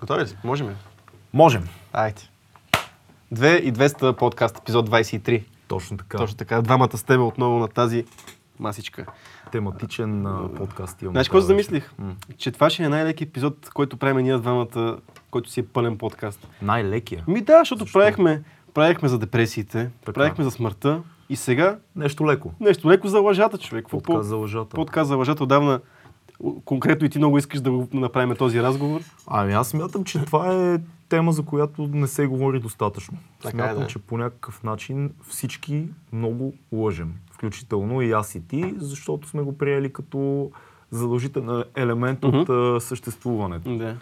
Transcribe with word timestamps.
Готови 0.00 0.22
ли 0.22 0.26
си? 0.28 0.36
Можем 0.44 0.68
ли? 0.68 0.74
Можем. 1.32 1.64
Айде. 1.92 2.22
2 3.34 3.56
и 3.56 3.72
200 3.72 4.12
подкаст, 4.12 4.58
епизод 4.58 4.90
23. 4.90 5.44
Точно 5.68 5.96
така. 5.96 6.18
Точно 6.18 6.36
така. 6.36 6.62
Двамата 6.62 6.96
с 6.96 7.02
тебе 7.02 7.22
отново 7.22 7.58
на 7.58 7.68
тази 7.68 8.04
масичка. 8.58 9.06
Тематичен 9.52 10.26
а, 10.26 10.54
подкаст 10.54 11.02
имаме. 11.02 11.12
Знаеш 11.14 11.28
какво 11.28 11.40
се 11.40 11.46
замислих? 11.46 11.90
М. 11.98 12.14
Че 12.38 12.50
това 12.50 12.70
ще 12.70 12.82
е 12.82 12.88
най-леки 12.88 13.24
епизод, 13.24 13.70
който 13.74 13.96
правим 13.96 14.18
ние 14.18 14.38
двамата, 14.38 14.98
който 15.30 15.50
си 15.50 15.60
е 15.60 15.66
пълен 15.66 15.98
подкаст. 15.98 16.48
Най-лекия. 16.62 17.24
Ми 17.28 17.40
да, 17.40 17.58
защото 17.58 17.84
Защо? 17.84 17.98
правихме, 17.98 18.42
правихме 18.74 19.08
за 19.08 19.18
депресиите, 19.18 19.90
Така. 20.00 20.12
правихме 20.12 20.44
за 20.44 20.50
смъртта 20.50 21.02
и 21.28 21.36
сега 21.36 21.78
Нещо 21.96 22.26
леко. 22.26 22.52
нещо 22.60 22.88
леко 22.90 23.08
за 23.08 23.20
лъжата, 23.20 23.58
човек. 23.58 23.86
Подкаст 23.90 24.28
за 24.28 24.36
лъжата. 24.36 24.68
Подкаст 24.76 25.08
за 25.08 25.16
лъжата 25.16 25.42
отдавна. 25.42 25.80
Конкретно 26.64 27.06
и 27.06 27.10
ти 27.10 27.18
много 27.18 27.38
искаш 27.38 27.60
да 27.60 27.70
го 27.70 27.88
направим 27.92 28.36
този 28.36 28.62
разговор. 28.62 29.00
Ами 29.26 29.52
аз 29.52 29.68
смятам, 29.68 30.04
че 30.04 30.24
това 30.24 30.72
е 30.72 30.78
тема, 31.08 31.32
за 31.32 31.42
която 31.42 31.88
не 31.92 32.06
се 32.06 32.26
говори 32.26 32.60
достатъчно. 32.60 33.18
Така 33.42 33.48
е, 33.48 33.50
смятам, 33.50 33.82
да. 33.82 33.86
че 33.86 33.98
по 33.98 34.18
някакъв 34.18 34.62
начин 34.62 35.10
всички 35.28 35.88
много 36.12 36.54
лъжем. 36.72 37.14
Включително 37.32 38.02
и 38.02 38.12
аз 38.12 38.34
и 38.34 38.48
ти, 38.48 38.74
защото 38.78 39.28
сме 39.28 39.42
го 39.42 39.58
приели 39.58 39.92
като 39.92 40.50
задължителен 40.90 41.64
елемент 41.74 42.24
от 42.24 42.48
а, 42.48 42.80
съществуването. 42.80 43.76
Да. 43.76 43.96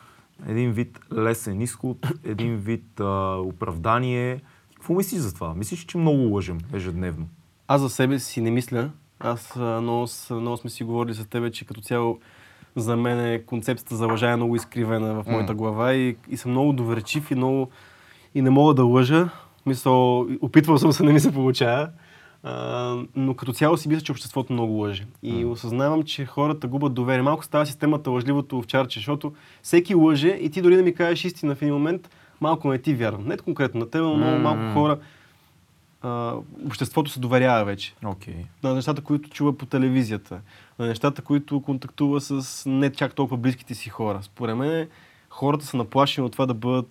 Един 0.47 0.73
вид 0.73 1.01
лесен 1.13 1.61
изход, 1.61 2.07
един 2.25 2.57
вид 2.57 3.01
а, 3.01 3.37
оправдание. 3.37 4.41
Какво 4.75 4.95
мислиш 4.95 5.21
за 5.21 5.35
това? 5.35 5.55
Мислиш, 5.55 5.85
че 5.85 5.99
много 5.99 6.19
лъжем 6.19 6.59
ежедневно? 6.73 7.29
Аз 7.69 7.81
за 7.81 7.89
себе 7.89 8.19
си 8.19 8.41
не 8.41 8.51
мисля. 8.51 8.91
Аз 9.25 9.57
много, 9.57 10.07
много 10.31 10.57
сме 10.57 10.71
си 10.71 10.85
говорили 10.85 11.15
за 11.15 11.25
тебе, 11.25 11.51
че 11.51 11.65
като 11.65 11.81
цяло 11.81 12.19
за 12.77 12.97
мен 12.97 13.27
е 13.27 13.43
концепцията 13.43 13.97
за 13.97 14.07
лъжа 14.07 14.31
е 14.31 14.37
много 14.37 14.57
изкривена 14.57 15.23
в 15.23 15.27
моята 15.27 15.55
глава 15.55 15.95
и, 15.95 16.17
и 16.29 16.37
съм 16.37 16.51
много 16.51 16.73
доверчив 16.73 17.31
и 17.31 17.35
много 17.35 17.71
и 18.35 18.43
не 18.43 18.51
мога 18.51 18.75
да 18.75 18.85
лъжа. 18.85 19.29
Мисъл, 19.67 20.27
опитвал 20.41 20.79
съм 20.79 20.93
се, 20.93 21.03
не 21.03 21.13
ми 21.13 21.21
се 21.21 21.33
получава. 21.33 21.89
А, 22.43 22.97
но 23.17 23.35
като 23.35 23.53
цяло 23.53 23.77
си 23.77 23.89
мисля, 23.89 24.01
че 24.01 24.13
обществото 24.13 24.53
много 24.53 24.73
лъже. 24.73 25.07
И 25.23 25.45
осъзнавам, 25.45 26.03
че 26.03 26.27
хората 26.27 26.69
губят 26.69 26.95
доверие. 26.95 27.23
Малко 27.23 27.45
става 27.45 27.67
системата 27.67 28.11
лъжливото 28.11 28.59
овчарче, 28.59 28.99
защото 28.99 29.33
всеки 29.63 29.95
лъже 29.95 30.29
и 30.29 30.51
ти 30.51 30.63
дори 30.63 30.77
да 30.77 30.83
ми 30.83 30.95
кажеш 30.95 31.25
истина 31.25 31.55
в 31.55 31.63
един 31.63 31.75
момент, 31.75 32.11
малко 32.41 32.69
не 32.69 32.79
ти 32.79 32.95
вярвам. 32.95 33.27
Не 33.27 33.37
конкретно 33.37 33.81
на 33.81 33.91
теб, 33.91 34.03
но 34.03 34.17
много 34.17 34.39
малко 34.39 34.73
хора 34.73 34.99
а, 36.05 36.35
обществото 36.67 37.11
се 37.11 37.21
доверява 37.21 37.65
вече. 37.65 37.95
Окей. 38.05 38.45
На 38.63 38.75
нещата, 38.75 39.03
които 39.03 39.31
чува 39.31 39.59
по 39.59 39.67
телевизията, 39.67 40.41
на 40.79 40.87
нещата, 40.87 41.23
които 41.23 41.63
контактува 41.63 42.21
с 42.21 42.63
не 42.71 42.93
чак 42.93 43.15
толкова 43.15 43.37
близките 43.37 43.75
си 43.75 43.89
хора. 43.89 44.19
Според 44.23 44.57
мен 44.57 44.89
хората 45.31 45.67
са 45.67 45.77
наплашени 45.77 46.25
от 46.27 46.33
това 46.33 46.47
да 46.47 46.55
бъдат 46.55 46.91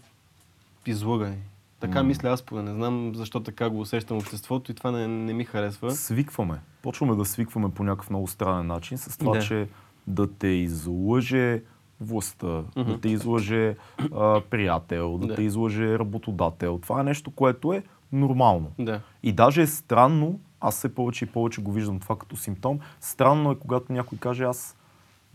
излъгани. 0.86 1.38
Така 1.80 2.04
М. 2.04 2.08
мисля 2.08 2.30
аз 2.30 2.42
поне. 2.42 2.62
Не 2.64 2.74
знам 2.74 3.12
защо 3.16 3.40
така 3.40 3.70
го 3.70 3.80
усещам 3.80 4.18
обществото 4.18 4.72
и 4.72 4.76
това 4.76 4.92
не, 4.92 5.08
не 5.08 5.34
ми 5.34 5.44
харесва. 5.46 5.92
Свикваме. 5.92 6.60
Почваме 6.82 7.16
да 7.16 7.26
свикваме 7.26 7.70
по 7.70 7.84
някакъв 7.84 8.10
много 8.10 8.28
странен 8.28 8.68
начин 8.68 8.98
с 8.98 9.18
това, 9.18 9.32
Да. 9.34 9.40
че 9.42 9.68
да 10.08 10.34
те 10.34 10.48
излъже 10.48 11.62
властта, 12.02 12.64
Мгм. 12.76 12.92
да 12.92 13.00
те 13.02 13.10
излъже 13.10 13.76
а, 14.16 14.42
приятел, 14.42 15.18
да, 15.18 15.28
Да. 15.28 15.36
те 15.36 15.42
излъже 15.42 16.00
работодател. 16.00 16.80
Това 16.82 17.00
е 17.00 17.04
нещо, 17.04 17.32
което 17.32 17.74
е 17.74 17.84
нормално. 18.14 18.72
Да. 18.80 19.02
И 19.24 19.32
даже 19.32 19.62
е 19.62 19.68
странно, 19.68 20.40
аз 20.62 20.76
все 20.76 20.96
повече 20.96 21.26
и 21.26 21.28
повече 21.28 21.62
го 21.62 21.72
виждам 21.72 22.00
това 22.00 22.16
като 22.18 22.36
симптом, 22.36 22.80
странно 23.00 23.52
е 23.52 23.56
когато 23.56 23.94
някой 23.94 24.18
каже 24.18 24.44
аз 24.44 24.76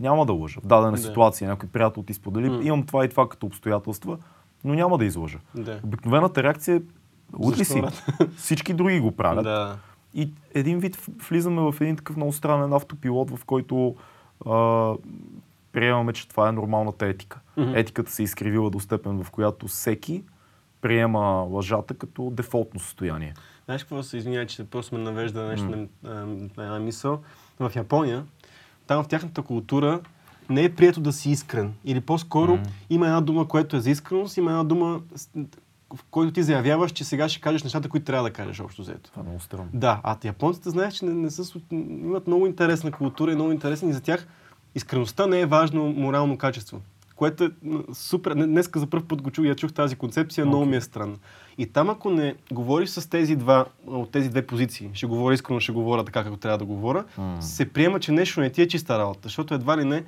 няма 0.00 0.26
да 0.26 0.32
лъжа. 0.32 0.60
В 0.60 0.66
дадена 0.66 0.92
Да. 0.92 0.98
ситуация 0.98 1.48
някой 1.48 1.68
приятел 1.68 2.02
ти 2.02 2.14
сподели, 2.14 2.50
М. 2.50 2.60
имам 2.62 2.82
това 2.82 3.04
и 3.04 3.08
това 3.08 3.28
като 3.28 3.46
обстоятелства, 3.46 4.18
но 4.64 4.74
няма 4.74 4.98
да 4.98 5.04
излъжа. 5.04 5.38
Да. 5.54 5.80
Обикновената 5.84 6.42
реакция 6.42 6.76
е 6.76 6.80
луд 7.38 7.58
ли 7.58 7.64
си? 7.64 7.82
Всички 8.36 8.74
други 8.74 9.00
го 9.00 9.12
правят. 9.12 9.44
Да. 9.44 9.76
И 10.14 10.30
един 10.54 10.78
вид 10.78 10.96
влизаме 11.28 11.60
в 11.62 11.74
един 11.80 11.96
такъв 11.96 12.16
много 12.16 12.32
странен 12.32 12.72
автопилот, 12.72 13.30
в 13.36 13.44
който 13.44 13.96
а, 14.46 14.94
приемаме, 15.72 16.12
че 16.12 16.28
това 16.28 16.48
е 16.48 16.52
нормалната 16.52 17.06
етика. 17.06 17.40
Мгм. 17.56 17.72
Етиката 17.76 18.10
се 18.12 18.22
изкривила 18.22 18.70
до 18.70 18.80
степен, 18.80 19.24
в 19.24 19.30
която 19.30 19.66
всеки 19.68 20.22
приема 20.80 21.46
лъжата 21.50 21.94
като 21.94 22.30
дефолтно 22.30 22.80
състояние. 22.80 23.34
Знаеш 23.64 23.82
какво 23.82 24.02
се 24.02 24.16
извинява, 24.16 24.46
че 24.46 24.64
просто 24.64 24.94
ме 24.94 25.00
навежда 25.00 25.42
нещо 25.42 25.66
М. 25.66 25.76
на, 25.76 26.14
на, 26.14 26.26
на 26.56 26.64
една 26.64 26.78
мисъл. 26.78 27.20
В 27.58 27.72
Япония, 27.76 28.24
там 28.86 29.04
в 29.04 29.08
тяхната 29.08 29.42
култура 29.42 30.00
не 30.50 30.64
е 30.64 30.74
прието 30.74 31.00
да 31.00 31.12
си 31.12 31.30
искрен. 31.30 31.74
Или 31.84 32.00
по-скоро 32.00 32.56
М. 32.56 32.62
има 32.90 33.06
една 33.06 33.20
дума, 33.20 33.48
която 33.48 33.76
е 33.76 33.80
за 33.80 33.90
искреност, 33.90 34.36
има 34.36 34.50
една 34.50 34.64
дума, 34.64 35.00
в 35.94 36.04
който 36.10 36.32
ти 36.32 36.42
заявяваш, 36.42 36.92
че 36.92 37.04
сега 37.04 37.28
ще 37.28 37.40
кажеш 37.40 37.62
нещата, 37.62 37.88
които 37.88 38.06
трябва 38.06 38.28
да 38.28 38.32
кажеш 38.32 38.60
общо 38.60 38.82
взето. 38.82 39.10
Това 39.10 39.22
е 39.22 39.24
много 39.24 39.40
странно. 39.40 39.68
Да, 39.72 40.00
а 40.02 40.16
японците 40.24 40.70
знаеш, 40.70 40.94
че 40.94 41.04
не, 41.04 41.14
не 41.14 41.30
са, 41.30 41.60
имат 41.70 42.26
много 42.26 42.46
интересна 42.46 42.92
култура 42.92 43.32
и 43.32 43.34
много 43.34 43.52
интересни 43.52 43.90
и 43.90 43.92
за 43.92 44.00
тях 44.00 44.26
искреността 44.74 45.26
не 45.26 45.40
е 45.40 45.46
важно 45.46 45.92
морално 45.92 46.38
качество. 46.38 46.80
Което 47.18 47.44
е 47.44 47.50
супер. 47.94 48.34
Днеска 48.34 48.80
за 48.80 48.86
първ 48.86 49.02
път 49.08 49.22
го 49.22 49.30
чух, 49.30 49.44
я 49.44 49.54
чух 49.54 49.72
тази 49.72 49.96
концепция, 49.96 50.46
много 50.46 50.64
ми 50.64 50.76
е 50.76 50.80
странна. 50.80 51.16
И 51.58 51.66
там 51.66 51.90
ако 51.90 52.10
не 52.10 52.34
говориш 52.52 52.88
с 52.88 53.10
тези 53.10 53.36
два, 53.36 53.64
от 53.86 54.10
тези 54.10 54.28
две 54.30 54.46
позиции, 54.46 54.90
ще 54.92 55.06
говоря 55.06 55.34
искрено, 55.34 55.60
ще 55.60 55.72
говоря 55.72 56.04
така, 56.04 56.22
както 56.24 56.38
трябва 56.38 56.58
да 56.58 56.64
говоря, 56.64 57.04
М. 57.18 57.42
се 57.42 57.72
приема, 57.72 58.00
че 58.00 58.12
нещо 58.12 58.40
не 58.40 58.50
ти 58.50 58.62
е 58.62 58.68
чиста 58.68 58.98
работа, 58.98 59.20
защото 59.22 59.54
едва 59.54 59.76
ли 59.76 59.84
не 59.84 60.04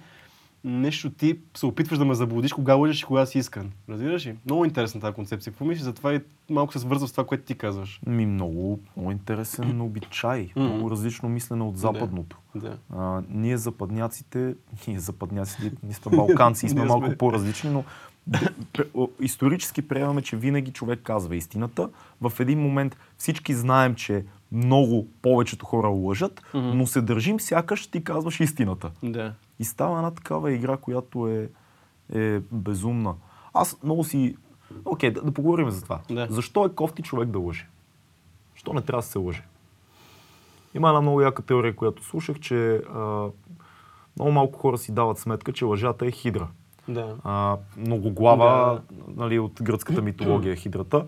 нещо 0.65 1.11
ти 1.11 1.39
се 1.57 1.67
опитваш 1.67 1.99
да 1.99 2.05
ме 2.05 2.15
заблудиш, 2.15 2.53
кога 2.53 2.75
лъжеш 2.75 3.03
и 3.03 3.05
кога 3.05 3.27
си 3.27 3.39
искрен. 3.39 3.73
Разбираш 3.89 4.27
ли? 4.27 4.37
Много 4.45 4.65
интересна 4.65 5.01
тази 5.01 5.15
концепция. 5.15 5.53
Какво 5.53 5.65
мислиш? 5.65 5.85
Затова 5.85 6.15
и 6.15 6.21
малко 6.51 6.73
се 6.73 6.79
свързва 6.79 7.09
с 7.09 7.13
това, 7.13 7.25
което 7.25 7.45
ти 7.45 7.55
казваш. 7.55 8.01
Ми 8.07 8.27
много, 8.27 8.81
много 8.97 9.11
интересен 9.11 9.81
обичай, 9.81 10.51
много 10.57 10.91
различно 10.91 11.29
мислене 11.29 11.63
от 11.63 11.79
западното. 11.79 12.37
Да. 12.55 12.79
А, 12.97 13.23
ние 13.29 13.57
западняците, 13.57 14.55
ние 14.89 14.99
западняците, 14.99 15.73
ние 15.83 15.95
сме 15.95 16.13
балканци 16.17 16.67
и 16.67 16.69
сме 16.69 16.85
малко 16.85 17.17
по-различни, 17.19 17.71
но 17.71 17.85
исторически 19.21 19.89
приемаме, 19.89 20.23
че 20.23 20.37
винаги 20.37 20.73
човек 20.73 21.01
казва 21.03 21.37
истината. 21.37 21.89
В 22.21 22.33
един 22.41 22.61
момент 22.61 22.97
всички 23.17 23.55
знаем, 23.55 23.95
че 23.95 24.25
много 24.53 25.09
повечето 25.23 25.67
хора 25.67 25.89
лъжат, 25.89 26.43
Мгм. 26.55 26.79
но 26.79 26.87
се 26.87 27.01
държим 27.01 27.41
сякаш 27.41 27.87
ти 27.87 28.05
казваш 28.05 28.41
истината. 28.41 28.91
Да. 29.03 29.35
И 29.59 29.65
става 29.65 29.97
една 29.97 30.11
такава 30.11 30.53
игра, 30.53 30.77
която 30.77 31.29
е, 31.29 31.49
е 32.15 32.41
безумна. 32.53 33.15
Аз 33.55 33.83
много 33.83 34.05
си... 34.05 34.37
Окей, 34.85 35.11
да, 35.11 35.23
да 35.23 35.33
поговорим 35.33 35.71
за 35.71 35.83
това. 35.83 36.01
Да. 36.11 36.27
Защо 36.31 36.65
е 36.65 36.75
кофти 36.75 37.03
човек 37.03 37.29
да 37.29 37.39
лъже? 37.39 37.69
Защо 38.55 38.73
не 38.73 38.81
трябва 38.83 39.03
да 39.03 39.07
се 39.07 39.19
лъже? 39.19 39.43
Има 40.75 40.89
една 40.89 41.01
много 41.01 41.21
яка 41.21 41.43
теория, 41.43 41.77
която 41.77 42.05
слушах, 42.05 42.41
че 42.41 42.75
а, 42.95 43.27
много 44.17 44.33
малко 44.33 44.59
хора 44.59 44.79
си 44.79 44.93
дават 44.93 45.19
сметка, 45.19 45.53
че 45.53 45.65
лъжата 45.65 46.07
е 46.07 46.11
хидра. 46.11 46.49
Да. 46.89 47.17
А, 47.25 47.57
многоглава, 47.77 48.81
нали, 49.17 49.39
от 49.39 49.63
гръцката 49.63 50.03
митология 50.03 50.53
е 50.53 50.57
хидрата. 50.57 51.07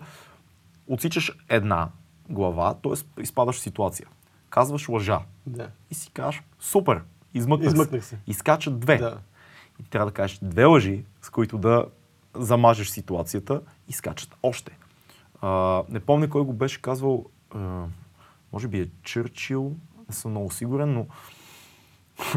Отсичаш 0.87 1.37
една 1.49 1.89
глава, 2.29 2.73
т.е. 2.73 3.21
изпадаш 3.21 3.55
в 3.55 3.61
ситуация. 3.61 4.07
Казваш 4.49 4.89
лъжа. 4.89 5.19
Да. 5.45 5.69
И 5.91 5.95
си 5.95 6.11
кажеш, 6.11 6.43
супер, 6.59 7.01
измъкнах, 7.33 7.67
Измъкнах 7.67 8.05
се. 8.05 8.17
Изкачат 8.27 8.79
две. 8.79 8.97
Да. 8.97 9.17
И 9.79 9.83
трябва 9.83 10.11
да 10.11 10.13
кажеш 10.13 10.39
две 10.41 10.65
лъжи, 10.65 11.05
с 11.21 11.29
които 11.29 11.57
да 11.57 11.85
замажеш 12.35 12.89
ситуацията 12.89 13.61
и 13.87 13.93
скачат 13.93 14.35
още. 14.43 14.77
А, 15.41 15.83
не 15.89 15.99
помня 15.99 16.29
кой 16.29 16.43
го 16.43 16.53
беше 16.53 16.81
казвал, 16.81 17.25
а, 17.55 17.83
може 18.53 18.67
би 18.67 18.81
е 18.81 18.89
Чърчил, 19.03 19.75
не 20.09 20.15
съм 20.15 20.31
много 20.31 20.51
сигурен, 20.51 20.93
но 20.93 21.05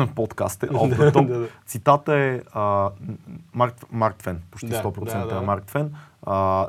подкаст 0.14 0.62
е 0.62 0.68
off 0.68 0.96
the 0.96 1.12
top. 1.12 1.26
Да, 1.26 1.38
да. 1.38 1.48
Цитата 1.66 2.14
е 2.14 2.42
а, 2.52 2.90
Марк, 3.54 3.92
Марк 3.92 4.16
Твен, 4.16 4.42
почти 4.50 4.68
Да, 4.68 4.82
100% 4.82 5.28
да, 5.28 5.34
да. 5.34 5.42
Марк 5.42 5.64
Твен. 5.64 5.94
А, 6.22 6.68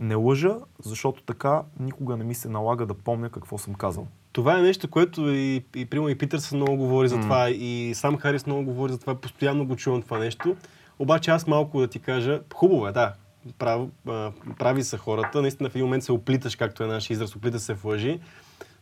не 0.00 0.14
лъжа, 0.14 0.56
защото 0.84 1.22
така 1.22 1.62
никога 1.80 2.16
не 2.16 2.24
ми 2.24 2.34
се 2.34 2.48
налага 2.48 2.86
да 2.86 2.94
помня 2.94 3.30
какво 3.30 3.58
съм 3.58 3.74
казал. 3.74 4.06
Това 4.32 4.58
е 4.58 4.62
нещо, 4.62 4.88
което 4.88 5.28
и, 5.28 5.64
и 5.76 5.86
примерно 5.86 6.08
и 6.08 6.18
Питърсън 6.18 6.58
много 6.58 6.76
говори 6.76 7.08
за 7.08 7.16
М. 7.16 7.22
това, 7.22 7.50
и 7.50 7.92
сам 7.94 8.16
Харис 8.18 8.46
много 8.46 8.64
говори 8.64 8.92
за 8.92 8.98
това, 8.98 9.14
постоянно 9.14 9.66
го 9.66 9.76
чувам 9.76 10.02
това 10.02 10.18
нещо. 10.18 10.56
Обаче 10.98 11.30
аз 11.30 11.46
малко 11.46 11.80
да 11.80 11.86
ти 11.86 11.98
кажа, 11.98 12.40
хубаво 12.54 12.88
е, 12.88 12.92
да, 12.92 13.12
прав, 13.58 13.88
а, 14.06 14.32
прави 14.58 14.84
са 14.84 14.98
хората, 14.98 15.42
наистина 15.42 15.70
в 15.70 15.74
един 15.74 15.86
момент 15.86 16.04
се 16.04 16.12
оплиташ, 16.12 16.56
както 16.56 16.82
е 16.82 16.86
нашия 16.86 17.14
израз, 17.14 17.36
оплита 17.36 17.58
се 17.58 17.74
в 17.74 17.84
лъжи, 17.84 18.20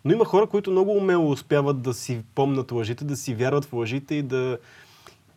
но 0.04 0.12
има 0.12 0.24
хора, 0.24 0.46
които 0.46 0.70
много 0.70 0.90
умело 0.90 1.30
успяват 1.30 1.82
да 1.82 1.94
си 1.94 2.22
помнат 2.34 2.72
лъжите, 2.72 3.04
да 3.04 3.16
си 3.16 3.34
вярват 3.34 3.64
в 3.64 3.72
лъжите 3.72 4.14
и 4.14 4.22
да 4.22 4.58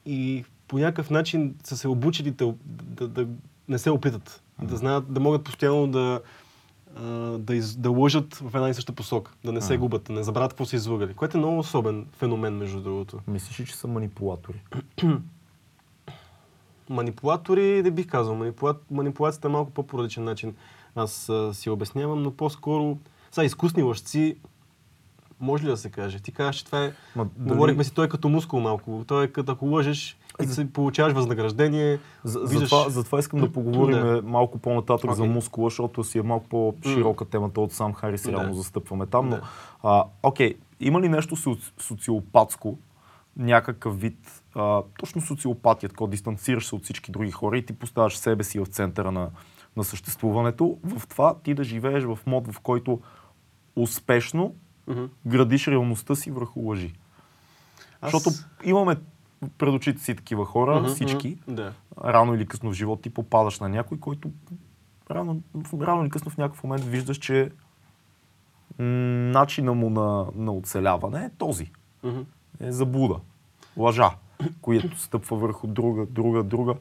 и 0.05 0.43
по 0.67 0.77
някакъв 0.77 1.09
начин 1.09 1.55
са 1.63 1.77
се 1.77 1.87
обучили 1.87 2.31
да, 2.31 2.53
да, 2.69 3.07
да 3.07 3.27
не 3.67 3.77
се 3.77 3.91
опитат, 3.91 4.41
да 4.61 4.77
знаят, 4.77 5.13
да 5.13 5.19
могат 5.19 5.43
постоянно 5.43 5.87
да, 5.87 6.21
да, 7.37 7.55
из, 7.55 7.75
да 7.75 7.91
лъжат 7.91 8.35
в 8.35 8.55
една 8.55 8.69
и 8.69 8.73
съща 8.73 8.93
посока, 8.93 9.33
да 9.45 9.51
не 9.51 9.61
се 9.61 9.73
А. 9.73 9.77
губят, 9.77 10.03
да 10.03 10.13
не 10.13 10.23
забравят 10.23 10.51
какво 10.51 10.65
са 10.65 10.75
излъгали, 10.75 11.13
което 11.13 11.37
е 11.37 11.39
много 11.39 11.59
особен 11.59 12.05
феномен, 12.17 12.57
между 12.57 12.81
другото. 12.81 13.19
Мислиш 13.27 13.59
ли, 13.59 13.65
че 13.65 13.75
са 13.75 13.87
манипулатори? 13.87 14.61
Манипулатори, 16.89 17.83
не 17.83 17.91
бих 17.91 18.07
казал. 18.07 18.35
Манипула... 18.35 18.75
Манипулацията 18.91 19.47
е 19.47 19.51
малко 19.51 19.71
по-породичен 19.71 20.23
начин. 20.23 20.55
Аз 20.95 21.29
а, 21.29 21.53
си 21.53 21.69
обяснявам, 21.69 22.23
но 22.23 22.31
по-скоро... 22.31 22.97
Са, 23.31 23.45
изкусни 23.45 23.83
лъжци, 23.83 24.37
може 25.39 25.63
ли 25.63 25.67
да 25.67 25.77
се 25.77 25.89
каже? 25.89 26.19
Ти 26.19 26.31
казваш, 26.31 26.55
че 26.55 26.65
това 26.65 26.83
е... 26.83 26.91
Ма, 27.15 27.27
дали- 27.37 27.49
Говорихме 27.49 27.83
си, 27.83 27.93
той 27.93 28.05
е 28.05 28.09
като 28.09 28.29
мускул 28.29 28.59
малко. 28.59 29.03
Той 29.07 29.23
е 29.23 29.27
като 29.27 29.51
ако 29.51 29.65
лъжеш 29.65 30.17
и 30.43 30.47
си 30.47 30.67
получаваш 30.67 31.13
възнаграждение. 31.13 31.99
За, 32.23 32.39
виждаш- 32.39 32.59
затова, 32.59 32.89
затова 32.89 33.19
искам 33.19 33.39
да 33.39 33.51
поговорим 33.51 33.99
Да. 33.99 34.21
малко 34.21 34.57
по-нататък 34.57 35.13
за 35.13 35.21
Окей. 35.21 35.33
мускула, 35.33 35.69
защото 35.69 36.03
си 36.03 36.19
е 36.19 36.23
малко 36.23 36.45
по-широка 36.49 37.25
темата 37.25 37.61
от 37.61 37.71
сам 37.73 37.93
Харис, 37.93 38.23
Да. 38.23 38.31
реално 38.31 38.53
застъпваме 38.53 39.05
там. 39.05 39.29
Но, 39.29 39.35
Да. 39.35 39.41
а, 39.83 40.03
окей, 40.23 40.53
има 40.79 41.01
ли 41.01 41.09
нещо 41.09 41.35
соци- 41.35 41.81
социопатско, 41.81 42.77
някакъв 43.37 43.99
вид, 43.99 44.17
а, 44.55 44.81
точно 44.99 45.21
социопатия, 45.21 45.89
така 45.89 46.07
дистанцираш 46.07 46.67
се 46.67 46.75
от 46.75 46.83
всички 46.83 47.11
други 47.11 47.31
хора 47.31 47.57
и 47.57 47.65
ти 47.65 47.73
поставяш 47.73 48.17
себе 48.17 48.43
си 48.43 48.59
в 48.59 48.65
центъра 48.65 49.11
на, 49.11 49.29
на 49.77 49.83
съществуването, 49.83 50.77
в 50.85 51.07
това 51.07 51.35
ти 51.35 51.53
да 51.53 51.63
живееш 51.63 52.03
в 52.03 52.19
мод, 52.25 52.47
в 52.47 52.59
който 52.59 52.99
успешно 53.75 54.53
Мгм. 54.87 55.05
градиш 55.25 55.67
реалността 55.67 56.15
си 56.15 56.31
върху 56.31 56.59
лъжи. 56.59 56.93
Аз- 58.01 58.11
Защото 58.11 58.29
имаме 58.63 58.95
пред 59.57 59.69
очите 59.69 60.01
си 60.01 60.15
такива 60.15 60.45
хора, 60.45 60.75
Мгм, 60.75 60.87
всички, 60.87 61.37
Да. 61.47 61.73
рано 62.03 62.33
или 62.33 62.45
късно 62.45 62.69
в 62.69 62.75
живота 62.75 63.01
ти 63.01 63.09
попадаш 63.09 63.59
на 63.59 63.69
някой, 63.69 63.99
който 63.99 64.31
рано, 65.11 65.41
рано 65.73 66.01
или 66.01 66.09
късно 66.09 66.31
в 66.31 66.37
някакъв 66.37 66.63
момент 66.63 66.83
виждаш, 66.83 67.17
че 67.17 67.51
начина 68.79 69.73
му 69.73 69.89
на, 69.89 70.25
на 70.35 70.51
оцеляване 70.51 71.25
е 71.25 71.29
този. 71.29 71.71
Мгм. 72.03 72.19
Е 72.59 72.71
заблуда. 72.71 73.19
Лъжа, 73.77 74.09
която 74.61 74.99
стъпва 74.99 75.37
върху 75.37 75.67
друга, 75.67 76.05
друга, 76.05 76.43
друга. 76.43 76.75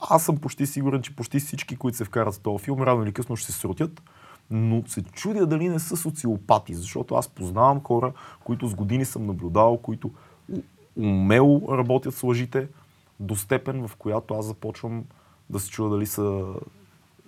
Аз 0.00 0.24
съм 0.24 0.38
почти 0.38 0.66
сигурен, 0.66 1.02
че 1.02 1.16
почти 1.16 1.40
всички, 1.40 1.76
които 1.76 1.96
се 1.96 2.04
вкарат 2.04 2.34
в 2.34 2.40
този 2.40 2.64
филм, 2.64 2.82
рано 2.82 3.02
или 3.02 3.12
късно 3.12 3.36
ще 3.36 3.52
се 3.52 3.58
срутят, 3.58 4.02
но 4.50 4.82
се 4.86 5.02
чудя 5.02 5.46
дали 5.46 5.68
не 5.68 5.78
са 5.78 5.96
социопати, 5.96 6.74
защото 6.74 7.14
аз 7.14 7.28
познавам 7.28 7.80
хора, 7.80 8.12
които 8.44 8.68
с 8.68 8.74
години 8.74 9.04
съм 9.04 9.26
наблюдавал, 9.26 9.76
които 9.76 10.10
умело 10.96 11.62
работят 11.70 12.14
с 12.14 12.22
лъжите 12.22 12.68
до 13.20 13.36
степен, 13.36 13.88
в 13.88 13.96
която 13.96 14.34
аз 14.34 14.46
започвам 14.46 15.04
да 15.50 15.60
се 15.60 15.70
чудя 15.70 15.90
дали 15.90 16.06
са 16.06 16.44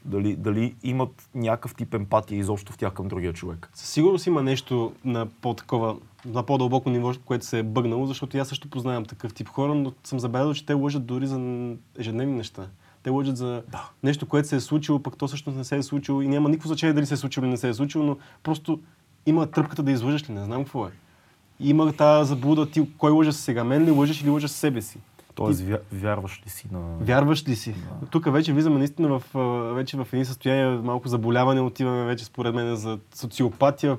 дали, 0.06 0.36
дали 0.36 0.74
имат 0.82 1.28
някакъв 1.34 1.74
тип 1.74 1.94
емпатия 1.94 2.38
изобщо 2.38 2.72
в 2.72 2.78
тях 2.78 2.92
към 2.92 3.08
другия 3.08 3.32
човек. 3.32 3.70
Със 3.74 3.88
сигурност 3.88 4.26
има 4.26 4.42
нещо 4.42 4.92
на 5.04 5.26
по-такова, 5.26 5.96
на 6.24 6.42
по-дълбоко 6.42 6.90
ниво, 6.90 7.12
което 7.24 7.46
се 7.46 7.58
е 7.58 7.62
бъгнало, 7.62 8.06
защото 8.06 8.38
аз 8.38 8.48
също 8.48 8.70
познавам 8.70 9.04
такъв 9.04 9.34
тип 9.34 9.48
хора, 9.48 9.74
но 9.74 9.92
съм 10.04 10.20
забелязал, 10.20 10.54
че 10.54 10.66
те 10.66 10.72
лъжат 10.72 11.06
дори 11.06 11.26
за 11.26 11.74
ежедневни 11.98 12.34
неща. 12.34 12.68
Те 13.06 13.10
лъжат 13.10 13.36
за 13.36 13.62
нещо, 14.02 14.26
което 14.26 14.48
се 14.48 14.56
е 14.56 14.60
случило, 14.60 14.98
пък 14.98 15.16
то 15.16 15.26
всъщност 15.26 15.58
не 15.58 15.64
се 15.64 15.76
е 15.76 15.82
случило 15.82 16.22
и 16.22 16.28
няма 16.28 16.48
никакво 16.48 16.68
значение 16.68 16.92
дали 16.92 17.06
се 17.06 17.14
е 17.14 17.16
случило 17.16 17.44
или 17.44 17.50
не 17.50 17.56
се 17.56 17.68
е 17.68 17.74
случило, 17.74 18.04
но 18.04 18.16
просто 18.42 18.80
има 19.26 19.46
тръпката 19.46 19.82
да 19.82 19.90
излъжеш 19.90 20.30
ли, 20.30 20.34
не 20.34 20.44
знам 20.44 20.64
какво 20.64 20.86
е. 20.86 20.90
Има 21.60 21.92
тази 21.92 22.28
заблуда 22.28 22.70
ти, 22.70 22.88
кой 22.98 23.10
лъжа 23.10 23.32
сега, 23.32 23.64
мен 23.64 23.84
ли 23.84 23.90
лъжеш 23.90 24.22
или 24.22 24.30
лъжеш 24.30 24.50
себе 24.50 24.82
си. 24.82 24.98
Тоест, 25.36 25.60
вя, 25.60 25.78
вярваш 25.92 26.42
ли 26.46 26.50
си 26.50 26.68
на... 26.72 26.80
Вярваш 27.00 27.48
ли 27.48 27.56
си? 27.56 27.74
Тук 28.10 28.32
вече 28.32 28.52
влизаме 28.52 28.78
наистина 28.78 29.18
в, 29.18 29.22
вече 29.74 29.96
в 29.96 30.06
едни 30.12 30.24
състояния 30.24 30.80
малко 30.82 31.08
заболяване, 31.08 31.60
отиваме 31.60 32.04
вече 32.04 32.24
според 32.24 32.54
мен 32.54 32.76
за 32.76 32.98
социопатия, 33.14 33.98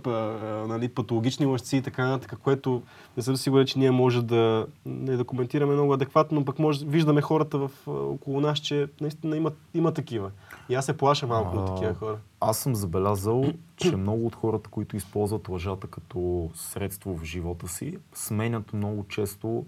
нали, 0.67 0.89
патологични 0.89 1.45
лъжци 1.45 1.77
и 1.77 1.81
така 1.81 2.07
нататък, 2.07 2.39
което 2.43 2.81
не 3.17 3.23
съм 3.23 3.37
сигурен, 3.37 3.65
че 3.65 3.79
ние 3.79 3.91
може 3.91 4.21
да, 4.21 4.67
не 4.85 5.17
да 5.17 5.23
коментираме 5.23 5.73
много 5.73 5.93
адекватно, 5.93 6.39
но 6.39 6.45
пък 6.45 6.59
може, 6.59 6.85
виждаме 6.85 7.21
хората 7.21 7.57
в, 7.57 7.71
около 7.87 8.41
нас, 8.41 8.59
че 8.59 8.87
наистина 9.01 9.37
има, 9.37 9.51
има 9.73 9.93
такива. 9.93 10.31
И 10.69 10.75
аз 10.75 10.85
се 10.85 10.97
плаша 10.97 11.27
малко 11.27 11.57
от 11.57 11.69
А, 11.69 11.73
такива 11.73 11.93
хора. 11.93 12.17
Аз 12.39 12.57
съм 12.57 12.75
забелязал, 12.75 13.45
че 13.75 13.95
много 13.95 14.25
от 14.25 14.35
хората, 14.35 14.69
които 14.69 14.97
използват 14.97 15.49
лъжата 15.49 15.87
като 15.87 16.49
средство 16.55 17.17
в 17.17 17.23
живота 17.23 17.67
си, 17.67 17.97
сменят 18.13 18.73
много 18.73 19.05
често 19.09 19.65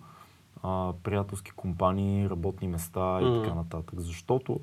а, 0.63 0.93
приятелски 1.03 1.51
компании, 1.51 2.29
работни 2.29 2.67
места 2.67 3.21
и 3.21 3.25
Мгм. 3.25 3.41
така 3.43 3.55
нататък. 3.55 4.01
Защото 4.01 4.59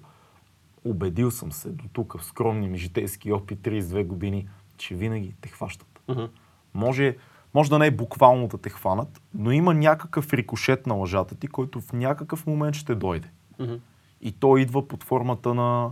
убедил 0.85 1.31
съм 1.31 1.53
се 1.53 1.71
до 1.71 1.85
тук 1.93 2.19
в 2.19 2.25
скромния 2.25 2.71
ми 2.71 2.79
житейски 2.79 3.33
опит 3.33 3.59
32 3.59 4.07
години, 4.07 4.49
че 4.77 4.95
винаги 4.95 5.35
те 5.41 5.49
хващат. 5.49 6.01
Мгм. 6.09 6.25
Може, 6.75 7.17
може 7.55 7.71
да 7.71 7.79
не 7.79 7.87
е 7.87 7.91
буквално 7.91 8.49
да 8.49 8.59
те 8.59 8.71
хванат, 8.71 9.23
но 9.35 9.51
има 9.51 9.75
някакъв 9.75 10.33
рикошет 10.33 10.87
на 10.87 10.95
лъжата 10.95 11.35
ти, 11.35 11.47
който 11.47 11.81
в 11.81 11.93
някакъв 11.93 12.47
момент 12.47 12.75
ще 12.75 12.95
дойде. 12.95 13.31
Мгм. 13.59 13.75
И 14.21 14.33
то 14.33 14.57
идва 14.57 14.89
под 14.89 15.05
формата 15.05 15.55
на, 15.55 15.91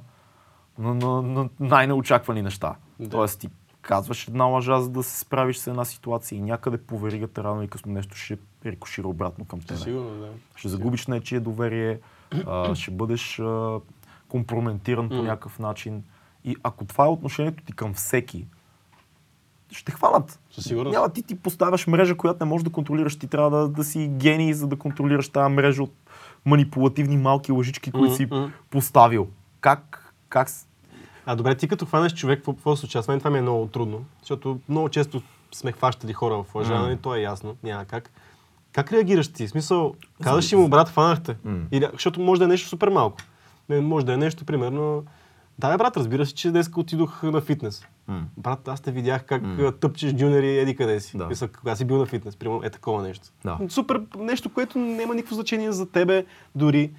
на, 0.78 0.94
на, 0.94 1.22
на 1.22 1.48
най-неочаквани 1.60 2.42
неща. 2.42 2.74
Да. 3.00 3.08
Тоест 3.08 3.40
ти 3.40 3.48
казваш 3.82 4.28
една 4.28 4.44
лъжа, 4.44 4.80
за 4.80 4.90
да 4.90 5.02
се 5.02 5.18
справиш 5.18 5.56
с 5.56 5.66
една 5.66 5.84
ситуация 5.84 6.36
и 6.36 6.42
някъде 6.42 6.78
по 6.78 6.98
веригата 6.98 7.44
рано 7.44 7.62
или 7.62 7.68
късно 7.70 7.92
нещо 7.92 8.16
ще 8.16 8.38
рикошира 8.72 9.08
обратно 9.08 9.44
към 9.44 9.60
теб. 9.60 9.78
Сигурно, 9.78 10.20
да. 10.20 10.28
Ще 10.56 10.68
загубиш 10.68 11.06
нечие 11.06 11.40
доверие, 11.40 11.98
а, 12.46 12.74
ще 12.74 12.90
бъдеш 12.90 13.38
а, 13.38 13.80
компрометиран 14.28 15.08
по 15.08 15.22
някакъв 15.22 15.58
начин. 15.58 16.04
И 16.44 16.56
ако 16.62 16.84
това 16.84 17.04
е 17.04 17.08
отношението 17.08 17.64
ти 17.64 17.72
към 17.72 17.94
всеки, 17.94 18.46
ще 19.70 19.92
хванат. 19.92 20.40
Със 20.50 20.64
сигурност. 20.64 20.94
Няма 20.94 21.08
ти 21.08 21.22
ти 21.22 21.38
поставяш 21.38 21.86
мрежа, 21.86 22.16
която 22.16 22.44
не 22.44 22.50
можеш 22.50 22.64
да 22.64 22.70
контролираш. 22.70 23.18
Ти 23.18 23.26
трябва 23.26 23.50
да, 23.50 23.68
да 23.68 23.84
си 23.84 24.08
гений, 24.08 24.52
за 24.52 24.66
да 24.66 24.76
контролираш 24.76 25.28
тази 25.28 25.54
мрежа 25.54 25.82
от 25.82 25.92
манипулативни 26.44 27.16
малки 27.16 27.52
лъжички, 27.52 27.92
които 27.92 28.14
си 28.14 28.28
поставил. 28.70 29.28
Как, 29.60 30.12
как 30.28 30.48
А 31.26 31.36
добре, 31.36 31.54
ти 31.54 31.68
като 31.68 31.86
хванеш 31.86 32.14
човек, 32.14 32.38
какво, 32.38 32.52
какво 32.52 32.76
се 32.76 32.80
случва? 32.80 33.00
Аз 33.00 33.08
мен 33.08 33.18
това 33.18 33.30
ми 33.30 33.38
е 33.38 33.42
много 33.42 33.66
трудно, 33.66 34.04
защото 34.20 34.60
много 34.68 34.88
често 34.88 35.22
сме 35.52 35.72
хващали 35.72 36.12
хора 36.12 36.42
в 36.42 36.54
лъжа, 36.54 36.74
М. 36.74 36.80
нали, 36.80 36.96
то 36.96 37.14
е 37.14 37.20
ясно, 37.20 37.56
няма 37.62 37.84
как. 37.84 38.10
Как 38.74 38.92
реагираш 38.92 39.28
ти? 39.28 39.46
В 39.46 39.50
смисъл, 39.50 39.94
казваш 40.22 40.52
ли 40.52 40.56
му, 40.56 40.68
брат, 40.68 40.88
хванахте? 40.88 41.36
М. 41.44 41.60
Или, 41.72 41.88
защото 41.92 42.20
може 42.20 42.38
да 42.38 42.44
е 42.44 42.48
нещо 42.48 42.68
супер 42.68 42.88
малко. 42.88 43.16
Не, 43.68 43.80
може 43.80 44.06
да 44.06 44.12
е 44.12 44.16
нещо, 44.16 44.44
примерно, 44.44 45.04
да, 45.58 45.78
брат, 45.78 45.96
разбира 45.96 46.26
се, 46.26 46.34
че 46.34 46.50
днес 46.50 46.70
отидох 46.76 47.22
на 47.22 47.40
фитнес. 47.40 47.86
М. 48.08 48.24
Брат, 48.36 48.68
аз 48.68 48.80
те 48.80 48.92
видях 48.92 49.24
как 49.26 49.42
м. 49.42 49.72
тъпчеш 49.72 50.12
джуниори 50.12 50.58
еди 50.58 50.76
къде 50.76 51.00
си. 51.00 51.16
Да. 51.16 51.26
Мисля, 51.26 51.48
кога 51.48 51.76
си 51.76 51.84
бил 51.84 51.98
на 51.98 52.06
фитнес, 52.06 52.36
примерно, 52.36 52.60
е 52.64 52.70
такова 52.70 53.02
нещо. 53.02 53.28
Да. 53.44 53.58
Супер 53.68 54.02
нещо, 54.18 54.52
което 54.52 54.78
няма 54.78 55.14
никакво 55.14 55.34
значение 55.34 55.72
за 55.72 55.90
тебе 55.90 56.26
дори, 56.54 56.90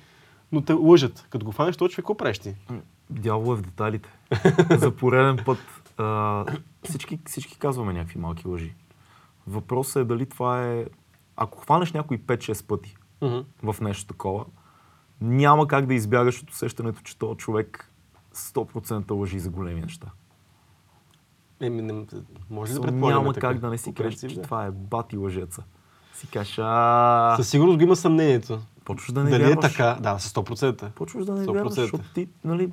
но 0.51 0.61
те 0.61 0.73
лъжат. 0.73 1.27
Като 1.29 1.45
го 1.45 1.51
фанеш 1.51 1.77
този 1.77 1.93
човек, 1.93 2.03
какво 2.03 2.17
правиш 2.17 2.39
ти? 2.39 2.55
Дявол 3.09 3.53
е 3.53 3.55
в 3.55 3.61
детайлите. 3.61 4.09
За 4.77 4.91
пореден 4.91 5.37
път. 5.45 5.57
А, 5.97 6.45
всички, 6.83 7.19
всички 7.25 7.57
казваме 7.57 7.93
някакви 7.93 8.19
малки 8.19 8.47
лъжи. 8.47 8.73
Въпросът 9.47 10.01
е 10.01 10.05
дали 10.05 10.25
това 10.25 10.63
е... 10.63 10.85
Ако 11.37 11.59
хванеш 11.59 11.91
някой 11.91 12.17
5-6 12.17 12.67
пъти 12.67 12.97
Мгм. 13.21 13.39
в 13.63 13.81
нещо 13.81 14.07
такова, 14.07 14.45
няма 15.21 15.67
как 15.67 15.85
да 15.85 15.93
избягаш 15.93 16.41
от 16.41 16.51
усещането, 16.51 17.01
че 17.03 17.17
този 17.17 17.37
човек 17.37 17.91
100% 18.35 19.11
лъжи 19.11 19.39
за 19.39 19.49
големи 19.49 19.81
неща. 19.81 20.07
Еми, 21.61 21.81
не, 21.81 22.05
може 22.49 22.71
ли 22.71 22.75
да 22.75 22.81
предполагаме 22.81 23.21
няма 23.21 23.33
така? 23.33 23.47
как 23.47 23.59
да 23.59 23.69
не 23.69 23.77
си 23.77 23.93
кажеш, 23.93 24.19
че 24.19 24.35
да. 24.35 24.41
това 24.41 24.65
е 24.65 24.71
бати 24.71 25.17
лъжеца. 25.17 25.63
Си 26.13 26.27
кажеш, 26.27 26.59
а... 26.61 27.33
Със 27.37 27.49
сигурност 27.49 27.77
го 27.77 27.83
има 27.83 27.95
съмнението. 27.95 28.59
Почваш 28.85 29.11
да 29.11 29.23
не 29.23 29.29
Дали 29.29 29.43
вярваш. 29.43 29.65
е 29.65 29.69
така? 29.69 29.97
Да, 30.01 30.19
със 30.19 30.33
100%. 30.33 30.91
Почваш 30.91 31.25
да 31.25 31.33
не 31.33 31.45
100%. 31.45 31.53
вярваш, 31.53 31.73
защото 31.73 32.13
ти, 32.13 32.27
нали, 32.43 32.71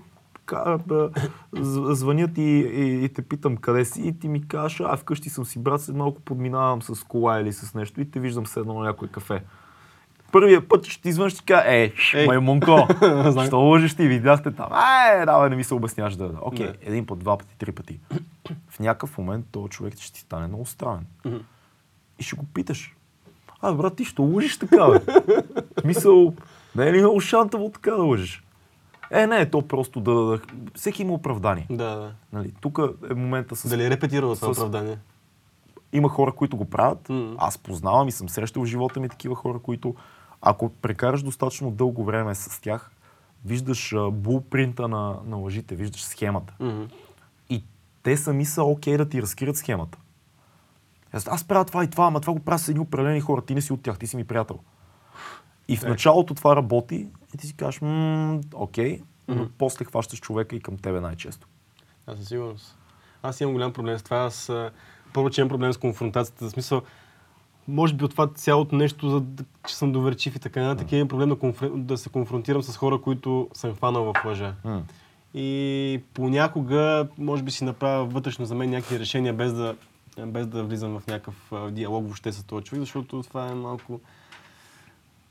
звънят 1.60 2.38
и, 2.38 2.42
и, 2.42 3.04
и, 3.04 3.08
те 3.08 3.22
питам 3.22 3.56
къде 3.56 3.84
си 3.84 4.02
и 4.02 4.18
ти 4.18 4.28
ми 4.28 4.48
кажеш, 4.48 4.80
а 4.80 4.96
вкъщи 4.96 5.30
съм 5.30 5.44
си 5.44 5.58
брат, 5.58 5.80
след 5.82 5.96
малко 5.96 6.20
подминавам 6.20 6.82
с 6.82 7.04
кола 7.04 7.40
или 7.40 7.52
с 7.52 7.74
нещо 7.74 8.00
и 8.00 8.10
те 8.10 8.20
виждам 8.20 8.46
с 8.46 8.56
едно 8.56 8.74
на 8.74 8.84
някое 8.84 9.08
кафе. 9.08 9.42
Първия 10.32 10.68
път 10.68 10.86
ще 10.86 11.02
ти 11.02 11.08
извънш 11.08 11.34
ти 11.34 11.44
кажа, 11.44 11.64
е, 11.66 11.92
Ей. 12.14 12.26
маймунко, 12.26 12.88
що 13.46 13.58
лъжеш 13.58 13.94
ти, 13.94 14.08
видяхте 14.08 14.50
там. 14.50 14.68
Ай, 14.70 15.26
давай, 15.26 15.50
не 15.50 15.56
ми 15.56 15.64
се 15.64 15.74
обясняваш 15.74 16.16
да. 16.16 16.30
Окей, 16.40 16.66
Да. 16.66 16.74
един 16.82 17.06
път, 17.06 17.18
два 17.18 17.38
пъти, 17.38 17.56
три 17.58 17.72
пъти. 17.72 18.00
В 18.68 18.80
някакъв 18.80 19.18
момент 19.18 19.46
този 19.52 19.68
човек 19.68 19.98
ще 19.98 20.12
ти 20.12 20.20
стане 20.20 20.46
много 20.46 20.66
странен. 20.66 21.06
И 22.18 22.22
ще 22.22 22.36
го 22.36 22.44
питаш. 22.54 22.96
А, 23.60 23.72
брат, 23.72 23.96
ти 23.96 24.04
що 24.04 24.22
лъжиш 24.22 24.58
така, 24.58 24.90
бе? 24.90 24.98
В 25.76 25.80
Смисъл, 25.80 26.34
не 26.76 26.88
е 26.88 26.92
ли 26.92 26.98
много 26.98 27.20
шантаво 27.20 27.70
така 27.70 27.90
да 27.90 28.02
лъжиш? 28.02 28.41
Е, 29.12 29.26
не, 29.26 29.50
то 29.50 29.68
просто 29.68 30.00
да, 30.00 30.14
да, 30.14 30.24
да... 30.24 30.40
Всеки 30.74 31.02
има 31.02 31.12
оправдание. 31.12 31.66
Да, 31.70 31.96
да. 31.96 32.12
Нали, 32.32 32.52
тук 32.60 32.78
е 33.10 33.14
момента 33.14 33.56
с... 33.56 33.68
Дали 33.68 33.84
е 33.84 33.90
репетирало 33.90 34.34
това 34.34 34.50
оправдание? 34.50 34.98
Има 35.92 36.08
хора, 36.08 36.32
които 36.32 36.56
го 36.56 36.64
правят. 36.64 37.08
М. 37.08 37.34
Аз 37.38 37.58
познавам 37.58 38.08
и 38.08 38.12
съм 38.12 38.28
срещал 38.28 38.62
в 38.62 38.66
живота 38.66 39.00
ми 39.00 39.08
такива 39.08 39.34
хора, 39.34 39.58
които 39.58 39.94
ако 40.42 40.68
прекараш 40.68 41.22
достатъчно 41.22 41.70
дълго 41.70 42.04
време 42.04 42.34
с 42.34 42.60
тях, 42.60 42.90
виждаш 43.44 43.94
булпринта 44.12 44.88
на, 44.88 45.16
на 45.26 45.36
лъжите, 45.36 45.74
виждаш 45.74 46.04
схемата. 46.04 46.54
Мгм. 46.60 46.82
И 47.50 47.64
те 48.02 48.16
сами 48.16 48.44
са 48.44 48.62
окей 48.62 48.96
да 48.96 49.08
ти 49.08 49.22
разкрият 49.22 49.56
схемата. 49.56 49.98
Аз, 51.12 51.28
аз 51.28 51.44
правя 51.44 51.64
това 51.64 51.84
и 51.84 51.90
това, 51.90 52.06
ама 52.06 52.20
това 52.20 52.32
го 52.32 52.40
правя 52.40 52.58
с 52.58 52.68
едни 52.68 52.80
определени 52.80 53.20
хора, 53.20 53.42
ти 53.42 53.54
не 53.54 53.60
си 53.60 53.72
от 53.72 53.82
тях, 53.82 53.98
ти 53.98 54.06
си 54.06 54.16
ми 54.16 54.24
приятел. 54.24 54.58
И 55.72 55.76
в 55.76 55.84
Е. 55.84 55.88
началото 55.88 56.34
това 56.34 56.56
работи 56.56 57.06
и 57.34 57.38
ти 57.38 57.46
си 57.46 57.54
кажеш, 57.56 57.80
окей, 58.54 59.00
но 59.28 59.48
после 59.58 59.84
хващаш 59.84 60.20
човека 60.20 60.56
и 60.56 60.60
към 60.60 60.76
тебе 60.76 61.00
най-често. 61.00 61.46
Аз 62.06 62.18
със 62.18 62.28
сигурност. 62.28 62.78
Аз 63.22 63.40
имам 63.40 63.52
голям 63.52 63.72
проблем 63.72 63.98
с 63.98 64.02
това. 64.02 64.16
Аз 64.16 64.52
първо, 65.12 65.30
че 65.30 65.40
имам 65.40 65.48
проблем 65.48 65.72
с 65.72 65.78
конфронтацията. 65.78 66.46
В 66.46 66.50
смисъл, 66.50 66.82
може 67.68 67.94
би 67.94 68.04
от 68.04 68.10
това 68.10 68.28
цялото 68.34 68.76
нещо, 68.76 69.10
за, 69.10 69.20
да- 69.20 69.44
че 69.68 69.76
съм 69.76 69.92
доверчив 69.92 70.36
и 70.36 70.38
така 70.38 70.62
нататък, 70.62 70.92
имам 70.92 71.08
проблем 71.08 71.28
да, 71.28 71.36
конфр... 71.36 71.66
да 71.74 71.98
се 71.98 72.08
конфронтирам 72.08 72.62
с 72.62 72.76
хора, 72.76 73.00
които 73.00 73.48
съм 73.54 73.74
хванал 73.74 74.04
в 74.04 74.24
лъжа. 74.24 74.54
М. 74.64 74.82
И 75.34 76.00
понякога, 76.14 77.08
може 77.18 77.42
би 77.42 77.50
си 77.50 77.64
направя 77.64 78.04
вътрешно 78.04 78.44
за 78.44 78.54
мен 78.54 78.70
някакви 78.70 78.98
решения, 78.98 79.32
без 79.32 79.52
да, 79.52 79.76
без 80.26 80.46
да 80.46 80.64
влизам 80.64 81.00
в 81.00 81.06
някакъв 81.06 81.52
диалог 81.70 82.04
въобще 82.04 82.32
с 82.32 82.44
този 82.44 82.64
човек, 82.64 82.80
защото 82.80 83.22
това 83.22 83.46
е 83.48 83.54
малко... 83.54 84.00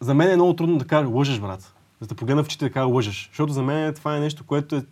За 0.02 0.14
мен 0.14 0.32
е 0.32 0.36
много 0.36 0.56
трудно 0.56 0.78
да 0.78 0.86
кажа 0.86 1.08
лъжеш, 1.08 1.40
брат. 1.40 1.74
За 2.00 2.08
да 2.08 2.16
погледна 2.16 2.44
в 2.44 2.46
очите 2.46 2.66
да 2.66 2.72
кажа 2.72 2.86
лъжеш. 2.86 3.28
Защото 3.28 3.54
за 3.54 3.64
мен 3.64 3.94
това 3.94 4.18
е 4.18 4.20
нещо, 4.20 4.44
което 4.44 4.76
е... 4.76 4.84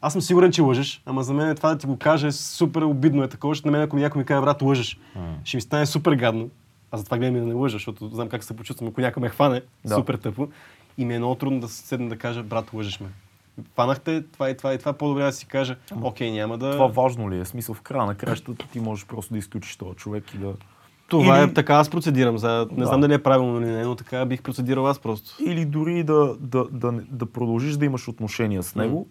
Аз 0.00 0.12
съм 0.12 0.22
сигурен, 0.22 0.52
че 0.52 0.62
лъжеш, 0.62 1.02
ама 1.06 1.22
за 1.22 1.34
мен 1.34 1.56
това 1.56 1.68
да 1.68 1.78
ти 1.78 1.86
го 1.86 1.96
кажа 1.98 2.26
е 2.26 2.32
супер 2.32 2.82
обидно. 2.82 3.22
Е 3.22 3.28
такова, 3.28 3.54
защото 3.54 3.68
на 3.68 3.72
мен 3.72 3.82
ако 3.82 3.96
някой 3.96 4.18
ми 4.18 4.26
каже, 4.26 4.40
брат, 4.40 4.62
лъжеш, 4.62 4.98
ще 5.44 5.56
ми 5.56 5.60
стане 5.60 5.86
супер 5.86 6.12
гадно. 6.12 6.50
Аз 6.90 7.00
затова 7.00 7.18
гледам 7.18 7.36
и 7.36 7.40
да 7.40 7.46
не 7.46 7.54
лъжа, 7.54 7.72
защото 7.76 8.08
знам 8.08 8.28
как 8.28 8.44
се 8.44 8.56
почувствам, 8.56 8.88
ако 8.88 9.00
някой 9.00 9.20
ме 9.20 9.28
хване, 9.28 9.62
Да. 9.84 9.94
супер 9.94 10.14
тъпо. 10.14 10.48
И 10.98 11.04
ми 11.04 11.14
е 11.14 11.18
много 11.18 11.34
трудно 11.34 11.60
да 11.60 11.68
седна 11.68 12.08
да 12.08 12.18
кажа, 12.18 12.42
брат, 12.42 12.72
лъжеш 12.72 13.00
ме. 13.00 13.06
Фанахте, 13.74 14.22
това 14.32 14.50
и 14.50 14.56
това 14.56 14.74
и 14.74 14.78
това, 14.78 14.92
по-добре 14.92 15.22
да 15.24 15.32
си 15.32 15.46
кажа, 15.46 15.76
окей, 16.02 16.30
няма 16.30 16.58
да... 16.58 16.72
Това 16.72 16.86
важно 16.86 17.30
ли 17.30 17.40
е? 17.40 17.44
Смисъл 17.44 17.74
в 17.74 17.80
края 17.80 18.06
на 18.06 18.14
кращата 18.14 18.66
ти 18.72 18.80
можеш 18.80 19.06
просто 19.06 19.32
да 19.32 19.38
изключиш 19.38 19.76
този 19.76 19.96
човек 19.96 20.34
и 20.34 20.38
да... 20.38 20.52
Това 21.08 21.38
Или- 21.38 21.50
е 21.50 21.54
така, 21.54 21.74
аз 21.74 21.90
процедирам. 21.90 22.38
За... 22.38 22.66
Не 22.70 22.78
Да. 22.78 22.86
знам 22.86 23.00
дали 23.00 23.14
е 23.14 23.22
правилно 23.22 23.60
или 23.60 23.66
не, 23.66 23.84
но 23.84 23.94
така 23.94 24.26
бих 24.26 24.42
процедирал 24.42 24.86
аз 24.86 24.98
просто. 24.98 25.42
Или 25.42 25.64
дори 25.64 26.02
да, 26.02 26.36
да, 26.40 26.64
да, 26.64 26.92
да 27.10 27.26
продължиш 27.26 27.76
да 27.76 27.84
имаш 27.84 28.08
отношения 28.08 28.62
с 28.62 28.74
него, 28.74 29.06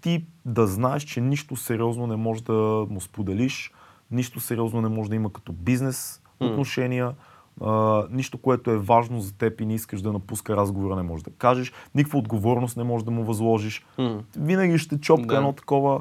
ти 0.00 0.24
да 0.44 0.66
знаеш, 0.66 1.02
че 1.02 1.20
нищо 1.20 1.56
сериозно 1.56 2.06
не 2.06 2.16
можеш 2.16 2.42
да 2.42 2.52
му 2.90 3.00
споделиш, 3.00 3.72
нищо 4.10 4.40
сериозно 4.40 4.80
не 4.80 4.88
може 4.88 5.10
да 5.10 5.16
има 5.16 5.32
като 5.32 5.52
бизнес 5.52 6.22
отношения, 6.40 7.12
а, 7.60 8.02
нищо, 8.10 8.38
което 8.38 8.70
е 8.70 8.76
важно 8.76 9.20
за 9.20 9.32
теб 9.34 9.60
и 9.60 9.66
не 9.66 9.74
искаш 9.74 10.02
да 10.02 10.12
напуска 10.12 10.56
разговора, 10.56 10.96
не 10.96 11.02
можеш 11.02 11.24
да 11.24 11.30
кажеш, 11.30 11.72
никаква 11.94 12.18
отговорност 12.18 12.76
не 12.76 12.84
можеш 12.84 13.04
да 13.04 13.10
му 13.10 13.24
възложиш. 13.24 13.84
М. 13.98 14.20
Винаги 14.36 14.78
ще 14.78 15.00
чопка 15.00 15.26
Да. 15.26 15.36
едно 15.36 15.52
такова. 15.52 16.00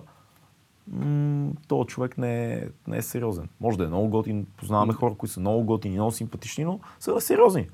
М- 0.92 1.52
този 1.68 1.88
човек 1.88 2.18
не 2.18 2.54
е, 2.54 2.64
не 2.88 2.98
е 2.98 3.02
сериозен. 3.02 3.50
Може 3.62 3.78
да 3.78 3.84
е 3.84 3.88
много 3.88 4.08
готин, 4.08 4.46
познаваме 4.58 4.94
хора, 4.94 5.14
които 5.18 5.34
са 5.34 5.40
много 5.40 5.64
готини, 5.64 5.96
много 5.96 6.12
симпатични, 6.12 6.66
но 6.66 6.80
са 7.00 7.22
сериозни. 7.22 7.70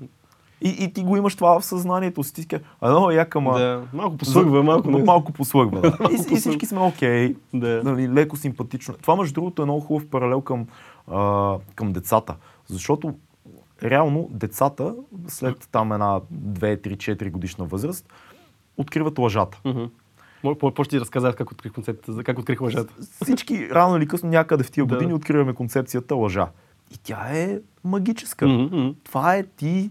И, 0.60 0.68
и 0.68 0.92
ти 0.92 1.02
го 1.02 1.16
имаш 1.16 1.36
това 1.36 1.60
в 1.60 1.64
съзнанието 1.64 2.22
си. 2.22 2.34
Ти 2.34 2.56
а 2.80 2.90
много 2.90 3.10
як, 3.10 3.36
ама... 3.36 3.58
Да, 3.58 3.82
малко 3.92 4.16
посъгва, 4.16 4.62
малко 4.62 4.90
не. 4.90 5.04
Малко 5.04 5.32
послъгва, 5.32 5.80
да. 5.80 5.98
и, 6.10 6.34
и 6.34 6.36
всички 6.36 6.66
сме 6.66 6.80
окей. 6.80 7.36
Да. 7.54 7.82
Нали, 7.84 8.08
леко 8.08 8.36
симпатично. 8.36 8.94
Това, 8.94 9.16
между 9.16 9.34
другото, 9.34 9.62
е 9.62 9.64
много 9.64 9.80
хубав 9.80 10.08
паралел 10.08 10.40
към, 10.40 10.66
а, 11.08 11.56
към 11.74 11.92
децата. 11.92 12.36
Защото 12.66 13.14
реално 13.82 14.28
децата, 14.30 14.94
след 15.28 15.68
там 15.72 15.92
една 15.92 16.20
2, 16.20 16.86
3, 16.86 16.96
4 16.96 17.30
годишна 17.30 17.64
възраст, 17.64 18.12
откриват 18.76 19.18
лъжата. 19.18 19.60
Мгм. 19.64 19.84
Може 20.44 20.90
ти 20.90 21.00
разказах 21.00 21.36
как 21.36 21.50
открих 21.50 21.72
концепцията, 21.72 22.24
как 22.24 22.38
открих 22.38 22.60
лъжата. 22.60 22.94
Всички 23.22 23.70
рано 23.70 23.96
или 23.96 24.08
късно 24.08 24.28
някъде 24.28 24.64
в 24.64 24.70
тия 24.70 24.86
Да. 24.86 24.94
години 24.94 25.14
откриваме 25.14 25.54
концепцията 25.54 26.14
лъжа. 26.14 26.48
И 26.90 26.98
тя 27.02 27.28
е 27.32 27.58
магическа. 27.84 28.46
Мгм. 28.48 28.88
Това 29.04 29.34
е 29.36 29.42
ти 29.46 29.90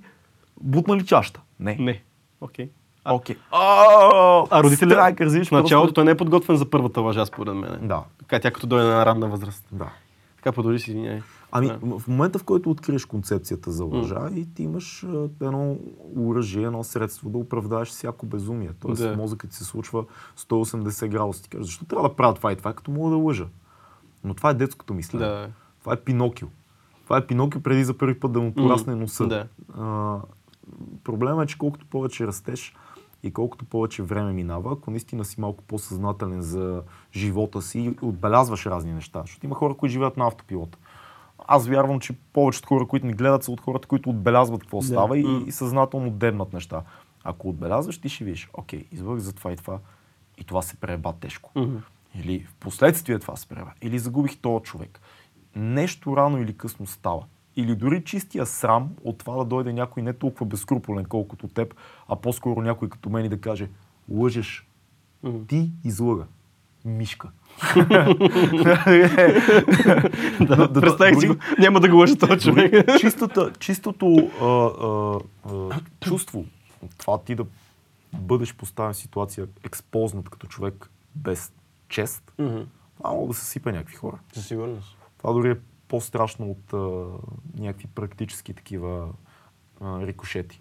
бутна 0.62 0.98
ли 0.98 1.06
чашата? 1.06 1.42
Не. 1.60 1.76
Не. 1.80 2.04
Окей. 2.42 2.70
Окей. 3.06 3.36
А 3.52 4.64
родителя 4.64 4.90
Страйк, 4.90 5.22
разбираш, 5.22 5.48
в 5.48 5.52
началото 5.52 5.94
той 5.94 6.06
не 6.06 6.12
е 6.12 6.18
подготвен 6.18 6.56
за 6.58 6.70
първата 6.70 7.02
лъжа, 7.02 7.26
според 7.26 7.56
мен. 7.56 7.80
Да, 7.82 8.04
Така, 8.20 8.40
тя 8.40 8.52
като 8.52 8.68
дойде 8.68 8.88
на 8.88 9.06
ранна 9.06 9.28
възраст. 9.28 9.66
да. 9.72 9.90
Така 10.36 10.52
продължи 10.52 10.80
си, 10.80 10.90
извиняй. 10.92 11.22
Ами, 11.56 11.68
Да. 11.68 12.00
в 12.00 12.08
момента, 12.08 12.40
в 12.40 12.44
който 12.44 12.72
откриеш 12.72 13.06
концепцията 13.06 13.72
за 13.72 13.86
лъжа 13.86 14.30
и 14.36 14.54
ти 14.54 14.64
имаш 14.64 15.06
едно 15.42 15.78
оръжие, 16.18 16.64
едно 16.64 16.84
средство 16.84 17.30
да 17.30 17.38
оправдаеш 17.38 17.88
всяко 17.88 18.26
безумие. 18.26 18.70
Тоест, 18.80 19.02
да. 19.02 19.18
мозъкът 19.18 19.54
се 19.54 19.64
случва 19.64 20.06
180 20.38 21.08
градуса. 21.08 21.44
Ти 21.44 21.50
кажеш, 21.50 21.66
защо 21.66 21.86
трябва 21.86 22.10
да 22.10 22.16
правя 22.16 22.34
това 22.34 22.52
и 22.52 22.56
това, 22.56 22.72
е 22.72 22.74
като 22.74 22.92
мога 22.92 23.10
да 23.10 23.18
лъжа? 23.18 23.48
Но 24.24 24.34
това 24.34 24.50
е 24.50 24.54
детското 24.54 24.94
мислене. 24.94 25.26
Да. 25.26 25.50
Това 25.80 25.94
е 25.94 26.02
Пинокио. 26.02 26.48
Това 27.04 27.18
е 27.18 27.28
Пинокио 27.28 27.62
преди 27.62 27.84
за 27.84 27.98
първи 27.98 28.20
път 28.20 28.32
да 28.32 28.42
му 28.42 28.54
порасне 28.54 28.96
носа. 28.96 29.28
Да. 29.28 29.48
А, 29.78 30.18
проблема 31.04 31.44
е, 31.44 31.46
че 31.46 31.58
колкото 31.58 31.86
повече 31.86 32.28
растеш 32.28 32.76
и 33.24 33.32
колкото 33.34 33.66
повече 33.66 34.04
време 34.04 34.34
минава, 34.34 34.74
ако 34.74 34.92
наистина 34.92 35.26
си 35.26 35.42
малко 35.42 35.64
по-съзнателен 35.64 36.42
за 36.42 36.82
живота 37.14 37.62
си 37.62 37.80
и 37.80 37.96
отбелязваш 38.02 38.66
разни 38.66 38.94
неща, 38.94 39.22
защото 39.22 39.46
има 39.46 39.56
хора, 39.56 39.74
които 39.74 39.92
живеят 39.92 40.18
на 40.18 40.28
автопилот. 40.28 40.78
Аз 41.48 41.68
вярвам, 41.68 42.00
че 42.00 42.14
повечето 42.34 42.68
хора, 42.68 42.88
които 42.88 43.06
ни 43.06 43.14
гледат, 43.14 43.44
са 43.44 43.52
от 43.52 43.62
хората, 43.62 43.88
които 43.88 44.10
отбелязват 44.10 44.62
какво 44.62 44.80
Да. 44.80 44.86
става 44.86 45.18
и, 45.18 45.44
и 45.48 45.52
съзнателно 45.52 46.10
дебнат 46.12 46.54
неща. 46.54 46.82
Ако 47.24 47.50
отбелязваш, 47.50 47.98
ти 47.98 48.10
ще 48.10 48.24
видиш, 48.24 48.50
окей, 48.54 48.86
извърх 48.92 49.20
за 49.20 49.34
това 49.34 49.52
и 49.52 49.56
това 49.56 49.80
и 50.38 50.44
това 50.44 50.62
се 50.62 50.76
преба 50.76 51.14
тежко. 51.14 51.52
Мгм. 51.56 51.78
Или 52.16 52.40
в 52.40 52.56
последствие 52.56 53.20
това 53.20 53.36
се 53.36 53.48
преба. 53.48 53.72
Или 53.82 54.00
загубих 54.00 54.38
този 54.38 54.64
човек. 54.64 55.02
Нещо 55.56 56.18
рано 56.18 56.42
или 56.42 56.58
късно 56.58 56.88
става. 56.88 57.24
Или 57.56 57.76
дори 57.76 58.04
чистия 58.04 58.46
срам 58.46 58.90
от 59.04 59.18
това 59.18 59.36
да 59.36 59.46
дойде 59.46 59.74
някой 59.74 60.04
не 60.04 60.14
толкова 60.14 60.46
безкруполен, 60.46 61.06
колкото 61.06 61.48
теб, 61.48 61.76
а 62.08 62.16
по-скоро 62.16 62.62
някой 62.62 62.90
като 62.90 63.10
мен 63.10 63.26
и 63.26 63.30
да 63.30 63.42
каже, 63.42 63.70
лъжеш, 64.10 64.68
Мгм. 65.24 65.44
ти 65.48 65.72
излъга. 65.84 66.24
Мишка. 66.86 67.32
Да, 70.40 70.68
да- 70.68 70.82
представих 70.82 71.20
си 71.20 71.28
го. 71.28 71.36
Няма 71.60 71.80
да 71.80 71.90
го 71.90 71.96
лъжа 71.98 72.16
този 72.16 72.40
човек. 72.40 72.74
Чистото 73.60 74.30
а, 74.42 74.46
а, 74.46 75.20
а, 75.54 75.80
чувство, 76.02 76.46
това 76.98 77.18
ти 77.24 77.36
да 77.36 77.46
бъдеш 78.14 78.56
поставен 78.56 78.94
в 78.94 78.98
ситуация 78.98 79.48
експознат 79.64 80.30
като 80.30 80.48
човек 80.48 80.90
без 81.16 81.54
чест, 81.90 82.34
това 82.98 83.10
мога 83.10 83.28
да 83.28 83.34
се 83.34 83.46
сипе 83.46 83.72
някакви 83.72 83.96
хора. 83.96 84.18
Със 84.34 84.48
сигурност. 84.48 84.98
Това 85.18 85.34
дори 85.34 85.52
е 85.52 85.56
по-страшно 85.88 86.46
от 86.52 86.74
а, 86.74 87.06
някакви 87.60 87.88
практически 87.96 88.54
такива 88.54 89.08
а, 89.82 90.06
рикошети. 90.08 90.58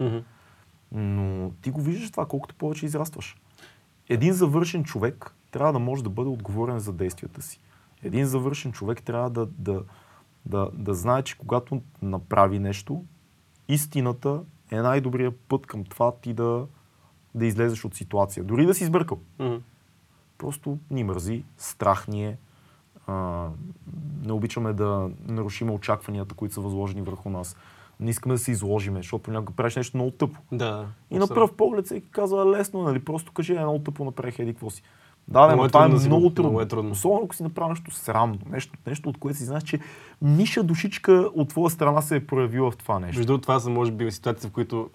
Но 0.91 1.51
ти 1.61 1.69
го 1.71 1.81
виждаш 1.81 2.11
това, 2.11 2.25
колкото 2.25 2.55
повече 2.55 2.85
израстваш. 2.85 3.35
Един 4.09 4.33
завършен 4.33 4.83
човек 4.83 5.35
трябва 5.51 5.73
да 5.73 5.79
може 5.79 6.03
да 6.03 6.09
бъде 6.09 6.29
отговорен 6.29 6.79
за 6.79 6.93
действията 6.93 7.41
си. 7.41 7.59
Един 8.03 8.25
завършен 8.25 8.71
човек 8.71 9.03
трябва 9.03 9.29
да, 9.29 9.45
да, 9.45 9.83
да, 10.45 10.69
да 10.73 10.93
знае, 10.93 11.23
че 11.23 11.37
когато 11.37 11.81
направи 12.01 12.59
нещо, 12.59 13.03
истината 13.67 14.41
е 14.71 14.81
най-добрият 14.81 15.39
път 15.39 15.65
към 15.65 15.83
това 15.83 16.11
ти 16.21 16.33
да, 16.33 16.67
да 17.35 17.45
излезеш 17.45 17.85
от 17.85 17.95
ситуация. 17.95 18.43
Дори 18.43 18.65
да 18.65 18.73
си 18.73 18.85
сбъркал. 18.85 19.19
Мгм. 19.39 19.55
Просто 20.37 20.77
ни 20.89 21.03
мързи, 21.03 21.43
страх 21.57 22.07
ни 22.07 22.25
е. 22.25 22.37
А, 23.07 23.47
не 24.25 24.31
обичаме 24.31 24.73
да 24.73 25.09
нарушим 25.27 25.71
очакванията, 25.71 26.35
които 26.35 26.53
са 26.55 26.61
възложени 26.61 27.01
върху 27.01 27.29
нас. 27.29 27.55
Не 28.03 28.09
искаме 28.09 28.35
да 28.35 28.39
се 28.39 28.51
изложиме, 28.51 28.99
защото 28.99 29.23
понякога 29.23 29.53
правиш 29.53 29.75
нещо 29.75 29.97
много 29.97 30.11
тъпо. 30.11 30.39
Да. 30.51 30.85
И 31.11 31.17
на 31.17 31.27
пръв 31.27 31.53
поглед 31.53 31.85
всеки 31.85 32.07
казва 32.11 32.51
лесно, 32.51 32.81
нали? 32.81 32.99
Просто 32.99 33.31
кажи, 33.31 33.53
е 33.55 33.59
много 33.59 33.79
тъпо 33.79 34.05
направих 34.05 34.39
еди 34.39 34.53
какво 34.53 34.69
си. 34.69 34.83
Да, 35.27 35.47
Много 35.47 35.61
но 35.61 35.65
е 35.65 35.67
това 35.69 35.85
е 35.85 35.89
трудно 35.89 36.07
много 36.07 36.29
трудно. 36.29 36.49
много 36.49 36.61
е 36.61 36.67
трудно. 36.67 36.91
Особено 36.91 37.21
ако 37.25 37.35
си 37.35 37.43
направил 37.43 37.69
нещо 37.69 37.91
срамно, 37.91 38.37
нещо, 38.49 38.73
нещо 38.87 39.09
от 39.09 39.17
което 39.17 39.37
си 39.37 39.45
знаеш, 39.45 39.63
че 39.63 39.79
ниша 40.21 40.63
душичка 40.63 41.11
от 41.35 41.49
твоя 41.49 41.69
страна 41.69 42.01
се 42.01 42.15
е 42.15 42.25
проявила 42.25 42.71
в 42.71 42.77
това 42.77 42.99
нещо. 42.99 43.19
Между 43.19 43.27
другото, 43.27 43.41
това 43.41 43.59
са 43.59 43.69
може 43.69 43.91
би 43.91 44.11
ситуации, 44.11 44.49
в 44.49 44.53
които 44.53 44.89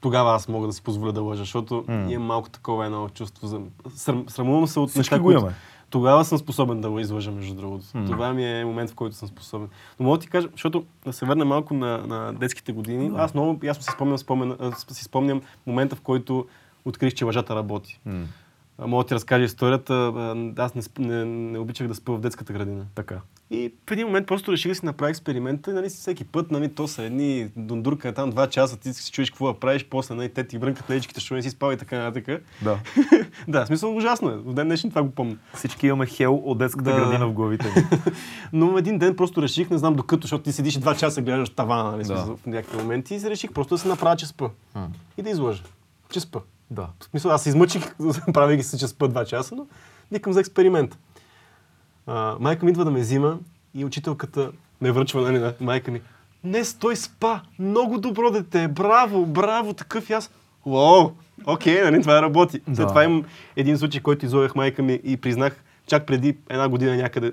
тогава 0.00 0.34
аз 0.34 0.48
мога 0.48 0.66
да 0.66 0.72
си 0.72 0.82
позволя 0.82 1.12
да 1.12 1.22
лъжа, 1.22 1.42
защото 1.42 1.84
М. 1.88 2.12
имам 2.12 2.26
малко 2.26 2.50
такова 2.50 2.86
едно 2.86 3.08
чувство 3.08 3.46
за... 3.46 3.60
Срам, 3.94 4.24
срамувам 4.28 4.66
се 4.66 4.80
от 4.80 4.90
Всички 4.90 4.98
неща, 5.14 5.18
го 5.18 5.24
които... 5.24 5.48
Тогава 5.90 6.24
съм 6.24 6.38
способен 6.38 6.80
да 6.80 6.90
го 6.90 7.00
излъжа, 7.00 7.30
между 7.30 7.54
другото. 7.54 7.84
М. 7.94 8.04
Това 8.06 8.32
ми 8.32 8.60
е 8.60 8.64
момент, 8.64 8.90
в 8.90 8.94
който 8.94 9.16
съм 9.16 9.28
способен. 9.28 9.68
Но 10.00 10.06
мога 10.06 10.18
да 10.18 10.22
ти 10.22 10.28
кажа, 10.28 10.48
защото 10.52 10.84
да 11.04 11.12
се 11.12 11.26
върна 11.26 11.44
малко 11.44 11.74
на, 11.74 11.98
на 12.06 12.32
детските 12.32 12.72
години, 12.72 13.10
аз 13.16 13.34
много 13.34 13.60
ясно 13.62 13.82
си 13.82 13.90
спомням, 13.94 14.18
спомен, 14.18 14.56
си 14.88 15.04
спомням 15.04 15.42
момента, 15.66 15.96
в 15.96 16.00
който 16.00 16.46
открих, 16.84 17.14
че 17.14 17.24
лъжата 17.24 17.56
работи. 17.56 18.00
А, 18.78 18.86
Мога 18.86 19.04
да 19.04 19.08
ти 19.08 19.14
разкажа 19.14 19.44
историята. 19.44 20.12
Аз 20.58 20.74
не, 20.74 20.82
не, 20.98 21.24
не 21.24 21.58
обичах 21.58 21.88
да 21.88 21.94
спя 21.94 22.12
в 22.12 22.20
детската 22.20 22.52
градина. 22.52 22.84
Така. 22.94 23.20
И 23.50 23.72
в 23.88 23.92
един 23.92 24.06
момент 24.06 24.26
просто 24.26 24.52
реших 24.52 24.68
да 24.72 24.74
си 24.74 24.84
направя 24.84 25.10
експеримента. 25.10 25.72
Нали, 25.72 25.88
всеки 25.88 26.24
път, 26.24 26.50
нали, 26.50 26.74
то 26.74 26.88
са 26.88 27.02
едни 27.02 27.50
дундурка 27.56 28.12
там 28.12 28.30
два 28.30 28.46
часа, 28.46 28.76
ти 28.76 28.94
си 28.94 29.12
чуеш 29.12 29.30
какво 29.30 29.52
да 29.52 29.60
правиш, 29.60 29.86
после 29.90 30.14
нали, 30.14 30.28
те 30.28 30.46
ти 30.46 30.58
брънкат 30.58 30.90
лечките, 30.90 31.20
що 31.20 31.34
не 31.34 31.42
си 31.42 31.50
спал 31.50 31.72
и 31.72 31.76
така 31.76 31.98
нататък. 31.98 32.42
Да. 32.62 32.78
да, 33.48 33.64
в 33.64 33.66
смисъл 33.66 33.96
ужасно 33.96 34.30
е. 34.30 34.36
В 34.36 34.54
ден 34.54 34.66
днешен 34.68 34.90
това 34.90 35.02
го 35.02 35.10
помня. 35.10 35.36
Всички 35.54 35.86
имаме 35.86 36.06
хел 36.06 36.34
от 36.44 36.58
детската 36.58 36.90
Да. 36.90 36.96
градина 36.96 37.26
в 37.28 37.32
главите 37.32 37.66
ни. 37.76 37.98
Но 38.52 38.78
един 38.78 38.98
ден 38.98 39.16
просто 39.16 39.42
реших, 39.42 39.70
не 39.70 39.78
знам 39.78 39.94
докато, 39.94 40.22
защото 40.22 40.44
ти 40.44 40.52
седиш 40.52 40.74
два 40.74 40.94
часа 40.94 41.20
и 41.20 41.24
гледаш 41.24 41.50
тавана 41.50 41.90
нали, 41.92 42.04
Да. 42.04 42.24
в 42.36 42.46
някакви 42.46 42.76
моменти 42.76 43.14
и 43.14 43.20
си 43.20 43.30
реших 43.30 43.52
просто 43.52 43.74
да 43.74 43.78
се 43.78 43.88
направя, 43.88 44.16
че 44.16 44.26
спа. 44.26 44.48
И 45.16 45.22
да 45.22 45.30
излъжа. 45.30 45.62
Че 46.10 46.20
спа. 46.20 46.40
да. 46.70 46.88
В 47.00 47.04
смисъл, 47.04 47.30
аз 47.30 47.42
се 47.42 47.48
измъчих, 47.48 47.94
правейки 48.32 48.62
се, 48.62 48.78
че 48.78 48.88
спа 48.88 49.08
два 49.08 49.24
часа, 49.24 49.54
но 49.54 49.66
викам 50.12 50.32
за 50.32 50.40
експеримент. 50.40 50.98
А, 52.06 52.36
майка 52.40 52.64
ми 52.64 52.70
идва 52.70 52.84
да 52.84 52.90
ме 52.90 53.00
взима 53.00 53.38
и 53.74 53.84
учителката 53.84 54.52
ме 54.80 54.92
връчва 54.92 55.20
нали, 55.20 55.38
на 55.38 55.54
майка 55.60 55.90
ми. 55.90 56.00
Не, 56.44 56.64
стой 56.64 56.96
спа! 56.96 57.40
Много 57.58 57.98
добро 57.98 58.30
дете! 58.30 58.68
Браво, 58.68 59.26
браво! 59.26 59.74
Такъв 59.74 60.10
и 60.10 60.12
аз. 60.12 60.30
Уау! 60.64 61.10
Окей, 61.46 61.82
нали, 61.82 62.02
това 62.02 62.22
работи. 62.22 62.60
Да. 62.68 62.76
След 62.76 62.88
това 62.88 63.04
имам 63.04 63.24
един 63.56 63.78
случай, 63.78 64.00
който 64.00 64.26
излагах 64.26 64.54
майка 64.54 64.82
ми 64.82 65.00
и 65.04 65.16
признах 65.16 65.64
чак 65.86 66.06
преди 66.06 66.36
една 66.48 66.68
година 66.68 66.96
някъде 66.96 67.32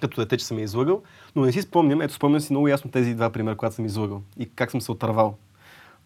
като 0.00 0.20
дете, 0.20 0.36
че 0.36 0.44
съм 0.44 0.58
я 0.58 0.64
излъгал, 0.64 1.02
но 1.36 1.44
не 1.44 1.52
си 1.52 1.62
спомням, 1.62 2.00
ето 2.00 2.14
спомням 2.14 2.40
си 2.40 2.52
много 2.52 2.68
ясно 2.68 2.90
тези 2.90 3.14
два 3.14 3.30
примера, 3.30 3.56
когато 3.56 3.74
съм 3.74 3.86
излъгал 3.86 4.22
и 4.38 4.50
как 4.54 4.70
съм 4.70 4.80
се 4.80 4.92
отървал. 4.92 5.36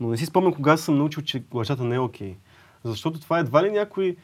Но 0.00 0.08
не 0.08 0.16
си 0.16 0.26
спомням 0.26 0.52
кога 0.52 0.76
съм 0.76 0.98
научил, 0.98 1.22
че 1.22 1.42
лъжата 1.54 1.84
не 1.84 1.94
е 1.94 1.98
окей. 2.00 2.36
Защото 2.84 3.20
това 3.20 3.38
едва 3.38 3.62
ли 3.62 3.70
някой... 3.70 4.16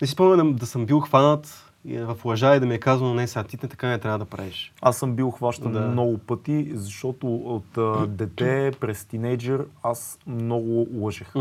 Не 0.00 0.06
си 0.06 0.12
спомням 0.12 0.54
да, 0.54 0.66
съм 0.66 0.86
бил 0.86 1.00
хванат 1.00 1.67
в 1.84 2.16
лъжа 2.24 2.56
и 2.56 2.60
да 2.60 2.66
ми 2.66 2.74
е 2.74 2.78
казано, 2.78 3.14
не, 3.14 3.26
сега 3.26 3.44
ти 3.44 3.58
не 3.62 3.68
така 3.68 3.88
не 3.88 3.98
трябва 3.98 4.18
да 4.18 4.24
правиш. 4.24 4.72
Аз 4.82 4.96
съм 4.96 5.14
бил 5.14 5.30
хващан 5.30 5.72
Да. 5.72 5.80
много 5.80 6.18
пъти, 6.18 6.70
защото 6.74 7.36
от 7.36 7.78
а, 7.78 8.06
дете 8.06 8.72
през 8.80 9.04
тинейджър 9.04 9.66
аз 9.82 10.18
много 10.26 10.86
лъжех. 10.92 11.34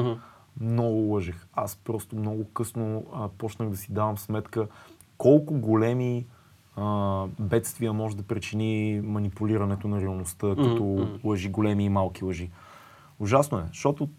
Много 0.62 0.98
лъжех. 1.14 1.48
Аз 1.54 1.76
просто 1.76 2.16
много 2.16 2.46
късно 2.54 3.06
а, 3.14 3.28
почнах 3.28 3.70
да 3.70 3.78
си 3.78 3.92
давам 3.94 4.18
сметка 4.18 4.68
колко 5.18 5.54
големи 5.54 6.26
а, 6.76 7.26
бедствия 7.40 7.94
може 7.94 8.18
да 8.18 8.24
причини 8.24 9.02
манипулирането 9.04 9.88
на 9.88 10.02
реалността, 10.02 10.48
като 10.48 11.08
лъжи, 11.24 11.50
големи 11.50 11.86
и 11.86 11.90
малки 11.90 12.24
лъжи. 12.24 12.50
Ужасно 13.20 13.58
е, 13.58 13.64
защото 13.68 14.10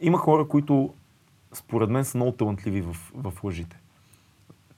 има 0.00 0.18
хора, 0.18 0.48
които 0.48 0.94
според 1.52 1.90
мен 1.90 2.04
са 2.04 2.18
много 2.18 2.32
талантливи 2.32 2.80
в, 2.82 2.92
в 3.14 3.44
лъжите. 3.44 3.78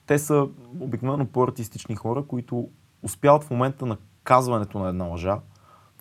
Те 0.09 0.19
са 0.19 0.47
обикновено 0.79 1.25
по-артистични 1.25 1.95
хора, 1.95 2.23
които 2.27 2.67
успяват 3.03 3.43
в 3.43 3.49
момента 3.51 3.85
на 3.85 3.97
казването 4.23 4.79
на 4.79 4.89
една 4.89 5.05
лъжа, 5.05 5.39